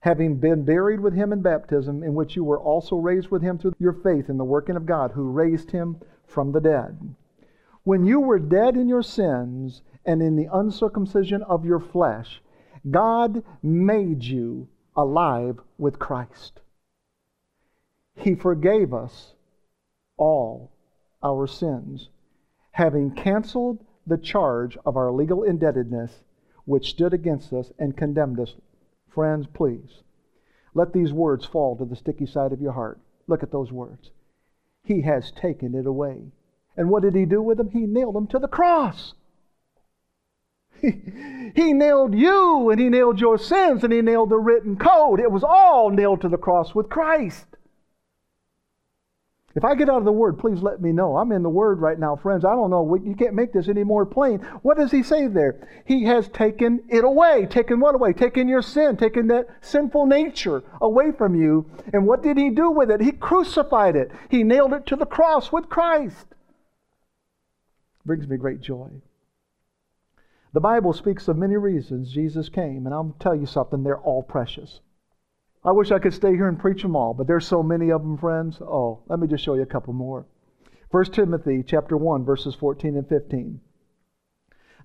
having 0.00 0.36
been 0.36 0.64
buried 0.64 1.00
with 1.00 1.14
him 1.14 1.32
in 1.32 1.42
baptism, 1.42 2.02
in 2.02 2.14
which 2.14 2.36
you 2.36 2.44
were 2.44 2.60
also 2.60 2.96
raised 2.96 3.30
with 3.30 3.42
him 3.42 3.58
through 3.58 3.74
your 3.78 3.92
faith 3.92 4.28
in 4.28 4.36
the 4.36 4.44
working 4.44 4.76
of 4.76 4.86
God, 4.86 5.10
who 5.12 5.30
raised 5.30 5.70
him 5.70 5.96
from 6.28 6.52
the 6.52 6.60
dead. 6.60 7.14
When 7.82 8.04
you 8.04 8.20
were 8.20 8.38
dead 8.38 8.76
in 8.76 8.88
your 8.88 9.02
sins 9.02 9.82
and 10.04 10.22
in 10.22 10.36
the 10.36 10.48
uncircumcision 10.52 11.42
of 11.42 11.64
your 11.64 11.80
flesh, 11.80 12.42
God 12.88 13.42
made 13.62 14.22
you 14.22 14.68
alive 14.96 15.58
with 15.78 15.98
Christ. 15.98 16.60
He 18.14 18.34
forgave 18.34 18.92
us 18.92 19.34
all 20.16 20.70
our 21.22 21.46
sins, 21.46 22.10
having 22.72 23.10
canceled 23.12 23.84
the 24.06 24.18
charge 24.18 24.76
of 24.84 24.96
our 24.96 25.10
legal 25.10 25.42
indebtedness 25.42 26.24
which 26.64 26.90
stood 26.90 27.14
against 27.14 27.52
us 27.52 27.72
and 27.78 27.96
condemned 27.96 28.38
us. 28.38 28.54
Friends, 29.08 29.46
please, 29.46 30.02
let 30.74 30.92
these 30.92 31.12
words 31.12 31.44
fall 31.44 31.76
to 31.76 31.84
the 31.84 31.96
sticky 31.96 32.26
side 32.26 32.52
of 32.52 32.60
your 32.60 32.72
heart. 32.72 33.00
Look 33.26 33.42
at 33.42 33.50
those 33.50 33.72
words. 33.72 34.10
He 34.88 35.02
has 35.02 35.30
taken 35.32 35.74
it 35.74 35.84
away. 35.84 36.32
And 36.74 36.88
what 36.88 37.02
did 37.02 37.14
he 37.14 37.26
do 37.26 37.42
with 37.42 37.58
them? 37.58 37.68
He 37.68 37.80
nailed 37.80 38.14
them 38.14 38.26
to 38.28 38.38
the 38.38 38.48
cross. 38.48 39.12
He, 40.80 41.02
he 41.54 41.74
nailed 41.74 42.14
you 42.14 42.70
and 42.70 42.80
he 42.80 42.88
nailed 42.88 43.20
your 43.20 43.36
sins 43.36 43.84
and 43.84 43.92
he 43.92 44.00
nailed 44.00 44.30
the 44.30 44.38
written 44.38 44.78
code. 44.78 45.20
It 45.20 45.30
was 45.30 45.44
all 45.44 45.90
nailed 45.90 46.22
to 46.22 46.30
the 46.30 46.38
cross 46.38 46.74
with 46.74 46.88
Christ. 46.88 47.57
If 49.54 49.64
I 49.64 49.74
get 49.74 49.88
out 49.88 49.98
of 49.98 50.04
the 50.04 50.12
Word, 50.12 50.38
please 50.38 50.62
let 50.62 50.80
me 50.80 50.92
know. 50.92 51.16
I'm 51.16 51.32
in 51.32 51.42
the 51.42 51.48
Word 51.48 51.80
right 51.80 51.98
now, 51.98 52.14
friends. 52.16 52.44
I 52.44 52.54
don't 52.54 52.70
know. 52.70 52.94
You 52.94 53.14
can't 53.14 53.34
make 53.34 53.52
this 53.52 53.68
any 53.68 53.82
more 53.82 54.04
plain. 54.04 54.38
What 54.62 54.76
does 54.76 54.90
he 54.90 55.02
say 55.02 55.26
there? 55.26 55.66
He 55.86 56.04
has 56.04 56.28
taken 56.28 56.84
it 56.88 57.02
away. 57.02 57.46
Taken 57.46 57.80
what 57.80 57.94
away? 57.94 58.12
Taken 58.12 58.46
your 58.46 58.62
sin, 58.62 58.96
taken 58.96 59.26
that 59.28 59.46
sinful 59.60 60.06
nature 60.06 60.62
away 60.80 61.12
from 61.12 61.34
you. 61.34 61.68
And 61.92 62.06
what 62.06 62.22
did 62.22 62.36
he 62.36 62.50
do 62.50 62.70
with 62.70 62.90
it? 62.90 63.00
He 63.00 63.10
crucified 63.10 63.96
it. 63.96 64.12
He 64.28 64.44
nailed 64.44 64.74
it 64.74 64.86
to 64.86 64.96
the 64.96 65.06
cross 65.06 65.50
with 65.50 65.68
Christ. 65.68 66.26
Brings 68.04 68.28
me 68.28 68.36
great 68.36 68.60
joy. 68.60 68.90
The 70.52 70.60
Bible 70.60 70.92
speaks 70.92 71.26
of 71.26 71.36
many 71.36 71.56
reasons 71.56 72.12
Jesus 72.12 72.48
came, 72.48 72.86
and 72.86 72.94
I'll 72.94 73.14
tell 73.18 73.34
you 73.34 73.46
something, 73.46 73.82
they're 73.82 73.98
all 73.98 74.22
precious. 74.22 74.80
I 75.68 75.70
wish 75.70 75.90
I 75.90 75.98
could 75.98 76.14
stay 76.14 76.30
here 76.30 76.48
and 76.48 76.58
preach 76.58 76.80
them 76.80 76.96
all, 76.96 77.12
but 77.12 77.26
there's 77.26 77.46
so 77.46 77.62
many 77.62 77.90
of 77.90 78.00
them, 78.00 78.16
friends. 78.16 78.58
Oh, 78.62 79.00
let 79.06 79.18
me 79.18 79.28
just 79.28 79.44
show 79.44 79.52
you 79.52 79.60
a 79.60 79.66
couple 79.66 79.92
more. 79.92 80.24
1 80.92 81.04
Timothy 81.12 81.62
chapter 81.62 81.94
1 81.94 82.24
verses 82.24 82.54
14 82.54 82.96
and 82.96 83.06
15. 83.06 83.60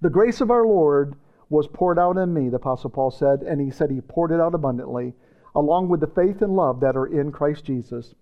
The 0.01 0.09
grace 0.09 0.41
of 0.41 0.51
our 0.51 0.65
Lord 0.65 1.15
was 1.47 1.69
poured 1.69 1.97
out 1.97 2.17
in 2.17 2.33
me, 2.33 2.49
the 2.49 2.57
apostle 2.57 2.89
Paul 2.89 3.11
said, 3.11 3.43
and 3.43 3.61
he 3.61 3.71
said 3.71 3.91
he 3.91 4.01
poured 4.01 4.31
it 4.31 4.41
out 4.41 4.53
abundantly, 4.53 5.13
along 5.55 5.87
with 5.87 6.01
the 6.01 6.07
faith 6.07 6.41
and 6.41 6.53
love 6.53 6.81
that 6.81 6.97
are 6.97 7.07
in 7.07 7.31
Christ 7.31 7.63
Jesus. 7.63 8.13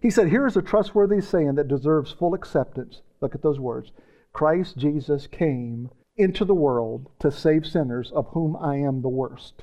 He 0.00 0.10
said, 0.10 0.26
Here 0.26 0.44
is 0.44 0.56
a 0.56 0.60
trustworthy 0.62 1.20
saying 1.20 1.54
that 1.54 1.68
deserves 1.68 2.10
full 2.10 2.34
acceptance. 2.34 3.02
Look 3.20 3.36
at 3.36 3.42
those 3.42 3.60
words. 3.60 3.92
Christ 4.32 4.76
Jesus 4.76 5.28
came 5.28 5.88
into 6.16 6.44
the 6.44 6.52
world 6.52 7.10
to 7.20 7.30
save 7.30 7.64
sinners, 7.64 8.10
of 8.10 8.26
whom 8.30 8.56
I 8.56 8.78
am 8.78 9.02
the 9.02 9.08
worst. 9.08 9.62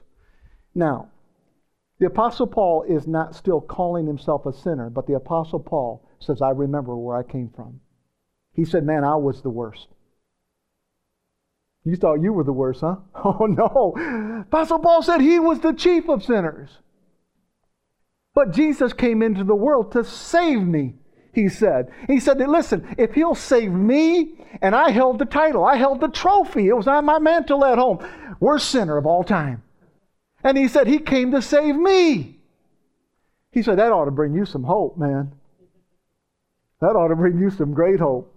Now, 0.73 1.09
the 1.99 2.05
Apostle 2.05 2.47
Paul 2.47 2.83
is 2.83 3.07
not 3.07 3.35
still 3.35 3.59
calling 3.59 4.07
himself 4.07 4.45
a 4.45 4.53
sinner, 4.53 4.89
but 4.89 5.05
the 5.05 5.15
Apostle 5.15 5.59
Paul 5.59 6.07
says, 6.19 6.41
I 6.41 6.51
remember 6.51 6.95
where 6.95 7.17
I 7.17 7.23
came 7.23 7.49
from. 7.53 7.81
He 8.53 8.63
said, 8.63 8.85
Man, 8.85 9.03
I 9.03 9.15
was 9.15 9.41
the 9.41 9.49
worst. 9.49 9.87
You 11.83 11.97
thought 11.97 12.21
you 12.21 12.33
were 12.33 12.43
the 12.43 12.53
worst, 12.53 12.81
huh? 12.81 12.97
Oh, 13.15 13.45
no. 13.45 14.43
Apostle 14.47 14.79
Paul 14.79 15.03
said 15.03 15.21
he 15.21 15.39
was 15.39 15.59
the 15.59 15.73
chief 15.73 16.09
of 16.09 16.23
sinners. 16.23 16.69
But 18.33 18.51
Jesus 18.51 18.93
came 18.93 19.21
into 19.21 19.43
the 19.43 19.55
world 19.55 19.91
to 19.93 20.03
save 20.03 20.61
me, 20.61 20.95
he 21.33 21.49
said. 21.49 21.91
He 22.07 22.19
said, 22.21 22.37
Listen, 22.39 22.95
if 22.97 23.13
he'll 23.13 23.35
save 23.35 23.71
me, 23.71 24.35
and 24.61 24.73
I 24.73 24.91
held 24.91 25.19
the 25.19 25.25
title, 25.25 25.65
I 25.65 25.75
held 25.75 25.99
the 25.99 26.07
trophy, 26.07 26.67
it 26.67 26.77
was 26.77 26.87
on 26.87 27.05
my 27.05 27.19
mantle 27.19 27.65
at 27.65 27.77
home, 27.77 27.99
worst 28.39 28.69
sinner 28.69 28.97
of 28.97 29.05
all 29.05 29.23
time. 29.23 29.63
And 30.43 30.57
he 30.57 30.67
said, 30.67 30.87
He 30.87 30.99
came 30.99 31.31
to 31.31 31.41
save 31.41 31.75
me. 31.75 32.39
He 33.51 33.61
said, 33.61 33.79
That 33.79 33.91
ought 33.91 34.05
to 34.05 34.11
bring 34.11 34.33
you 34.33 34.45
some 34.45 34.63
hope, 34.63 34.97
man. 34.97 35.33
That 36.81 36.95
ought 36.95 37.09
to 37.09 37.15
bring 37.15 37.39
you 37.39 37.49
some 37.49 37.73
great 37.73 37.99
hope. 37.99 38.33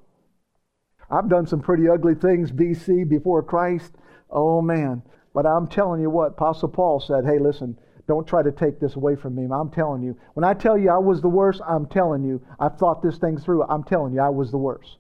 I've 1.11 1.29
done 1.29 1.47
some 1.47 1.61
pretty 1.61 1.89
ugly 1.89 2.15
things 2.15 2.51
BC 2.51 3.09
before 3.09 3.43
Christ. 3.43 3.93
Oh 4.31 4.63
man. 4.63 5.03
But 5.35 5.47
I'm 5.47 5.67
telling 5.67 6.01
you 6.01 6.11
what, 6.11 6.33
Apostle 6.33 6.69
Paul 6.69 7.01
said, 7.01 7.25
hey, 7.25 7.39
listen, 7.39 7.79
don't 8.07 8.27
try 8.27 8.43
to 8.43 8.53
take 8.53 8.81
this 8.81 8.97
away 8.97 9.17
from 9.17 9.35
me. 9.35 9.47
I'm 9.53 9.71
telling 9.71 10.03
you. 10.03 10.19
When 10.35 10.45
I 10.45 10.55
tell 10.55 10.77
you 10.77 10.91
I 10.91 10.99
was 10.99 11.21
the 11.21 11.29
worst, 11.29 11.61
I'm 11.67 11.87
telling 11.87 12.25
you. 12.25 12.43
I've 12.59 12.77
thought 12.77 13.03
this 13.03 13.19
thing 13.19 13.39
through. 13.39 13.63
I'm 13.65 13.85
telling 13.85 14.13
you 14.13 14.21
I 14.21 14.29
was 14.29 14.51
the 14.51 14.59
worst. 14.59 14.99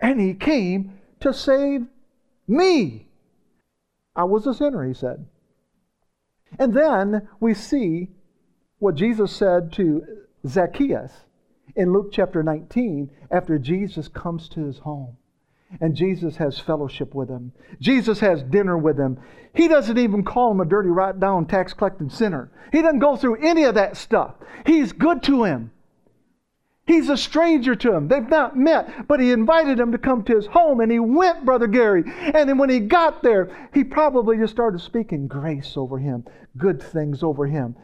And 0.00 0.20
he 0.20 0.34
came 0.34 0.98
to 1.20 1.32
save 1.32 1.86
me. 2.46 3.08
I 4.14 4.24
was 4.24 4.46
a 4.46 4.54
sinner, 4.54 4.86
he 4.86 4.94
said. 4.94 5.26
And 6.58 6.74
then 6.74 7.28
we 7.40 7.54
see 7.54 8.08
what 8.78 8.94
Jesus 8.94 9.32
said 9.34 9.72
to 9.74 10.02
Zacchaeus 10.46 11.12
in 11.74 11.92
Luke 11.92 12.10
chapter 12.12 12.42
19 12.42 13.10
after 13.30 13.58
Jesus 13.58 14.08
comes 14.08 14.48
to 14.50 14.64
his 14.64 14.78
home 14.78 15.16
and 15.80 15.94
Jesus 15.94 16.36
has 16.36 16.58
fellowship 16.58 17.14
with 17.14 17.28
him. 17.28 17.52
Jesus 17.80 18.20
has 18.20 18.42
dinner 18.42 18.78
with 18.78 18.98
him. 18.98 19.18
He 19.52 19.68
doesn't 19.68 19.98
even 19.98 20.24
call 20.24 20.52
him 20.52 20.60
a 20.60 20.64
dirty, 20.64 20.88
right 20.88 21.18
down 21.18 21.46
tax 21.46 21.72
collecting 21.72 22.10
sinner. 22.10 22.50
He 22.72 22.82
doesn't 22.82 23.00
go 23.00 23.16
through 23.16 23.46
any 23.46 23.64
of 23.64 23.74
that 23.74 23.96
stuff. 23.96 24.34
He's 24.64 24.92
good 24.92 25.22
to 25.24 25.44
him. 25.44 25.70
He's 26.86 27.08
a 27.08 27.16
stranger 27.16 27.74
to 27.74 27.94
him. 27.94 28.06
They've 28.06 28.28
not 28.28 28.56
met, 28.56 29.08
but 29.08 29.18
he 29.18 29.32
invited 29.32 29.80
him 29.80 29.90
to 29.90 29.98
come 29.98 30.22
to 30.24 30.36
his 30.36 30.46
home, 30.46 30.80
and 30.80 30.90
he 30.90 31.00
went, 31.00 31.44
Brother 31.44 31.66
Gary. 31.66 32.04
And 32.06 32.48
then 32.48 32.58
when 32.58 32.70
he 32.70 32.78
got 32.78 33.24
there, 33.24 33.68
he 33.74 33.82
probably 33.82 34.36
just 34.36 34.52
started 34.52 34.80
speaking 34.80 35.26
grace 35.26 35.76
over 35.76 35.98
him, 35.98 36.24
good 36.56 36.80
things 36.80 37.24
over 37.24 37.46
him. 37.46 37.74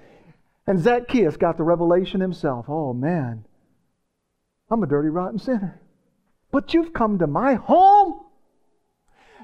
And 0.68 0.78
Zacchaeus 0.78 1.36
got 1.36 1.56
the 1.56 1.64
revelation 1.64 2.20
himself 2.20 2.66
oh 2.68 2.92
man, 2.92 3.44
I'm 4.70 4.82
a 4.82 4.86
dirty, 4.86 5.08
rotten 5.08 5.40
sinner. 5.40 5.80
But 6.52 6.72
you've 6.72 6.92
come 6.92 7.18
to 7.18 7.26
my 7.26 7.54
home? 7.54 8.20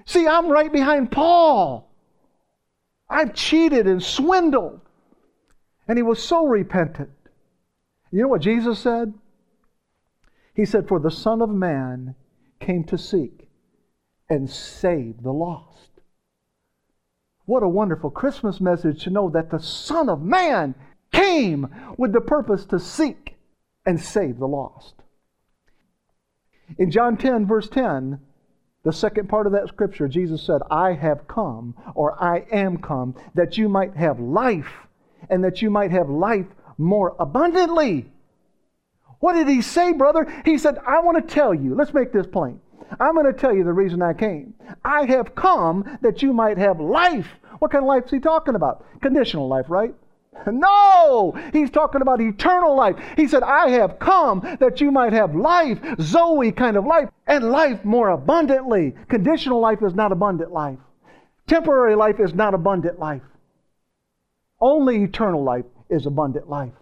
See, 0.04 0.26
I'm 0.26 0.48
right 0.48 0.72
behind 0.72 1.10
Paul. 1.10 1.90
I've 3.10 3.34
cheated 3.34 3.86
and 3.88 4.02
swindled. 4.02 4.80
And 5.88 5.98
he 5.98 6.02
was 6.02 6.22
so 6.22 6.46
repentant. 6.46 7.10
You 8.12 8.22
know 8.22 8.28
what 8.28 8.42
Jesus 8.42 8.78
said? 8.78 9.12
He 10.58 10.64
said, 10.64 10.88
For 10.88 10.98
the 10.98 11.12
Son 11.12 11.40
of 11.40 11.50
Man 11.50 12.16
came 12.58 12.82
to 12.86 12.98
seek 12.98 13.48
and 14.28 14.50
save 14.50 15.22
the 15.22 15.32
lost. 15.32 16.00
What 17.44 17.62
a 17.62 17.68
wonderful 17.68 18.10
Christmas 18.10 18.60
message 18.60 19.04
to 19.04 19.10
know 19.10 19.30
that 19.30 19.50
the 19.50 19.60
Son 19.60 20.08
of 20.08 20.20
Man 20.20 20.74
came 21.12 21.68
with 21.96 22.12
the 22.12 22.20
purpose 22.20 22.64
to 22.66 22.80
seek 22.80 23.36
and 23.86 24.00
save 24.00 24.40
the 24.40 24.48
lost. 24.48 24.96
In 26.76 26.90
John 26.90 27.16
10, 27.16 27.46
verse 27.46 27.68
10, 27.68 28.18
the 28.82 28.92
second 28.92 29.28
part 29.28 29.46
of 29.46 29.52
that 29.52 29.68
scripture, 29.68 30.08
Jesus 30.08 30.42
said, 30.42 30.60
I 30.72 30.94
have 30.94 31.28
come, 31.28 31.76
or 31.94 32.20
I 32.20 32.38
am 32.50 32.78
come, 32.78 33.14
that 33.36 33.58
you 33.58 33.68
might 33.68 33.94
have 33.94 34.18
life, 34.18 34.88
and 35.30 35.44
that 35.44 35.62
you 35.62 35.70
might 35.70 35.92
have 35.92 36.10
life 36.10 36.48
more 36.76 37.14
abundantly. 37.20 38.10
What 39.20 39.34
did 39.34 39.48
he 39.48 39.62
say, 39.62 39.92
brother? 39.92 40.26
He 40.44 40.58
said, 40.58 40.78
I 40.86 41.00
want 41.00 41.16
to 41.16 41.34
tell 41.34 41.52
you, 41.52 41.74
let's 41.74 41.94
make 41.94 42.12
this 42.12 42.26
plain. 42.26 42.60
I'm 43.00 43.14
going 43.14 43.26
to 43.26 43.32
tell 43.32 43.54
you 43.54 43.64
the 43.64 43.72
reason 43.72 44.00
I 44.00 44.14
came. 44.14 44.54
I 44.84 45.04
have 45.06 45.34
come 45.34 45.98
that 46.00 46.22
you 46.22 46.32
might 46.32 46.58
have 46.58 46.80
life. 46.80 47.28
What 47.58 47.70
kind 47.70 47.84
of 47.84 47.88
life 47.88 48.04
is 48.06 48.10
he 48.10 48.20
talking 48.20 48.54
about? 48.54 48.84
Conditional 49.00 49.48
life, 49.48 49.66
right? 49.68 49.94
No, 50.46 51.36
he's 51.52 51.70
talking 51.70 52.00
about 52.00 52.20
eternal 52.20 52.76
life. 52.76 52.96
He 53.16 53.26
said, 53.26 53.42
I 53.42 53.70
have 53.70 53.98
come 53.98 54.40
that 54.60 54.80
you 54.80 54.92
might 54.92 55.12
have 55.12 55.34
life, 55.34 55.78
Zoe 56.00 56.52
kind 56.52 56.76
of 56.76 56.86
life, 56.86 57.08
and 57.26 57.50
life 57.50 57.84
more 57.84 58.10
abundantly. 58.10 58.94
Conditional 59.08 59.60
life 59.60 59.82
is 59.82 59.94
not 59.94 60.12
abundant 60.12 60.52
life. 60.52 60.78
Temporary 61.48 61.96
life 61.96 62.20
is 62.20 62.34
not 62.34 62.54
abundant 62.54 62.98
life. 62.98 63.22
Only 64.60 65.02
eternal 65.02 65.42
life 65.42 65.64
is 65.88 66.06
abundant 66.06 66.48
life. 66.48 66.72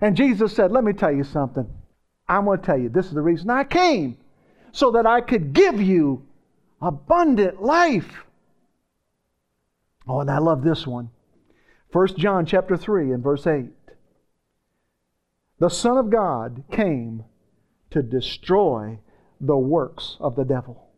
And 0.00 0.16
Jesus 0.16 0.54
said, 0.54 0.72
Let 0.72 0.84
me 0.84 0.92
tell 0.92 1.12
you 1.12 1.24
something. 1.24 1.66
I'm 2.28 2.44
going 2.44 2.60
to 2.60 2.64
tell 2.64 2.78
you, 2.78 2.88
this 2.88 3.06
is 3.06 3.12
the 3.12 3.20
reason 3.20 3.50
I 3.50 3.64
came, 3.64 4.16
so 4.72 4.92
that 4.92 5.06
I 5.06 5.20
could 5.20 5.52
give 5.52 5.80
you 5.80 6.24
abundant 6.80 7.62
life. 7.62 8.24
Oh, 10.08 10.20
and 10.20 10.30
I 10.30 10.38
love 10.38 10.64
this 10.64 10.86
one. 10.86 11.10
1 11.92 12.16
John 12.16 12.46
chapter 12.46 12.76
3 12.76 13.12
and 13.12 13.22
verse 13.22 13.46
8. 13.46 13.66
The 15.58 15.68
Son 15.68 15.98
of 15.98 16.10
God 16.10 16.64
came 16.72 17.24
to 17.90 18.02
destroy 18.02 18.98
the 19.40 19.56
works 19.56 20.16
of 20.18 20.34
the 20.34 20.44
devil. 20.44 20.88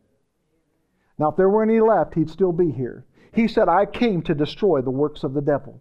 Now, 1.18 1.30
if 1.30 1.36
there 1.36 1.48
were 1.48 1.62
any 1.62 1.80
left, 1.80 2.14
he'd 2.14 2.30
still 2.30 2.52
be 2.52 2.70
here. 2.70 3.04
He 3.32 3.48
said, 3.48 3.68
I 3.68 3.86
came 3.86 4.22
to 4.22 4.34
destroy 4.34 4.80
the 4.80 4.90
works 4.90 5.24
of 5.24 5.34
the 5.34 5.40
devil. 5.40 5.80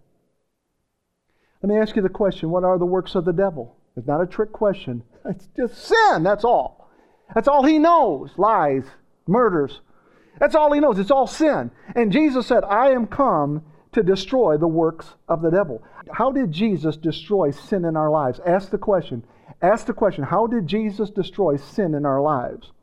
Let 1.64 1.70
me 1.70 1.78
ask 1.78 1.96
you 1.96 2.02
the 2.02 2.10
question 2.10 2.50
what 2.50 2.66
are 2.66 2.78
the 2.78 2.86
works 2.86 3.16
of 3.16 3.24
the 3.24 3.32
devil? 3.32 3.78
It's 3.96 4.06
not 4.06 4.22
a 4.22 4.28
trick 4.28 4.52
question. 4.52 5.04
It's 5.26 5.48
just 5.56 5.88
sin, 5.88 6.24
that's 6.24 6.44
all. 6.44 6.92
That's 7.34 7.48
all 7.48 7.64
he 7.64 7.80
knows 7.80 8.32
lies, 8.36 8.84
murders. 9.26 9.80
That's 10.38 10.54
all 10.54 10.74
he 10.74 10.82
knows. 10.82 11.00
It's 11.00 11.12
all 11.12 11.28
sin. 11.28 11.72
And 11.96 12.12
Jesus 12.12 12.46
said, 12.46 12.66
I 12.66 12.90
am 12.90 13.08
come 13.08 13.64
to 13.94 14.04
destroy 14.04 14.58
the 14.58 14.68
works 14.68 15.14
of 15.30 15.42
the 15.42 15.50
devil. 15.50 15.82
How 16.12 16.34
did 16.34 16.52
Jesus 16.52 16.98
destroy 16.98 17.52
sin 17.52 17.86
in 17.86 17.96
our 17.96 18.10
lives? 18.10 18.42
Ask 18.46 18.70
the 18.70 18.78
question. 18.78 19.24
Ask 19.62 19.86
the 19.86 19.94
question 19.94 20.26
how 20.26 20.46
did 20.48 20.68
Jesus 20.68 21.10
destroy 21.10 21.56
sin 21.56 21.94
in 21.94 22.06
our 22.06 22.22
lives? 22.22 22.74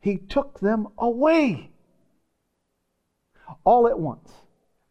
He 0.00 0.18
took 0.18 0.60
them 0.60 0.88
away. 0.98 1.70
All 3.64 3.88
at 3.88 3.98
once. 3.98 4.30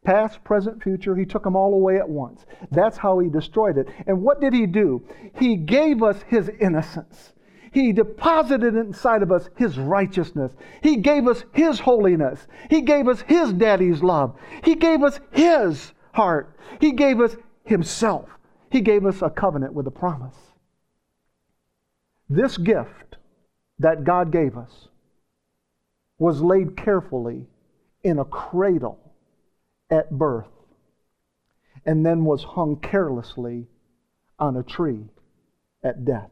Past, 0.09 0.43
present, 0.43 0.81
future, 0.81 1.15
he 1.15 1.23
took 1.23 1.43
them 1.43 1.55
all 1.55 1.71
away 1.71 1.97
at 1.97 2.09
once. 2.09 2.43
That's 2.71 2.97
how 2.97 3.19
he 3.19 3.29
destroyed 3.29 3.77
it. 3.77 3.87
And 4.07 4.23
what 4.23 4.41
did 4.41 4.53
he 4.53 4.65
do? 4.65 5.03
He 5.35 5.55
gave 5.55 6.01
us 6.01 6.23
his 6.23 6.49
innocence. 6.59 7.33
He 7.71 7.93
deposited 7.93 8.73
inside 8.75 9.21
of 9.21 9.31
us 9.31 9.47
His 9.55 9.77
righteousness. 9.77 10.51
He 10.81 10.95
gave 10.95 11.27
us 11.27 11.43
His 11.51 11.79
holiness. 11.79 12.47
He 12.71 12.81
gave 12.81 13.07
us 13.07 13.21
His 13.21 13.53
daddy's 13.53 14.01
love. 14.01 14.35
He 14.63 14.73
gave 14.73 15.03
us 15.03 15.19
His 15.29 15.93
heart. 16.11 16.57
He 16.81 16.93
gave 16.93 17.19
us 17.19 17.35
Himself. 17.65 18.27
He 18.71 18.81
gave 18.81 19.05
us 19.05 19.21
a 19.21 19.29
covenant 19.29 19.75
with 19.75 19.85
a 19.85 19.91
promise. 19.91 20.35
This 22.27 22.57
gift 22.57 23.17
that 23.77 24.03
God 24.03 24.31
gave 24.31 24.57
us 24.57 24.87
was 26.17 26.41
laid 26.41 26.75
carefully 26.75 27.45
in 28.03 28.17
a 28.17 28.25
cradle 28.25 29.08
at 29.89 30.11
birth 30.11 30.47
and 31.85 32.05
then 32.05 32.25
was 32.25 32.43
hung 32.43 32.75
carelessly 32.75 33.67
on 34.37 34.55
a 34.55 34.63
tree 34.63 35.05
at 35.83 36.05
death. 36.05 36.29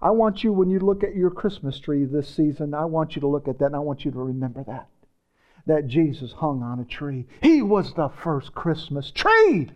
I 0.00 0.10
want 0.10 0.44
you, 0.44 0.52
when 0.52 0.70
you 0.70 0.78
look 0.78 1.02
at 1.02 1.14
your 1.14 1.30
Christmas 1.30 1.78
tree 1.78 2.04
this 2.04 2.28
season, 2.28 2.74
I 2.74 2.84
want 2.84 3.16
you 3.16 3.20
to 3.20 3.28
look 3.28 3.48
at 3.48 3.58
that 3.58 3.66
and 3.66 3.76
I 3.76 3.80
want 3.80 4.04
you 4.04 4.10
to 4.10 4.18
remember 4.18 4.62
that. 4.64 4.88
That 5.66 5.88
Jesus 5.88 6.32
hung 6.32 6.62
on 6.62 6.80
a 6.80 6.84
tree. 6.84 7.26
He 7.42 7.62
was 7.62 7.92
the 7.94 8.08
first 8.08 8.54
Christmas 8.54 9.10
tree. 9.10 9.70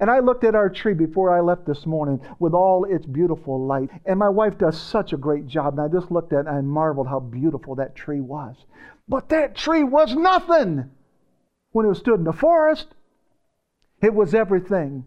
And 0.00 0.10
I 0.10 0.18
looked 0.18 0.42
at 0.42 0.56
our 0.56 0.68
tree 0.68 0.94
before 0.94 1.36
I 1.36 1.40
left 1.40 1.66
this 1.66 1.86
morning 1.86 2.20
with 2.40 2.54
all 2.54 2.84
its 2.84 3.06
beautiful 3.06 3.64
light. 3.64 3.90
And 4.04 4.18
my 4.18 4.28
wife 4.28 4.58
does 4.58 4.80
such 4.80 5.12
a 5.12 5.18
great 5.18 5.46
job. 5.46 5.78
And 5.78 5.82
I 5.82 6.00
just 6.00 6.10
looked 6.10 6.32
at 6.32 6.40
it 6.40 6.46
and 6.46 6.56
I 6.56 6.60
marveled 6.62 7.06
how 7.06 7.20
beautiful 7.20 7.76
that 7.76 7.94
tree 7.94 8.20
was. 8.20 8.56
But 9.08 9.28
that 9.28 9.54
tree 9.54 9.84
was 9.84 10.16
nothing 10.16 10.90
when 11.72 11.86
it 11.86 11.94
stood 11.94 12.18
in 12.18 12.24
the 12.24 12.32
forest. 12.32 12.88
It 14.02 14.14
was 14.14 14.34
everything. 14.34 15.04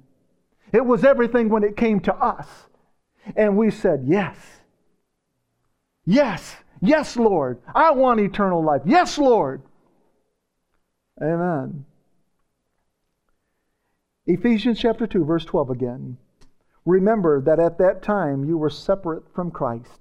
It 0.72 0.86
was 0.86 1.04
everything 1.04 1.50
when 1.50 1.64
it 1.64 1.78
came 1.78 2.00
to 2.02 2.16
us. 2.16 2.48
And 3.36 3.58
we 3.58 3.72
said, 3.72 4.04
Yes. 4.06 4.36
Yes. 6.06 6.56
Yes, 6.82 7.18
Lord. 7.18 7.60
I 7.76 7.92
want 7.92 8.20
eternal 8.20 8.64
life. 8.64 8.82
Yes, 8.86 9.18
Lord. 9.18 9.62
Amen. 11.22 11.86
Ephesians 14.26 14.80
chapter 14.80 15.06
2, 15.06 15.26
verse 15.26 15.44
12 15.44 15.70
again. 15.72 16.18
Remember 16.86 17.42
that 17.42 17.60
at 17.60 17.78
that 17.80 18.02
time 18.02 18.46
you 18.46 18.58
were 18.58 18.70
separate 18.70 19.24
from 19.34 19.52
Christ, 19.52 20.00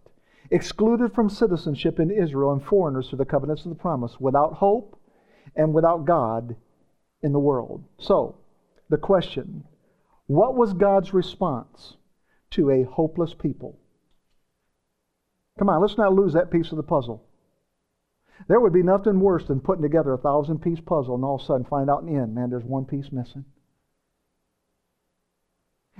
excluded 0.50 1.14
from 1.14 1.28
citizenship 1.28 1.98
in 1.98 2.10
Israel, 2.10 2.52
and 2.52 2.62
foreigners 2.64 3.08
to 3.08 3.16
the 3.16 3.24
covenants 3.24 3.64
of 3.64 3.70
the 3.70 3.74
promise, 3.74 4.20
without 4.20 4.54
hope 4.54 4.97
and 5.56 5.74
without 5.74 6.04
God 6.04 6.56
in 7.22 7.32
the 7.32 7.38
world. 7.38 7.84
So, 7.98 8.36
the 8.88 8.96
question 8.98 9.64
what 10.26 10.54
was 10.54 10.74
God's 10.74 11.14
response 11.14 11.96
to 12.50 12.70
a 12.70 12.82
hopeless 12.84 13.34
people. 13.34 13.78
Come 15.58 15.68
on, 15.68 15.80
let's 15.80 15.98
not 15.98 16.14
lose 16.14 16.34
that 16.34 16.50
piece 16.50 16.70
of 16.70 16.76
the 16.76 16.82
puzzle. 16.82 17.24
There 18.46 18.60
would 18.60 18.72
be 18.72 18.82
nothing 18.82 19.20
worse 19.20 19.46
than 19.46 19.60
putting 19.60 19.82
together 19.82 20.12
a 20.12 20.18
thousand 20.18 20.62
piece 20.62 20.80
puzzle 20.80 21.16
and 21.16 21.24
all 21.24 21.36
of 21.36 21.42
a 21.42 21.44
sudden 21.44 21.64
find 21.64 21.90
out 21.90 22.02
in 22.02 22.06
the 22.06 22.20
end, 22.20 22.34
man, 22.34 22.50
there's 22.50 22.64
one 22.64 22.84
piece 22.84 23.10
missing. 23.10 23.44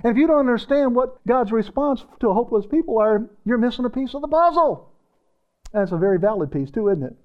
And 0.01 0.11
if 0.11 0.17
you 0.17 0.27
don't 0.27 0.39
understand 0.39 0.95
what 0.95 1.25
God's 1.27 1.51
response 1.51 2.05
to 2.21 2.29
a 2.29 2.33
hopeless 2.33 2.65
people 2.65 2.99
are, 2.99 3.29
you're 3.43 3.57
missing 3.57 3.83
a 3.83 3.89
piece 3.89 4.13
of 4.13 4.21
the 4.21 4.29
puzzle. 4.29 4.89
It's 5.73 5.91
a 5.91 5.97
very 5.97 6.17
valid 6.17 6.51
piece, 6.51 6.71
too, 6.71 6.87
isn't 6.87 7.03
it? 7.03 7.15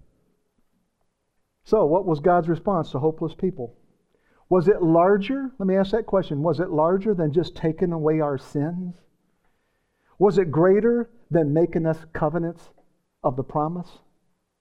So, 1.65 1.87
what 1.87 2.05
was 2.05 2.21
God's 2.21 2.49
response 2.49 2.91
to 2.91 2.99
hopeless 2.99 3.35
people? 3.35 3.75
Was 4.51 4.69
it 4.69 4.83
larger? 4.83 5.51
Let 5.59 5.67
me 5.67 5.77
ask 5.77 5.93
that 5.93 6.07
question. 6.07 6.43
Was 6.43 6.61
it 6.61 6.71
larger 6.71 7.15
than 7.15 7.33
just 7.33 7.57
taking 7.57 7.93
away 7.93 8.21
our 8.21 8.37
sins? 8.37 8.97
Was 10.19 10.37
it 10.37 10.51
greater 10.51 11.11
than 11.31 11.55
making 11.55 11.87
us 11.87 12.05
covenants 12.13 12.69
of 13.23 13.37
the 13.37 13.43
promise? 13.43 13.99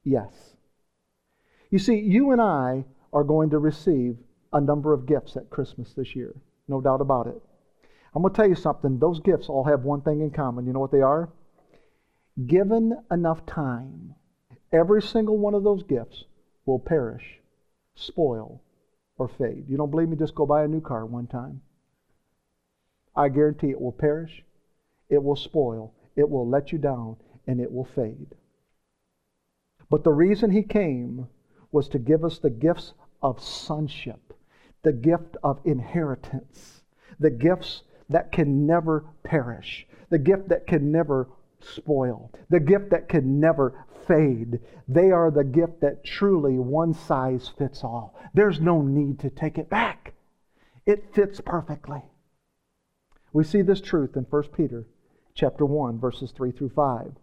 Yes. 0.06 0.56
You 1.70 1.80
see, 1.80 2.00
you 2.00 2.32
and 2.32 2.42
I 2.42 2.86
are 3.12 3.24
going 3.24 3.50
to 3.50 3.60
receive 3.60 4.18
a 4.54 4.62
number 4.62 4.94
of 4.94 5.06
gifts 5.06 5.36
at 5.36 5.50
Christmas 5.50 5.94
this 5.94 6.16
year. 6.16 6.34
No 6.70 6.80
doubt 6.80 7.02
about 7.02 7.28
it. 7.28 7.42
I'm 8.16 8.22
going 8.22 8.34
to 8.34 8.38
tell 8.38 8.48
you 8.48 8.56
something. 8.56 9.00
Those 9.00 9.20
gifts 9.20 9.50
all 9.50 9.66
have 9.66 9.84
one 9.84 10.02
thing 10.02 10.22
in 10.22 10.32
common. 10.32 10.66
You 10.66 10.74
know 10.74 10.80
what 10.80 10.92
they 10.92 11.02
are? 11.02 11.30
Given 12.46 12.98
enough 13.12 13.46
time, 13.46 14.16
every 14.72 15.02
single 15.02 15.38
one 15.38 15.54
of 15.54 15.64
those 15.64 15.84
gifts 15.84 16.26
will 16.66 16.80
perish, 16.80 17.40
spoil, 17.96 18.62
or 19.18 19.28
fade. 19.28 19.66
You 19.68 19.78
don't 19.78 19.92
believe 19.92 20.10
me? 20.10 20.18
Just 20.18 20.36
go 20.36 20.46
buy 20.46 20.64
a 20.64 20.68
new 20.68 20.82
car 20.82 21.06
one 21.06 21.28
time. 21.28 21.62
I 23.16 23.30
guarantee 23.30 23.70
it 23.70 23.80
will 23.80 23.92
perish, 23.92 24.44
it 25.10 25.24
will 25.24 25.36
spoil, 25.36 25.94
it 26.16 26.30
will 26.30 26.48
let 26.48 26.72
you 26.72 26.80
down, 26.80 27.18
and 27.46 27.60
it 27.60 27.72
will 27.72 27.86
fade. 27.86 28.36
But 29.90 30.04
the 30.04 30.14
reason 30.14 30.50
he 30.50 30.64
came 30.64 31.28
was 31.72 31.88
to 31.90 32.00
give 32.00 32.24
us 32.24 32.40
the 32.40 32.50
gifts 32.50 32.94
of 33.22 33.42
sonship, 33.42 34.34
the 34.82 34.94
gift 34.94 35.38
of 35.44 35.60
inheritance, 35.64 36.82
the 37.20 37.30
gifts 37.30 37.84
that 38.10 38.32
can 38.32 38.66
never 38.66 39.06
perish, 39.24 39.86
the 40.10 40.18
gift 40.18 40.50
that 40.50 40.66
can 40.66 40.92
never 40.92 41.30
spoil, 41.60 42.32
the 42.50 42.60
gift 42.60 42.90
that 42.90 43.08
can 43.08 43.40
never 43.40 43.86
fade. 44.08 44.60
They 44.88 45.12
are 45.12 45.32
the 45.32 45.44
gift 45.44 45.82
that 45.82 46.04
truly 46.04 46.60
one 46.60 46.94
size 46.94 47.50
fits 47.58 47.84
all. 47.84 48.16
There's 48.34 48.60
no 48.60 48.82
need 48.82 49.20
to 49.20 49.30
take 49.30 49.58
it 49.58 49.70
back, 49.70 50.14
it 50.86 51.14
fits 51.14 51.42
perfectly. 51.42 52.02
We 53.32 53.44
see 53.44 53.62
this 53.62 53.82
truth 53.82 54.16
in 54.16 54.24
1 54.24 54.44
Peter 54.56 54.86
chapter 55.34 55.66
1 55.66 56.00
verses 56.00 56.32
3 56.32 56.52
through 56.52 56.70
5. 56.70 57.14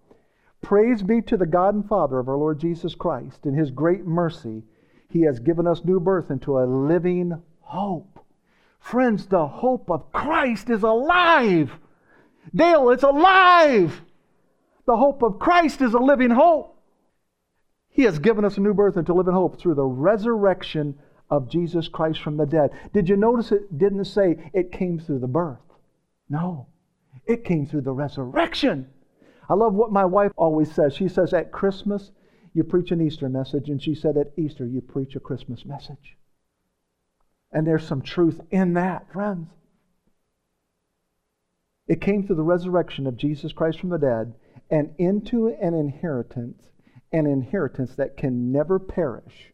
Praise 0.61 1.03
be 1.03 1.23
to 1.23 1.37
the 1.37 1.47
God 1.47 1.75
and 1.75 1.89
Father 1.89 2.19
of 2.19 2.29
our 2.29 2.37
Lord 2.37 2.59
Jesus 2.59 2.95
Christ. 2.95 3.47
In 3.47 3.55
his 3.55 3.71
great 3.71 4.05
mercy, 4.05 4.65
he 5.09 5.23
has 5.23 5.39
given 5.39 5.67
us 5.67 5.85
new 5.85 6.01
birth 6.01 6.31
into 6.31 6.59
a 6.59 6.67
living 6.67 7.41
hope 7.61 8.21
Friends, 8.81 9.27
the 9.27 9.47
hope 9.47 9.91
of 9.91 10.11
Christ 10.11 10.69
is 10.71 10.83
alive. 10.83 11.71
Dale, 12.53 12.91
it's 12.91 13.03
alive. 13.05 14.03
The 14.87 14.97
hope 14.97 15.23
of 15.23 15.39
Christ 15.39 15.81
is 15.81 15.95
a 15.95 15.99
living 15.99 16.31
hope. 16.31 16.77
He 17.89 18.03
has 18.03 18.19
given 18.19 18.45
us 18.45 18.57
a 18.57 18.61
new 18.61 18.75
birth 18.75 18.97
into 18.97 19.15
living 19.15 19.35
hope 19.35 19.59
through 19.59 19.75
the 19.75 19.85
resurrection 19.85 20.99
of 21.29 21.51
Jesus 21.51 21.89
Christ 21.89 22.21
from 22.21 22.37
the 22.37 22.47
dead. 22.47 22.71
Did 22.93 23.09
you 23.09 23.17
notice 23.17 23.53
it 23.53 23.77
didn't 23.77 24.05
say 24.05 24.51
it 24.53 24.73
came 24.73 24.99
through 24.99 25.21
the 25.21 25.29
birth? 25.29 25.59
No, 26.29 26.67
it 27.27 27.45
came 27.45 27.67
through 27.67 27.83
the 27.83 27.93
resurrection. 27.93 28.89
I 29.49 29.55
love 29.55 29.75
what 29.75 29.93
my 29.93 30.05
wife 30.05 30.33
always 30.37 30.73
says. 30.73 30.95
She 30.95 31.09
says, 31.09 31.33
At 31.33 31.53
Christmas, 31.53 32.13
you 32.55 32.65
preach 32.65 32.93
an 32.93 33.01
Easter 33.01 33.29
message, 33.29 33.69
and 33.69 33.83
she 33.83 33.95
said, 33.95 34.17
At 34.17 34.33
Easter, 34.37 34.67
you 34.67 34.81
preach 34.81 35.17
a 35.17 35.21
Christmas 35.21 35.65
message. 35.65 36.17
And 37.53 37.67
there's 37.67 37.87
some 37.87 38.03
truth 38.03 38.41
in 38.51 38.75
that, 38.75 39.13
friends. 39.13 39.49
It 41.89 42.01
came 42.01 42.25
through 42.25 42.37
the 42.37 42.43
resurrection 42.43 43.09
of 43.09 43.17
Jesus 43.17 43.53
Christ 43.53 43.81
from 43.81 43.89
the 43.89 43.99
dead 43.99 44.35
and 44.71 44.95
into 44.99 45.49
an 45.49 45.75
inheritance, 45.75 46.71
an 47.13 47.27
inheritance 47.27 47.97
that 47.97 48.17
can 48.17 48.53
never 48.53 48.79
perish, 48.79 49.53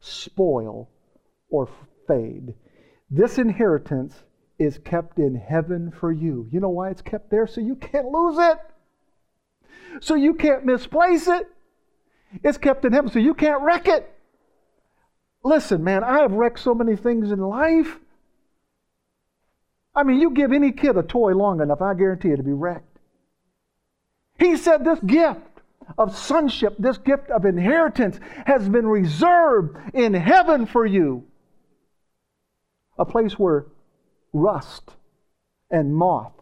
spoil, 0.00 0.90
or 1.48 1.68
fade. 2.06 2.54
This 3.10 3.38
inheritance 3.38 4.24
is 4.58 4.78
kept 4.78 5.18
in 5.18 5.34
heaven 5.34 5.90
for 5.90 6.10
you. 6.10 6.48
You 6.50 6.60
know 6.60 6.70
why 6.70 6.90
it's 6.90 7.02
kept 7.02 7.30
there? 7.30 7.46
So 7.46 7.60
you 7.60 7.76
can't 7.76 8.08
lose 8.08 8.38
it. 8.38 8.58
So 10.00 10.14
you 10.14 10.34
can't 10.34 10.64
misplace 10.64 11.28
it. 11.28 11.48
It's 12.42 12.58
kept 12.58 12.84
in 12.84 12.92
heaven 12.92 13.10
so 13.10 13.18
you 13.18 13.34
can't 13.34 13.62
wreck 13.62 13.86
it. 13.86 14.12
Listen, 15.44 15.84
man, 15.84 16.02
I 16.02 16.20
have 16.20 16.32
wrecked 16.32 16.58
so 16.58 16.74
many 16.74 16.96
things 16.96 17.30
in 17.30 17.38
life. 17.38 17.98
I 19.94 20.02
mean, 20.02 20.20
you 20.20 20.30
give 20.30 20.52
any 20.52 20.72
kid 20.72 20.96
a 20.96 21.02
toy 21.02 21.34
long 21.34 21.60
enough, 21.60 21.80
I 21.80 21.94
guarantee 21.94 22.30
it'll 22.30 22.44
be 22.44 22.52
wrecked. 22.52 22.95
He 24.38 24.56
said 24.56 24.84
this 24.84 25.00
gift 25.00 25.40
of 25.98 26.16
sonship, 26.16 26.76
this 26.78 26.98
gift 26.98 27.30
of 27.30 27.44
inheritance, 27.44 28.18
has 28.44 28.68
been 28.68 28.86
reserved 28.86 29.76
in 29.94 30.14
heaven 30.14 30.66
for 30.66 30.84
you. 30.84 31.24
A 32.98 33.04
place 33.04 33.38
where 33.38 33.66
rust 34.32 34.90
and 35.70 35.94
moth 35.94 36.32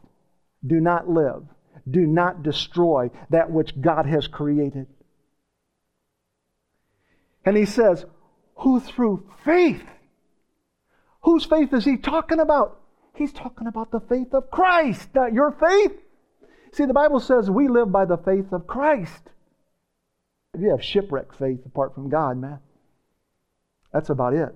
do 0.67 0.81
not 0.81 1.09
live, 1.09 1.45
do 1.89 2.07
not 2.07 2.43
destroy 2.43 3.11
that 3.31 3.51
which 3.51 3.81
God 3.81 4.07
has 4.07 4.27
created. 4.27 4.87
And 7.45 7.57
he 7.57 7.67
says, 7.67 8.07
who 8.57 8.81
through 8.81 9.29
faith. 9.45 9.85
Whose 11.23 11.45
faith 11.45 11.73
is 11.73 11.85
he 11.85 11.97
talking 11.97 12.41
about? 12.41 12.81
He's 13.15 13.33
talking 13.33 13.67
about 13.67 13.91
the 13.91 14.01
faith 14.01 14.33
of 14.33 14.51
Christ, 14.51 15.09
not 15.15 15.33
your 15.33 15.53
faith. 15.53 15.93
See, 16.75 16.87
the 16.87 16.93
Bible 16.93 17.21
says 17.21 17.49
we 17.49 17.69
live 17.69 17.93
by 17.93 18.05
the 18.05 18.17
faith 18.17 18.53
of 18.53 18.67
Christ. 18.67 19.31
If 20.55 20.61
you 20.61 20.71
have 20.71 20.83
shipwreck 20.83 21.33
faith 21.33 21.65
apart 21.65 21.95
from 21.95 22.09
God, 22.09 22.37
man, 22.37 22.59
that's 23.93 24.11
about 24.11 24.35
it. 24.35 24.53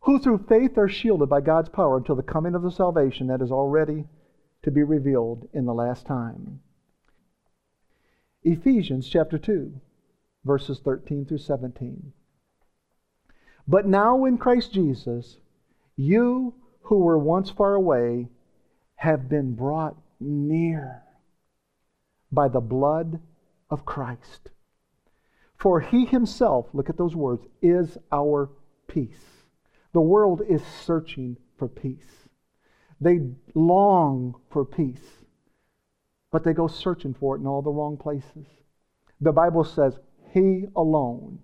Who 0.00 0.18
through 0.18 0.44
faith 0.46 0.76
are 0.76 0.86
shielded 0.86 1.30
by 1.30 1.40
God's 1.40 1.70
power 1.70 1.96
until 1.96 2.14
the 2.14 2.22
coming 2.22 2.54
of 2.54 2.60
the 2.60 2.70
salvation 2.70 3.28
that 3.28 3.40
is 3.40 3.50
already 3.50 4.04
to 4.64 4.70
be 4.70 4.82
revealed 4.82 5.48
in 5.54 5.64
the 5.64 5.72
last 5.72 6.04
time. 6.04 6.60
Ephesians 8.42 9.08
chapter 9.08 9.38
2 9.38 9.80
verses 10.44 10.78
13 10.84 11.24
through 11.24 11.38
17. 11.38 12.12
But 13.66 13.86
now 13.86 14.26
in 14.26 14.36
Christ 14.36 14.74
Jesus, 14.74 15.38
you 15.96 16.52
who 16.82 16.98
were 16.98 17.18
once 17.18 17.48
far 17.48 17.72
away 17.72 18.28
have 18.96 19.26
been 19.30 19.54
brought 19.54 19.96
near 20.24 21.02
by 22.32 22.48
the 22.48 22.60
blood 22.60 23.20
of 23.70 23.84
Christ. 23.84 24.50
For 25.56 25.80
he 25.80 26.04
himself, 26.04 26.66
look 26.72 26.90
at 26.90 26.96
those 26.96 27.14
words, 27.14 27.46
is 27.62 27.96
our 28.10 28.50
peace. 28.86 29.44
The 29.92 30.00
world 30.00 30.42
is 30.48 30.62
searching 30.84 31.36
for 31.56 31.68
peace. 31.68 32.28
They 33.00 33.20
long 33.54 34.34
for 34.50 34.64
peace, 34.64 35.24
but 36.30 36.44
they 36.44 36.52
go 36.52 36.66
searching 36.66 37.14
for 37.14 37.36
it 37.36 37.40
in 37.40 37.46
all 37.46 37.62
the 37.62 37.70
wrong 37.70 37.96
places. 37.96 38.46
The 39.20 39.32
Bible 39.32 39.64
says, 39.64 39.98
he 40.32 40.64
alone 40.74 41.38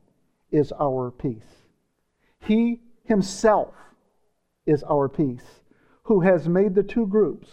is 0.50 0.72
our 0.80 1.12
peace. 1.12 1.66
He 2.40 2.80
himself 3.04 3.74
is 4.66 4.82
our 4.82 5.08
peace, 5.08 5.62
who 6.04 6.20
has 6.20 6.48
made 6.48 6.74
the 6.74 6.82
two 6.82 7.06
groups 7.06 7.48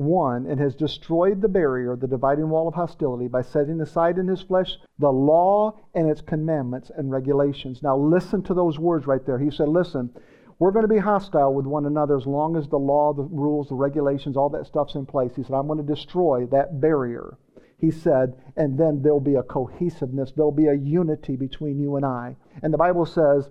one 0.00 0.46
and 0.46 0.58
has 0.58 0.74
destroyed 0.74 1.40
the 1.40 1.48
barrier, 1.48 1.94
the 1.94 2.06
dividing 2.06 2.48
wall 2.48 2.66
of 2.66 2.74
hostility, 2.74 3.28
by 3.28 3.42
setting 3.42 3.80
aside 3.80 4.18
in 4.18 4.26
his 4.26 4.42
flesh 4.42 4.78
the 4.98 5.10
law 5.10 5.78
and 5.94 6.10
its 6.10 6.20
commandments 6.20 6.90
and 6.96 7.10
regulations. 7.10 7.82
Now, 7.82 7.96
listen 7.96 8.42
to 8.44 8.54
those 8.54 8.78
words 8.78 9.06
right 9.06 9.24
there. 9.24 9.38
He 9.38 9.50
said, 9.50 9.68
Listen, 9.68 10.10
we're 10.58 10.72
going 10.72 10.84
to 10.84 10.94
be 10.94 10.98
hostile 10.98 11.54
with 11.54 11.66
one 11.66 11.86
another 11.86 12.16
as 12.16 12.26
long 12.26 12.56
as 12.56 12.68
the 12.68 12.78
law, 12.78 13.12
the 13.12 13.22
rules, 13.22 13.68
the 13.68 13.74
regulations, 13.74 14.36
all 14.36 14.50
that 14.50 14.66
stuff's 14.66 14.94
in 14.94 15.06
place. 15.06 15.32
He 15.36 15.42
said, 15.42 15.54
I'm 15.54 15.66
going 15.66 15.84
to 15.84 15.94
destroy 15.94 16.46
that 16.46 16.80
barrier 16.80 17.38
he 17.80 17.90
said, 17.90 18.34
and 18.56 18.78
then 18.78 19.00
there'll 19.02 19.20
be 19.20 19.36
a 19.36 19.42
cohesiveness, 19.42 20.32
there'll 20.32 20.52
be 20.52 20.66
a 20.66 20.74
unity 20.74 21.36
between 21.36 21.80
you 21.80 21.96
and 21.96 22.04
I. 22.04 22.36
And 22.62 22.74
the 22.74 22.78
Bible 22.78 23.06
says 23.06 23.48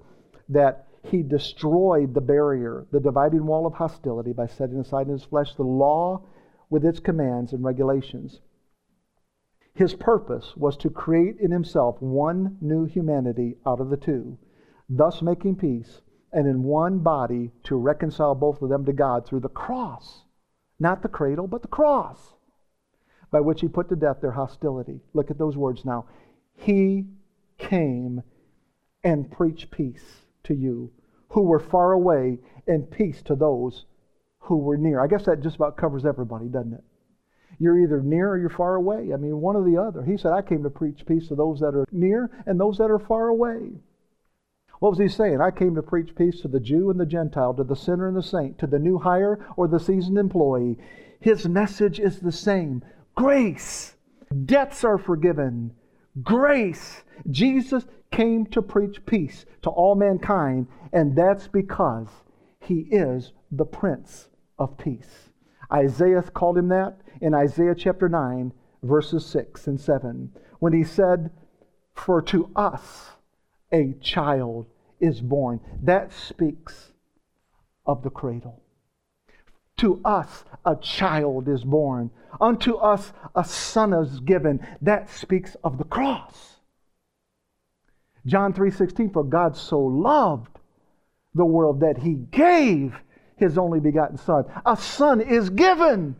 that 0.50 0.88
he 1.04 1.24
destroyed 1.24 2.14
the 2.14 2.22
barrier, 2.22 2.86
the 2.92 3.00
dividing 3.00 3.46
wall 3.46 3.66
of 3.66 3.74
hostility, 3.74 4.34
by 4.34 4.46
setting 4.46 4.80
aside 4.80 5.08
in 5.08 5.14
his 5.14 5.24
flesh 5.24 5.56
the 5.56 5.64
law 5.64 6.22
with 6.70 6.86
its 6.86 7.00
commands 7.00 7.54
and 7.54 7.64
regulations. 7.64 8.42
His 9.74 9.96
purpose 9.96 10.56
was 10.58 10.76
to 10.78 10.90
create 10.90 11.38
in 11.40 11.52
himself 11.52 12.02
one 12.02 12.58
new 12.62 12.86
humanity 12.86 13.58
out 13.66 13.80
of 13.80 13.90
the 13.90 13.98
two, 13.98 14.38
thus 14.90 15.22
making 15.22 15.56
peace, 15.56 16.02
and 16.32 16.48
in 16.48 16.64
one 16.64 17.00
body 17.00 17.52
to 17.64 17.78
reconcile 17.78 18.36
both 18.36 18.62
of 18.62 18.70
them 18.70 18.86
to 18.86 18.94
God 18.94 19.26
through 19.26 19.40
the 19.40 19.50
cross. 19.50 20.24
Not 20.80 21.02
the 21.02 21.10
cradle, 21.10 21.48
but 21.48 21.62
the 21.62 21.68
cross 21.68 22.36
by 23.32 23.40
which 23.40 23.62
he 23.62 23.68
put 23.68 23.90
to 23.90 23.96
death 23.96 24.22
their 24.22 24.32
hostility. 24.32 25.02
Look 25.14 25.30
at 25.32 25.38
those 25.38 25.58
words 25.58 25.86
now. 25.86 26.06
He 26.56 27.06
came 27.58 28.24
and 29.04 29.32
preached 29.32 29.72
peace 29.72 30.26
to 30.44 30.54
you 30.54 30.92
who 31.30 31.44
were 31.44 31.60
far 31.60 31.92
away 31.94 32.40
and 32.68 32.90
peace 32.90 33.22
to 33.24 33.36
those 33.36 33.86
who 34.50 34.58
were 34.58 34.78
near. 34.78 35.00
I 35.00 35.06
guess 35.06 35.26
that 35.26 35.42
just 35.42 35.58
about 35.58 35.78
covers 35.78 36.08
everybody, 36.08 36.48
doesn't 36.48 36.74
it? 36.74 36.84
You're 37.60 37.80
either 37.80 38.02
near 38.02 38.32
or 38.32 38.38
you're 38.40 38.50
far 38.50 38.76
away. 38.76 39.14
I 39.14 39.18
mean, 39.18 39.40
one 39.40 39.56
or 39.56 39.64
the 39.64 39.78
other. 39.78 40.02
He 40.02 40.18
said, 40.18 40.32
I 40.32 40.42
came 40.42 40.64
to 40.64 40.72
preach 40.72 41.06
peace 41.06 41.28
to 41.28 41.36
those 41.36 41.60
that 41.60 41.76
are 41.76 41.86
near 41.92 42.32
and 42.48 42.60
those 42.60 42.80
that 42.80 42.90
are 42.90 42.98
far 42.98 43.28
away. 43.28 43.70
What 44.80 44.90
was 44.90 44.98
he 44.98 45.08
saying? 45.08 45.40
I 45.40 45.52
came 45.52 45.76
to 45.76 45.84
preach 45.84 46.16
peace 46.16 46.42
to 46.42 46.48
the 46.48 46.60
Jew 46.60 46.90
and 46.90 47.00
the 47.00 47.06
Gentile, 47.06 47.54
to 47.54 47.64
the 47.64 47.76
sinner 47.76 48.08
and 48.08 48.18
the 48.18 48.24
saint, 48.24 48.58
to 48.58 48.66
the 48.66 48.80
new 48.80 48.98
hire 48.98 49.40
or 49.56 49.68
the 49.68 49.80
seasoned 49.80 50.18
employee. 50.18 50.80
His 51.20 51.48
message 51.48 52.00
is 52.00 52.20
the 52.20 52.32
same 52.32 52.82
grace. 53.14 53.96
Debts 54.46 54.84
are 54.84 54.98
forgiven. 54.98 55.74
Grace. 56.24 57.04
Jesus 57.30 57.86
came 58.12 58.48
to 58.48 58.64
preach 58.64 59.06
peace 59.06 59.46
to 59.62 59.70
all 59.70 59.94
mankind, 59.94 60.66
and 60.92 61.16
that's 61.16 61.48
because 61.48 62.08
he 62.62 62.88
is 62.90 63.34
the 63.52 63.66
Prince 63.66 64.29
of 64.60 64.78
Peace. 64.78 65.30
Isaiah 65.72 66.22
called 66.22 66.58
him 66.58 66.68
that 66.70 67.00
in 67.22 67.34
Isaiah 67.34 67.76
chapter 67.76 68.10
9, 68.10 68.52
verses 68.84 69.26
6 69.26 69.68
and 69.68 69.80
7, 69.80 70.32
when 70.60 70.74
he 70.74 70.84
said, 70.84 71.32
For 71.94 72.22
to 72.24 72.52
us 72.56 73.12
a 73.72 73.94
child 74.02 74.68
is 75.00 75.22
born. 75.22 75.60
That 75.82 76.12
speaks 76.12 76.92
of 77.86 78.04
the 78.04 78.10
cradle. 78.10 78.62
To 79.78 80.02
us 80.04 80.44
a 80.66 80.76
child 80.76 81.48
is 81.48 81.64
born. 81.64 82.12
Unto 82.42 82.76
us 82.76 83.14
a 83.36 83.44
son 83.44 83.94
is 83.94 84.20
given. 84.20 84.66
That 84.82 85.10
speaks 85.10 85.56
of 85.64 85.78
the 85.78 85.86
cross. 85.86 86.58
John 88.26 88.54
3:16 88.54 89.14
for 89.14 89.24
God 89.24 89.56
so 89.56 89.80
loved 89.80 90.60
the 91.34 91.46
world 91.46 91.80
that 91.80 92.00
he 92.00 92.16
gave 92.16 93.00
his 93.40 93.58
only 93.58 93.80
begotten 93.80 94.18
son. 94.18 94.46
A 94.66 94.78
son 94.78 95.22
is 95.22 95.50
given. 95.50 96.16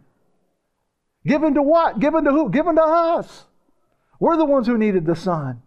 Given 1.26 1.54
to 1.56 1.62
what? 1.62 2.00
Given 2.00 2.24
to 2.24 2.32
who? 2.32 2.50
Given 2.50 2.76
to 2.76 2.84
us. 2.84 3.46
We're 4.20 4.38
the 4.38 4.46
ones 4.46 4.68
who 4.68 4.78
needed 4.78 5.06
the 5.06 5.16
son. 5.16 5.62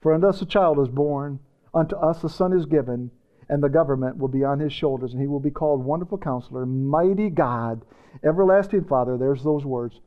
For 0.00 0.12
unto 0.12 0.26
us 0.26 0.42
a 0.42 0.46
child 0.46 0.78
is 0.80 0.88
born, 0.88 1.40
unto 1.72 1.96
us 1.96 2.22
a 2.24 2.28
son 2.28 2.52
is 2.52 2.66
given, 2.66 3.10
and 3.48 3.62
the 3.62 3.68
government 3.68 4.18
will 4.18 4.28
be 4.28 4.44
on 4.44 4.60
his 4.60 4.72
shoulders, 4.72 5.12
and 5.12 5.20
he 5.20 5.26
will 5.26 5.40
be 5.40 5.50
called 5.50 5.84
Wonderful 5.84 6.18
Counselor, 6.18 6.66
Mighty 6.66 7.30
God, 7.30 7.82
Everlasting 8.22 8.84
Father. 8.84 9.16
There's 9.16 9.42
those 9.42 9.64
words, 9.64 10.00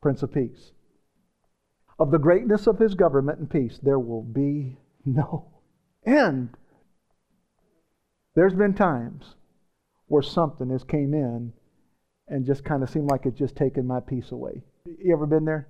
Prince 0.00 0.22
of 0.22 0.32
Peace. 0.32 0.72
Of 1.98 2.10
the 2.10 2.18
greatness 2.18 2.66
of 2.66 2.78
his 2.78 2.94
government 2.94 3.38
and 3.38 3.50
peace, 3.50 3.78
there 3.82 3.98
will 3.98 4.22
be 4.22 4.76
no 5.04 5.46
end. 6.06 6.50
There's 8.38 8.54
been 8.54 8.74
times 8.74 9.34
where 10.06 10.22
something 10.22 10.70
has 10.70 10.84
came 10.84 11.12
in 11.12 11.52
and 12.28 12.46
just 12.46 12.64
kind 12.64 12.84
of 12.84 12.88
seemed 12.88 13.10
like 13.10 13.26
it 13.26 13.34
just 13.34 13.56
taken 13.56 13.84
my 13.84 13.98
peace 13.98 14.30
away. 14.30 14.62
You 14.86 15.12
ever 15.12 15.26
been 15.26 15.44
there? 15.44 15.66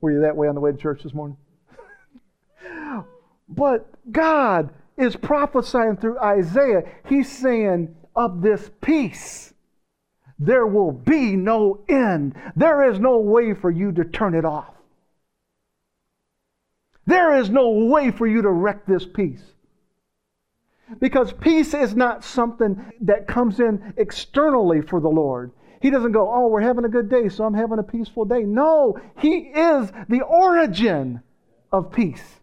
Were 0.00 0.12
you 0.12 0.20
that 0.22 0.34
way 0.34 0.48
on 0.48 0.54
the 0.54 0.62
way 0.62 0.72
to 0.72 0.78
church 0.78 1.02
this 1.02 1.12
morning? 1.12 1.36
but 3.50 3.86
God 4.10 4.70
is 4.96 5.14
prophesying 5.14 5.98
through 5.98 6.18
Isaiah. 6.18 6.84
He's 7.04 7.30
saying, 7.30 7.94
of 8.16 8.40
this 8.40 8.70
peace, 8.80 9.52
there 10.38 10.66
will 10.66 10.92
be 10.92 11.36
no 11.36 11.84
end. 11.86 12.34
There 12.56 12.90
is 12.90 12.98
no 12.98 13.18
way 13.18 13.52
for 13.52 13.70
you 13.70 13.92
to 13.92 14.06
turn 14.06 14.34
it 14.34 14.46
off. 14.46 14.72
There 17.06 17.36
is 17.36 17.50
no 17.50 17.68
way 17.68 18.10
for 18.10 18.26
you 18.26 18.40
to 18.40 18.50
wreck 18.50 18.86
this 18.86 19.04
peace. 19.04 19.42
Because 21.00 21.32
peace 21.32 21.74
is 21.74 21.94
not 21.94 22.24
something 22.24 22.92
that 23.02 23.26
comes 23.26 23.60
in 23.60 23.94
externally 23.96 24.80
for 24.80 25.00
the 25.00 25.08
Lord. 25.08 25.52
He 25.80 25.90
doesn't 25.90 26.12
go, 26.12 26.32
Oh, 26.32 26.48
we're 26.48 26.60
having 26.60 26.84
a 26.84 26.88
good 26.88 27.08
day, 27.08 27.28
so 27.28 27.44
I'm 27.44 27.54
having 27.54 27.78
a 27.78 27.84
peaceful 27.84 28.24
day. 28.24 28.42
No, 28.42 28.98
He 29.18 29.50
is 29.54 29.92
the 30.08 30.22
origin 30.22 31.22
of 31.72 31.92
peace. 31.92 32.40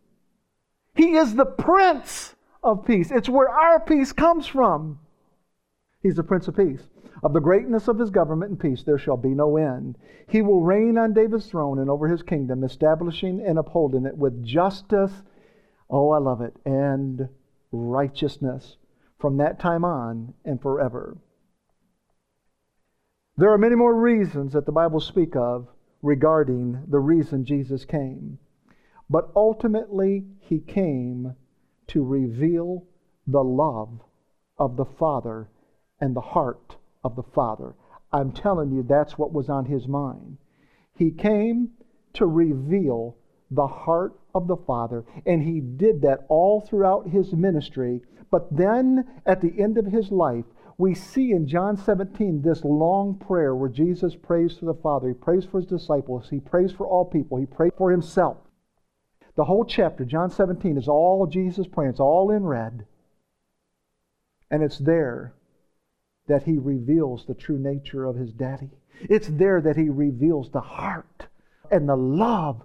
He 0.95 1.15
is 1.15 1.35
the 1.35 1.45
Prince 1.45 2.35
of 2.63 2.85
Peace. 2.85 3.11
It's 3.11 3.29
where 3.29 3.49
our 3.49 3.79
peace 3.79 4.13
comes 4.13 4.47
from. 4.47 4.99
He's 6.01 6.15
the 6.15 6.23
Prince 6.23 6.47
of 6.47 6.55
Peace. 6.55 6.81
Of 7.23 7.33
the 7.33 7.39
greatness 7.39 7.87
of 7.87 7.97
his 7.97 8.11
government 8.11 8.51
and 8.51 8.59
peace 8.59 8.83
there 8.83 8.97
shall 8.97 9.17
be 9.17 9.29
no 9.29 9.57
end. 9.57 9.97
He 10.27 10.41
will 10.41 10.61
reign 10.61 10.97
on 10.97 11.13
David's 11.13 11.47
throne 11.47 11.79
and 11.79 11.89
over 11.89 12.07
his 12.07 12.21
kingdom, 12.21 12.63
establishing 12.63 13.41
and 13.45 13.57
upholding 13.57 14.05
it 14.05 14.17
with 14.17 14.43
justice. 14.43 15.11
Oh, 15.89 16.11
I 16.11 16.19
love 16.19 16.41
it. 16.41 16.55
And 16.65 17.27
righteousness 17.75 18.77
from 19.19 19.37
that 19.37 19.59
time 19.59 19.85
on 19.85 20.33
and 20.43 20.61
forever. 20.61 21.17
There 23.37 23.51
are 23.51 23.57
many 23.57 23.75
more 23.75 23.95
reasons 23.95 24.53
that 24.53 24.65
the 24.65 24.71
Bible 24.71 24.99
speak 24.99 25.35
of 25.35 25.67
regarding 26.01 26.83
the 26.87 26.99
reason 26.99 27.43
Jesus 27.43 27.83
came. 27.83 28.39
But 29.09 29.31
ultimately, 29.35 30.25
he 30.39 30.59
came 30.59 31.35
to 31.87 32.03
reveal 32.03 32.85
the 33.27 33.43
love 33.43 34.01
of 34.57 34.77
the 34.77 34.85
Father 34.85 35.49
and 35.99 36.15
the 36.15 36.21
heart 36.21 36.77
of 37.03 37.15
the 37.15 37.23
Father. 37.23 37.75
I'm 38.11 38.31
telling 38.31 38.71
you, 38.71 38.83
that's 38.83 39.17
what 39.17 39.33
was 39.33 39.49
on 39.49 39.65
his 39.65 39.87
mind. 39.87 40.37
He 40.95 41.11
came 41.11 41.71
to 42.13 42.25
reveal 42.25 43.17
the 43.51 43.67
heart 43.67 44.19
of 44.35 44.47
the 44.47 44.57
Father. 44.57 45.03
And 45.25 45.41
he 45.41 45.61
did 45.61 46.01
that 46.03 46.25
all 46.29 46.61
throughout 46.61 47.07
his 47.09 47.33
ministry. 47.33 48.01
But 48.29 48.55
then 48.55 49.05
at 49.25 49.41
the 49.41 49.53
end 49.59 49.77
of 49.77 49.85
his 49.85 50.11
life, 50.11 50.45
we 50.77 50.93
see 50.93 51.31
in 51.31 51.47
John 51.47 51.77
17 51.77 52.41
this 52.41 52.63
long 52.65 53.15
prayer 53.15 53.55
where 53.55 53.69
Jesus 53.69 54.15
prays 54.15 54.57
to 54.57 54.65
the 54.65 54.73
Father. 54.73 55.07
He 55.07 55.13
prays 55.13 55.45
for 55.45 55.59
his 55.61 55.69
disciples. 55.69 56.29
He 56.29 56.39
prays 56.39 56.71
for 56.71 56.85
all 56.85 57.05
people. 57.05 57.37
He 57.37 57.45
prays 57.45 57.71
for 57.77 57.91
himself. 57.91 58.37
The 59.37 59.45
whole 59.45 59.65
chapter, 59.65 60.05
John 60.05 60.29
17, 60.29 60.77
is 60.77 60.87
all 60.87 61.27
Jesus 61.27 61.67
praying. 61.67 61.91
It's 61.91 61.99
all 61.99 62.31
in 62.31 62.43
red. 62.43 62.85
And 64.51 64.63
it's 64.63 64.77
there 64.77 65.33
that 66.27 66.43
he 66.43 66.57
reveals 66.57 67.25
the 67.25 67.33
true 67.33 67.57
nature 67.57 68.05
of 68.05 68.15
his 68.15 68.31
daddy. 68.31 68.71
It's 69.01 69.27
there 69.27 69.61
that 69.61 69.77
he 69.77 69.89
reveals 69.89 70.51
the 70.51 70.61
heart 70.61 71.27
and 71.71 71.87
the 71.87 71.95
love 71.95 72.63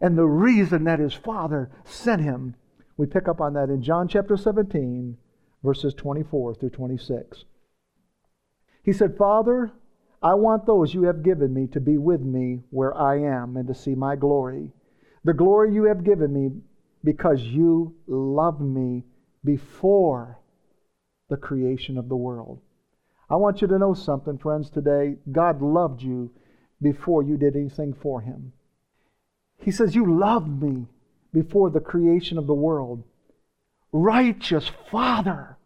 and 0.00 0.16
the 0.16 0.26
reason 0.26 0.84
that 0.84 0.98
his 0.98 1.14
Father 1.14 1.70
sent 1.84 2.22
him. 2.22 2.54
We 2.96 3.06
pick 3.06 3.28
up 3.28 3.40
on 3.40 3.54
that 3.54 3.70
in 3.70 3.82
John 3.82 4.08
chapter 4.08 4.36
17, 4.36 5.16
verses 5.62 5.94
24 5.94 6.54
through 6.54 6.70
26. 6.70 7.44
He 8.82 8.92
said, 8.92 9.16
Father, 9.16 9.72
I 10.22 10.34
want 10.34 10.66
those 10.66 10.94
you 10.94 11.04
have 11.04 11.22
given 11.22 11.52
me 11.54 11.66
to 11.68 11.80
be 11.80 11.98
with 11.98 12.20
me 12.20 12.60
where 12.70 12.96
I 12.96 13.20
am 13.20 13.56
and 13.56 13.66
to 13.68 13.74
see 13.74 13.94
my 13.94 14.16
glory. 14.16 14.70
The 15.24 15.34
glory 15.34 15.74
you 15.74 15.84
have 15.84 16.04
given 16.04 16.32
me 16.32 16.50
because 17.04 17.40
you 17.42 17.94
loved 18.06 18.60
me 18.60 19.04
before 19.44 20.38
the 21.28 21.36
creation 21.36 21.96
of 21.96 22.08
the 22.08 22.16
world. 22.16 22.60
I 23.30 23.36
want 23.36 23.62
you 23.62 23.68
to 23.68 23.78
know 23.78 23.94
something, 23.94 24.38
friends, 24.38 24.70
today. 24.70 25.16
God 25.30 25.62
loved 25.62 26.02
you 26.02 26.30
before 26.82 27.22
you 27.22 27.36
did 27.36 27.54
anything 27.54 27.94
for 27.94 28.20
him. 28.20 28.52
He 29.60 29.70
says, 29.70 29.94
You 29.94 30.18
loved 30.18 30.62
me 30.62 30.86
before 31.32 31.70
the 31.70 31.80
creation 31.80 32.38
of 32.38 32.46
the 32.46 32.54
world. 32.54 33.02
Righteous 33.92 34.70
Father. 34.90 35.56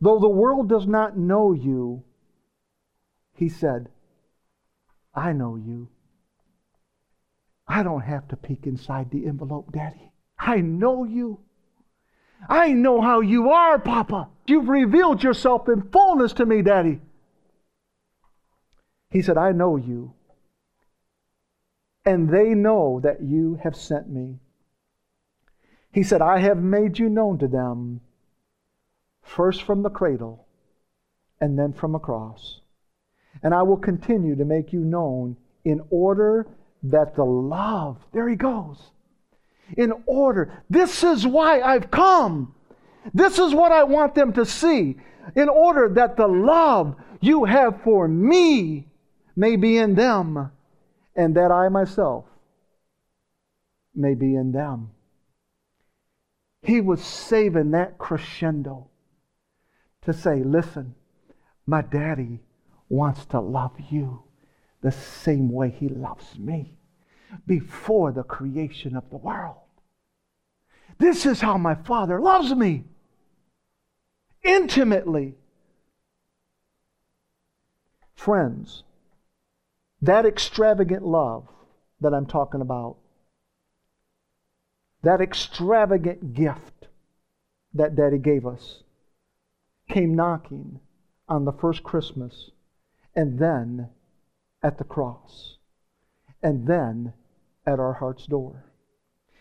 Though 0.00 0.18
the 0.18 0.28
world 0.28 0.68
does 0.68 0.86
not 0.86 1.16
know 1.16 1.52
you, 1.52 2.02
he 3.34 3.48
said, 3.48 3.88
I 5.14 5.32
know 5.32 5.56
you. 5.56 5.88
I 7.68 7.82
don't 7.82 8.02
have 8.02 8.26
to 8.28 8.36
peek 8.36 8.66
inside 8.66 9.10
the 9.10 9.26
envelope, 9.26 9.72
Daddy. 9.72 10.12
I 10.38 10.56
know 10.56 11.04
you. 11.04 11.38
I 12.48 12.72
know 12.72 13.00
how 13.00 13.20
you 13.20 13.50
are, 13.50 13.78
Papa. 13.78 14.28
You've 14.46 14.68
revealed 14.68 15.22
yourself 15.22 15.68
in 15.68 15.82
fullness 15.90 16.32
to 16.34 16.46
me, 16.46 16.62
Daddy. 16.62 17.00
He 19.10 19.22
said, 19.22 19.38
I 19.38 19.52
know 19.52 19.76
you 19.76 20.14
and 22.04 22.28
they 22.28 22.54
know 22.54 23.00
that 23.02 23.22
you 23.22 23.58
have 23.62 23.76
sent 23.76 24.08
me. 24.08 24.38
He 25.92 26.02
said, 26.02 26.22
I 26.22 26.38
have 26.38 26.58
made 26.58 26.98
you 26.98 27.08
known 27.08 27.38
to 27.38 27.46
them, 27.46 28.00
first 29.22 29.62
from 29.62 29.82
the 29.82 29.90
cradle, 29.90 30.46
and 31.40 31.58
then 31.58 31.72
from 31.72 31.94
a 31.94 32.00
cross. 32.00 32.60
And 33.42 33.54
I 33.54 33.62
will 33.62 33.76
continue 33.76 34.36
to 34.36 34.44
make 34.44 34.72
you 34.72 34.80
known 34.80 35.36
in 35.64 35.82
order 35.90 36.46
that 36.82 37.14
the 37.14 37.24
love, 37.24 37.98
there 38.12 38.28
he 38.28 38.36
goes, 38.36 38.90
in 39.76 39.92
order, 40.06 40.62
this 40.68 41.04
is 41.04 41.26
why 41.26 41.60
I've 41.60 41.90
come. 41.90 42.54
This 43.14 43.38
is 43.38 43.54
what 43.54 43.72
I 43.72 43.84
want 43.84 44.14
them 44.14 44.32
to 44.34 44.44
see, 44.44 44.96
in 45.36 45.48
order 45.48 45.88
that 45.90 46.16
the 46.16 46.26
love 46.26 46.96
you 47.20 47.44
have 47.44 47.82
for 47.82 48.08
me 48.08 48.88
may 49.36 49.56
be 49.56 49.78
in 49.78 49.94
them 49.94 50.50
and 51.14 51.36
that 51.36 51.50
I 51.50 51.68
myself 51.68 52.24
may 53.94 54.14
be 54.14 54.34
in 54.34 54.52
them. 54.52 54.90
He 56.62 56.80
was 56.80 57.02
saving 57.02 57.72
that 57.72 57.98
crescendo 57.98 58.88
to 60.02 60.12
say, 60.12 60.42
listen, 60.42 60.94
my 61.66 61.82
daddy 61.82 62.40
wants 62.88 63.24
to 63.26 63.40
love 63.40 63.72
you 63.90 64.22
the 64.80 64.92
same 64.92 65.50
way 65.50 65.70
he 65.70 65.88
loves 65.88 66.38
me 66.38 66.76
before 67.46 68.12
the 68.12 68.22
creation 68.22 68.96
of 68.96 69.08
the 69.10 69.16
world. 69.16 69.56
This 70.98 71.24
is 71.26 71.40
how 71.40 71.56
my 71.56 71.74
father 71.74 72.20
loves 72.20 72.54
me 72.54 72.84
intimately. 74.44 75.34
Friends, 78.14 78.84
that 80.02 80.26
extravagant 80.26 81.06
love 81.06 81.46
that 82.00 82.12
I'm 82.12 82.26
talking 82.26 82.60
about, 82.60 82.96
that 85.02 85.20
extravagant 85.20 86.34
gift 86.34 86.88
that 87.74 87.94
Daddy 87.94 88.18
gave 88.18 88.44
us, 88.44 88.82
came 89.88 90.14
knocking 90.14 90.80
on 91.28 91.44
the 91.44 91.52
first 91.52 91.82
Christmas, 91.82 92.50
and 93.14 93.38
then 93.38 93.88
at 94.62 94.78
the 94.78 94.84
cross, 94.84 95.56
and 96.42 96.66
then 96.66 97.12
at 97.64 97.78
our 97.78 97.94
heart's 97.94 98.26
door. 98.26 98.64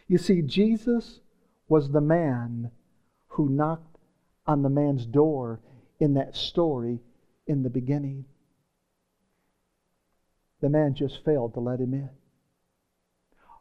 You 0.08 0.18
see, 0.18 0.42
Jesus 0.42 1.22
was 1.68 1.92
the 1.92 2.02
man 2.02 2.72
who 3.30 3.50
knocked 3.50 3.98
on 4.46 4.62
the 4.62 4.70
man's 4.70 5.06
door 5.06 5.60
in 6.00 6.14
that 6.16 6.36
story 6.36 7.00
in 7.48 7.64
the 7.64 7.70
beginning. 7.70 8.26
The 10.62 10.70
man 10.70 10.94
just 10.94 11.24
failed 11.26 11.54
to 11.56 11.60
let 11.60 11.80
him 11.80 11.94
in. 11.94 12.10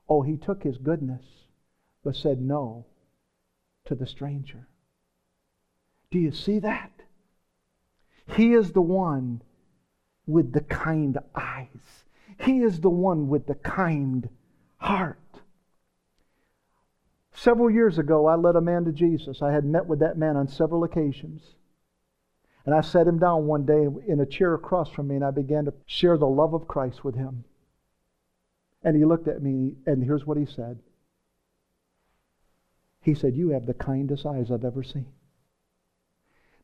Oh, 0.09 0.23
he 0.23 0.37
took 0.37 0.63
his 0.63 0.77
goodness, 0.77 1.25
but 2.05 2.17
said 2.17 2.41
no 2.41 2.87
to 3.87 3.95
the 3.95 4.07
stranger. 4.07 4.69
Do 6.11 6.19
you 6.19 6.33
see 6.33 6.59
that? 6.59 6.91
He 8.37 8.53
is 8.53 8.73
the 8.73 8.83
one 8.83 9.43
with 10.27 10.53
the 10.53 10.61
kind 10.61 11.19
eyes. 11.35 12.05
He 12.39 12.61
is 12.61 12.81
the 12.81 12.91
one 12.91 13.29
with 13.29 13.47
the 13.47 13.55
kind 13.55 14.29
heart. 14.79 15.19
Several 17.33 17.71
years 17.71 17.99
ago, 17.99 18.27
I 18.27 18.35
led 18.35 18.57
a 18.57 18.61
man 18.61 18.85
to 18.85 18.93
Jesus. 18.93 19.41
I 19.41 19.53
had 19.53 19.65
met 19.65 19.87
with 19.87 20.01
that 20.01 20.19
man 20.19 20.37
on 20.37 20.49
several 20.49 20.85
occasions. 20.85 21.43
And 22.67 22.75
I 22.75 22.83
sat 22.83 23.07
him 23.07 23.19
down 23.19 23.47
one 23.47 23.65
day 23.65 23.87
in 24.07 24.21
a 24.21 24.27
chair 24.27 24.55
across 24.55 24.91
from 24.91 25.09
me, 25.09 25.17
and 25.17 25.25
I 25.25 25.31
began 25.31 25.65
to 25.65 25.75
share 25.87 26.19
the 26.19 26.27
love 26.27 26.55
of 26.55 26.69
Christ 26.69 27.05
with 27.05 27.15
him. 27.15 27.45
And 28.83 28.97
he 28.97 29.05
looked 29.05 29.29
at 29.29 29.43
me, 29.43 29.77
and 29.87 30.03
here's 30.03 30.27
what 30.27 30.37
he 30.37 30.47
said 30.47 30.79
He 33.03 33.15
said, 33.15 33.37
You 33.37 33.51
have 33.51 33.67
the 33.67 33.75
kindest 33.75 34.27
eyes 34.27 34.51
I've 34.51 34.65
ever 34.65 34.83
seen. 34.83 35.07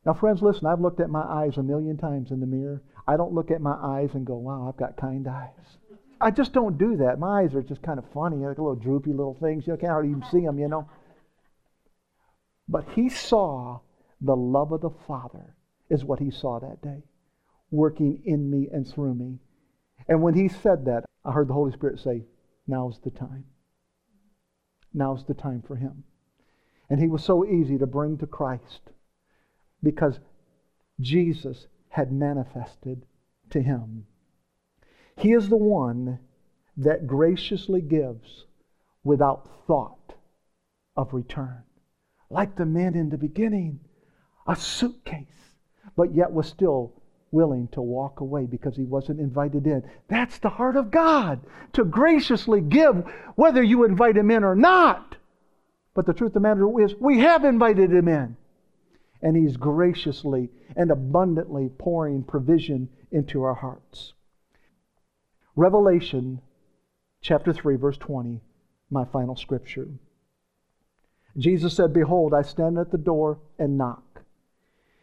Now, 0.05 0.13
friends, 0.13 0.41
listen, 0.41 0.67
I've 0.67 0.79
looked 0.79 0.99
at 0.99 1.09
my 1.09 1.23
eyes 1.23 1.57
a 1.57 1.63
million 1.63 1.97
times 1.97 2.31
in 2.31 2.39
the 2.39 2.45
mirror. 2.45 2.81
I 3.07 3.17
don't 3.17 3.33
look 3.33 3.51
at 3.51 3.61
my 3.61 3.73
eyes 3.73 4.11
and 4.13 4.25
go, 4.25 4.35
Wow, 4.35 4.67
I've 4.67 4.77
got 4.77 4.97
kind 4.97 5.27
eyes. 5.27 5.77
I 6.19 6.31
just 6.31 6.53
don't 6.53 6.77
do 6.77 6.97
that. 6.97 7.19
My 7.19 7.41
eyes 7.41 7.53
are 7.53 7.61
just 7.61 7.81
kind 7.81 7.99
of 7.99 8.05
funny, 8.11 8.37
like 8.37 8.57
little 8.57 8.75
droopy 8.75 9.11
little 9.11 9.35
things. 9.35 9.67
You 9.67 9.77
can't 9.77 9.91
hardly 9.91 10.11
even 10.11 10.23
see 10.31 10.41
them, 10.41 10.57
you 10.57 10.67
know. 10.67 10.89
But 12.67 12.85
he 12.95 13.09
saw 13.09 13.79
the 14.21 14.35
love 14.35 14.71
of 14.71 14.81
the 14.81 14.89
Father, 15.07 15.53
is 15.89 16.03
what 16.03 16.19
he 16.19 16.31
saw 16.31 16.59
that 16.59 16.81
day, 16.81 17.03
working 17.71 18.21
in 18.25 18.49
me 18.49 18.69
and 18.71 18.87
through 18.87 19.15
me. 19.15 19.39
And 20.07 20.21
when 20.21 20.33
he 20.33 20.47
said 20.47 20.85
that, 20.85 21.05
I 21.25 21.31
heard 21.31 21.47
the 21.47 21.53
Holy 21.53 21.71
Spirit 21.71 21.99
say, 21.99 22.23
Now's 22.67 22.99
the 22.99 23.11
time. 23.11 23.45
Now's 24.93 25.25
the 25.25 25.33
time 25.33 25.61
for 25.61 25.75
him. 25.75 26.03
And 26.89 26.99
he 26.99 27.07
was 27.07 27.23
so 27.23 27.45
easy 27.45 27.77
to 27.77 27.85
bring 27.85 28.17
to 28.17 28.27
Christ 28.27 28.81
because 29.83 30.19
Jesus 30.99 31.67
had 31.89 32.11
manifested 32.11 33.05
to 33.51 33.61
him. 33.61 34.05
He 35.17 35.33
is 35.33 35.49
the 35.49 35.57
one 35.57 36.19
that 36.77 37.07
graciously 37.07 37.81
gives 37.81 38.45
without 39.03 39.65
thought 39.65 40.13
of 40.95 41.13
return. 41.13 41.63
Like 42.29 42.55
the 42.55 42.65
man 42.65 42.95
in 42.95 43.09
the 43.09 43.17
beginning, 43.17 43.79
a 44.47 44.55
suitcase, 44.55 45.46
but 45.95 46.13
yet 46.13 46.31
was 46.31 46.47
still 46.47 46.93
willing 47.31 47.67
to 47.69 47.81
walk 47.81 48.19
away 48.19 48.45
because 48.45 48.75
he 48.75 48.83
wasn't 48.83 49.19
invited 49.19 49.67
in. 49.67 49.83
That's 50.07 50.39
the 50.39 50.49
heart 50.49 50.75
of 50.75 50.91
God, 50.91 51.41
to 51.73 51.83
graciously 51.83 52.61
give 52.61 53.05
whether 53.35 53.61
you 53.61 53.83
invite 53.83 54.17
him 54.17 54.31
in 54.31 54.43
or 54.43 54.55
not. 54.55 55.17
But 55.93 56.05
the 56.05 56.13
truth 56.13 56.29
of 56.29 56.33
the 56.35 56.39
matter 56.41 56.67
is, 56.79 56.95
we 56.99 57.19
have 57.19 57.43
invited 57.43 57.91
him 57.91 58.07
in. 58.07 58.37
And 59.21 59.35
he's 59.35 59.57
graciously 59.57 60.49
and 60.75 60.91
abundantly 60.91 61.69
pouring 61.69 62.23
provision 62.23 62.89
into 63.11 63.41
our 63.43 63.55
hearts. 63.55 64.13
Revelation 65.55 66.39
chapter 67.21 67.51
3, 67.51 67.77
verse 67.77 67.97
20, 67.97 68.39
my 68.91 69.05
final 69.05 69.35
scripture. 69.35 69.87
Jesus 71.35 71.75
said, 71.75 71.93
Behold, 71.93 72.33
I 72.33 72.43
stand 72.43 72.77
at 72.77 72.91
the 72.91 72.97
door 72.97 73.39
and 73.57 73.77
knock. 73.77 74.21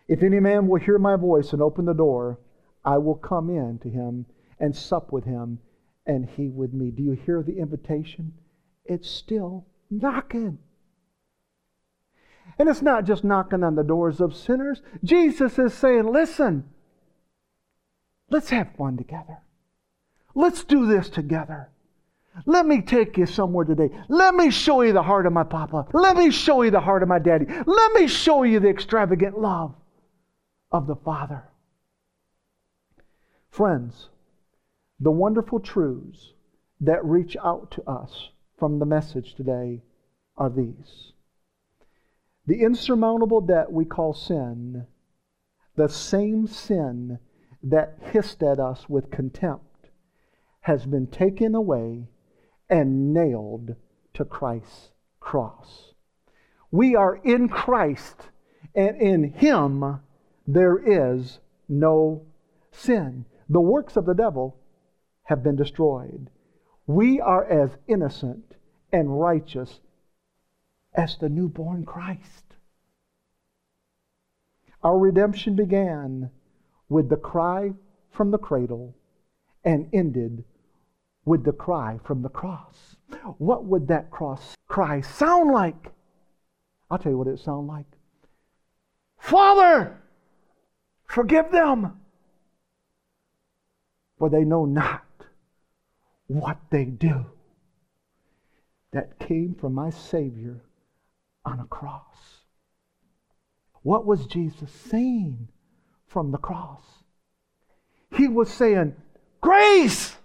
If 0.07 0.23
any 0.23 0.41
man 0.41 0.69
will 0.69 0.81
hear 0.81 0.99
my 0.99 1.17
voice 1.17 1.53
and 1.53 1.63
open 1.63 1.87
the 1.87 1.95
door, 1.95 2.39
I 2.85 2.99
will 2.99 3.15
come 3.15 3.49
in 3.49 3.79
to 3.81 3.89
him 3.89 4.27
and 4.61 4.77
sup 4.77 5.13
with 5.13 5.25
him, 5.25 5.59
and 6.07 6.29
he 6.29 6.49
with 6.49 6.73
me. 6.73 6.91
Do 6.91 7.03
you 7.03 7.13
hear 7.13 7.43
the 7.43 7.59
invitation? 7.59 8.35
It's 8.85 9.09
still 9.09 9.67
knocking. 9.91 10.59
And 12.59 12.69
it's 12.69 12.83
not 12.83 13.05
just 13.05 13.25
knocking 13.25 13.65
on 13.65 13.75
the 13.75 13.83
doors 13.83 14.21
of 14.21 14.37
sinners. 14.37 14.83
Jesus 15.03 15.59
is 15.59 15.73
saying, 15.73 16.07
Listen, 16.07 16.65
let's 18.31 18.51
have 18.51 18.77
fun 18.77 18.99
together. 18.99 19.39
Let's 20.35 20.65
do 20.65 20.87
this 20.87 21.09
together. 21.09 21.71
Let 22.47 22.67
me 22.67 22.83
take 22.83 23.17
you 23.17 23.27
somewhere 23.27 23.65
today. 23.65 23.91
Let 24.09 24.35
me 24.35 24.51
show 24.51 24.83
you 24.83 24.93
the 24.93 25.03
heart 25.03 25.25
of 25.25 25.33
my 25.33 25.45
papa. 25.45 25.87
Let 25.93 26.17
me 26.17 26.31
show 26.31 26.63
you 26.63 26.71
the 26.71 26.81
heart 26.81 27.03
of 27.03 27.09
my 27.09 27.21
daddy. 27.21 27.47
Let 27.65 27.93
me 27.93 28.09
show 28.09 28.43
you 28.43 28.61
the 28.61 28.69
extravagant 28.69 29.39
love 29.39 29.75
of 30.71 30.87
the 30.87 30.97
Father. 30.97 31.45
Friends, 33.51 34.09
the 34.99 35.11
wonderful 35.11 35.61
truths 35.61 36.33
that 36.81 37.05
reach 37.05 37.37
out 37.43 37.71
to 37.73 37.83
us 37.89 38.31
from 38.59 38.79
the 38.79 38.87
message 38.87 39.35
today 39.35 39.83
are 40.37 40.51
these. 40.51 41.12
The 42.47 42.62
insurmountable 42.62 43.41
debt 43.41 43.73
we 43.73 43.85
call 43.85 44.12
sin, 44.12 44.87
the 45.77 45.89
same 45.89 46.47
sin 46.47 47.19
that 47.62 47.99
hissed 48.12 48.43
at 48.43 48.61
us 48.61 48.89
with 48.89 49.11
contempt 49.11 49.89
has 50.61 50.87
been 50.87 51.07
taken 51.07 51.55
away 51.55 52.09
and 52.69 53.12
nailed 53.12 53.77
to 54.15 54.25
Christ's 54.25 54.91
cross. 55.21 55.95
We 56.71 56.97
are 56.97 57.17
in 57.17 57.49
Christ, 57.49 58.31
and 58.75 59.01
in 59.01 59.33
Him 59.33 60.01
there 60.47 60.78
is 60.78 61.38
no 61.68 62.22
sin. 62.72 63.24
The 63.49 63.61
works 63.61 63.97
of 63.97 64.07
the 64.07 64.14
devil 64.14 64.57
have 65.24 65.42
been 65.42 65.57
destroyed. 65.57 66.30
We 66.86 67.20
are 67.20 67.45
as 67.45 67.70
innocent 67.88 68.55
and 68.92 69.18
righteous 69.20 69.80
as 70.95 71.16
the 71.16 71.28
newborn 71.28 71.84
Christ. 71.84 72.45
Our 74.82 74.99
redemption 74.99 75.57
began 75.57 76.30
with 76.88 77.09
the 77.09 77.16
cry 77.16 77.72
from 78.11 78.30
the 78.30 78.38
cradle 78.38 78.95
and 79.64 79.88
ended 79.92 80.45
with 81.24 81.45
the 81.45 81.53
cry 81.53 81.99
from 82.05 82.22
the 82.22 82.28
cross. 82.28 82.97
What 83.38 83.64
would 83.64 83.88
that 83.88 84.11
cross 84.11 84.55
cry 84.68 85.01
sound 85.01 85.51
like? 85.51 85.90
I'll 86.90 86.99
tell 86.99 87.12
you 87.12 87.18
what 87.18 87.28
it 87.28 87.38
sound 87.38 87.66
like. 87.66 87.86
Father, 89.18 90.03
forgive 91.07 91.51
them, 91.51 92.01
for 94.19 94.31
they 94.31 94.45
know 94.45 94.65
not 94.65 95.05
what 96.27 96.59
they 96.71 96.85
do. 96.85 97.27
That 98.93 99.19
came 99.19 99.55
from 99.55 99.75
my 99.75 99.91
Savior 99.91 100.61
on 101.45 101.61
a 101.61 101.67
cross. 101.67 102.45
What 103.83 104.07
was 104.07 104.27
Jesus 104.27 104.71
saying 104.71 105.49
from 106.07 106.31
the 106.31 106.39
cross? 106.39 106.85
He 108.17 108.29
was 108.29 108.53
saying, 108.53 108.95
Grace! 109.41 110.17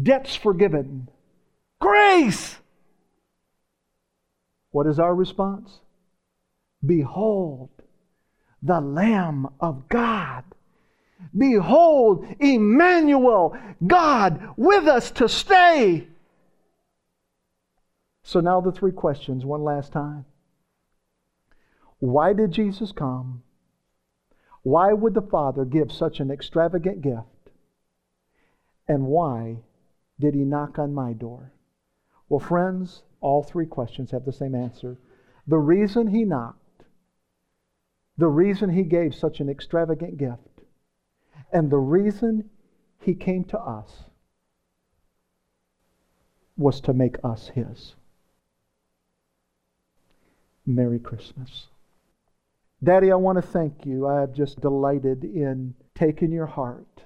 debts 0.00 0.34
forgiven, 0.34 1.08
grace. 1.80 2.56
What 4.70 4.86
is 4.86 4.98
our 4.98 5.14
response? 5.14 5.80
Behold, 6.84 7.70
the 8.62 8.80
Lamb 8.80 9.48
of 9.60 9.88
God. 9.88 10.44
Behold, 11.36 12.26
Emmanuel, 12.40 13.56
God 13.86 14.50
with 14.56 14.86
us 14.86 15.10
to 15.12 15.28
stay. 15.28 16.08
So 18.22 18.40
now 18.40 18.60
the 18.60 18.72
three 18.72 18.92
questions, 18.92 19.44
one 19.44 19.62
last 19.62 19.92
time. 19.92 20.24
Why 21.98 22.32
did 22.32 22.52
Jesus 22.52 22.92
come? 22.92 23.42
Why 24.62 24.92
would 24.92 25.14
the 25.14 25.22
Father 25.22 25.64
give 25.64 25.90
such 25.90 26.20
an 26.20 26.30
extravagant 26.30 27.02
gift? 27.02 27.26
And 28.88 29.06
why 29.06 29.58
did 30.18 30.34
he 30.34 30.40
knock 30.40 30.78
on 30.78 30.94
my 30.94 31.12
door? 31.12 31.52
Well, 32.28 32.40
friends, 32.40 33.02
all 33.20 33.42
three 33.42 33.66
questions 33.66 34.10
have 34.10 34.24
the 34.24 34.32
same 34.32 34.54
answer. 34.54 34.98
The 35.46 35.58
reason 35.58 36.08
he 36.08 36.24
knocked, 36.24 36.61
the 38.16 38.28
reason 38.28 38.70
he 38.70 38.82
gave 38.82 39.14
such 39.14 39.40
an 39.40 39.48
extravagant 39.48 40.18
gift, 40.18 40.62
and 41.52 41.70
the 41.70 41.78
reason 41.78 42.50
he 43.00 43.14
came 43.14 43.44
to 43.44 43.58
us 43.58 44.04
was 46.56 46.80
to 46.80 46.92
make 46.92 47.16
us 47.24 47.48
his. 47.54 47.94
Merry 50.64 50.98
Christmas. 50.98 51.68
Daddy, 52.84 53.10
I 53.10 53.16
want 53.16 53.36
to 53.36 53.42
thank 53.42 53.86
you. 53.86 54.06
I 54.06 54.20
have 54.20 54.32
just 54.32 54.60
delighted 54.60 55.24
in 55.24 55.74
taking 55.94 56.32
your 56.32 56.46
heart 56.46 57.04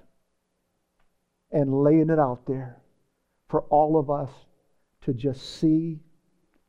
and 1.50 1.82
laying 1.82 2.10
it 2.10 2.18
out 2.18 2.46
there 2.46 2.78
for 3.48 3.62
all 3.62 3.98
of 3.98 4.10
us 4.10 4.30
to 5.02 5.14
just 5.14 5.58
see 5.58 6.00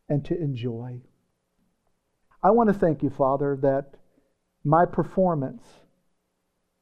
and 0.10 0.24
to 0.26 0.40
enjoy. 0.40 1.02
I 2.44 2.52
want 2.52 2.68
to 2.68 2.74
thank 2.74 3.02
you, 3.02 3.10
Father, 3.10 3.58
that 3.62 3.96
my 4.68 4.86
performance 4.86 5.64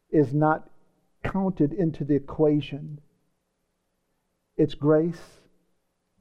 is 0.10 0.34
not 0.34 0.68
counted 1.24 1.72
into 1.72 2.04
the 2.04 2.16
equation. 2.16 3.00
It's 4.58 4.74
grace, 4.74 5.42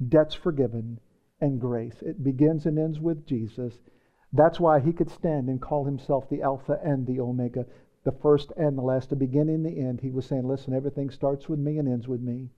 debts 0.07 0.35
forgiven, 0.35 1.01
and 1.41 1.59
grace. 1.59 2.03
It 2.03 2.23
begins 2.23 2.67
and 2.67 2.79
ends 2.79 3.01
with 3.01 3.27
Jesus. 3.27 3.73
That's 4.31 4.61
why 4.61 4.79
he 4.79 4.93
could 4.93 5.11
stand 5.11 5.49
and 5.49 5.59
call 5.59 5.87
himself 5.87 6.29
the 6.29 6.43
Alpha 6.43 6.79
and 6.85 7.07
the 7.07 7.19
Omega, 7.21 7.65
the 8.05 8.13
first 8.13 8.53
and 8.59 8.77
the 8.77 8.83
last, 8.83 9.09
the 9.09 9.17
beginning 9.17 9.55
and 9.55 9.65
the 9.65 9.81
end. 9.81 10.03
He 10.03 10.11
was 10.11 10.27
saying, 10.27 10.47
Listen, 10.47 10.75
everything 10.75 11.09
starts 11.09 11.49
with 11.49 11.59
me 11.59 11.79
and 11.79 11.89
ends 11.89 12.07
with 12.07 12.21
me. 12.21 12.51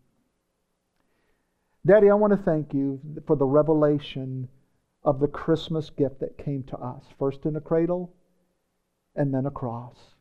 Daddy, 1.87 2.11
I 2.11 2.15
want 2.15 2.33
to 2.33 2.43
thank 2.43 2.75
you 2.75 3.01
for 3.25 3.37
the 3.37 3.47
revelation 3.47 4.49
of 5.05 5.21
the 5.21 5.29
Christmas 5.29 5.91
gift 5.91 6.19
that 6.19 6.39
came 6.39 6.65
to 6.65 6.79
us, 6.79 7.05
first 7.21 7.47
in 7.47 7.55
a 7.55 7.61
cradle 7.61 8.13
and 9.17 9.33
then 9.33 9.47
a 9.47 9.51
cross. 9.51 10.15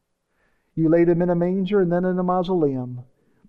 You 0.76 0.90
laid 0.90 1.10
him 1.10 1.22
in 1.22 1.30
a 1.30 1.36
manger 1.36 1.82
and 1.82 1.92
then 1.92 2.06
in 2.06 2.20
a 2.20 2.24
mausoleum, 2.24 3.02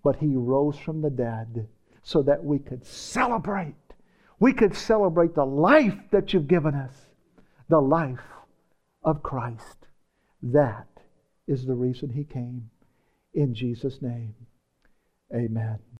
but 0.03 0.17
he 0.17 0.35
rose 0.35 0.77
from 0.77 1.01
the 1.01 1.09
dead 1.09 1.67
so 2.03 2.21
that 2.23 2.43
we 2.43 2.59
could 2.59 2.85
celebrate. 2.85 3.75
We 4.39 4.53
could 4.53 4.75
celebrate 4.75 5.35
the 5.35 5.45
life 5.45 5.97
that 6.11 6.31
you've 6.31 6.47
given 6.47 6.75
us, 6.75 6.93
the 7.69 7.81
life 7.81 8.23
of 9.03 9.23
Christ. 9.23 9.87
That 10.41 10.87
is 11.47 11.65
the 11.65 11.75
reason 11.75 12.09
he 12.09 12.23
came. 12.23 12.69
In 13.33 13.53
Jesus' 13.53 14.01
name, 14.01 14.35
amen. 15.33 15.79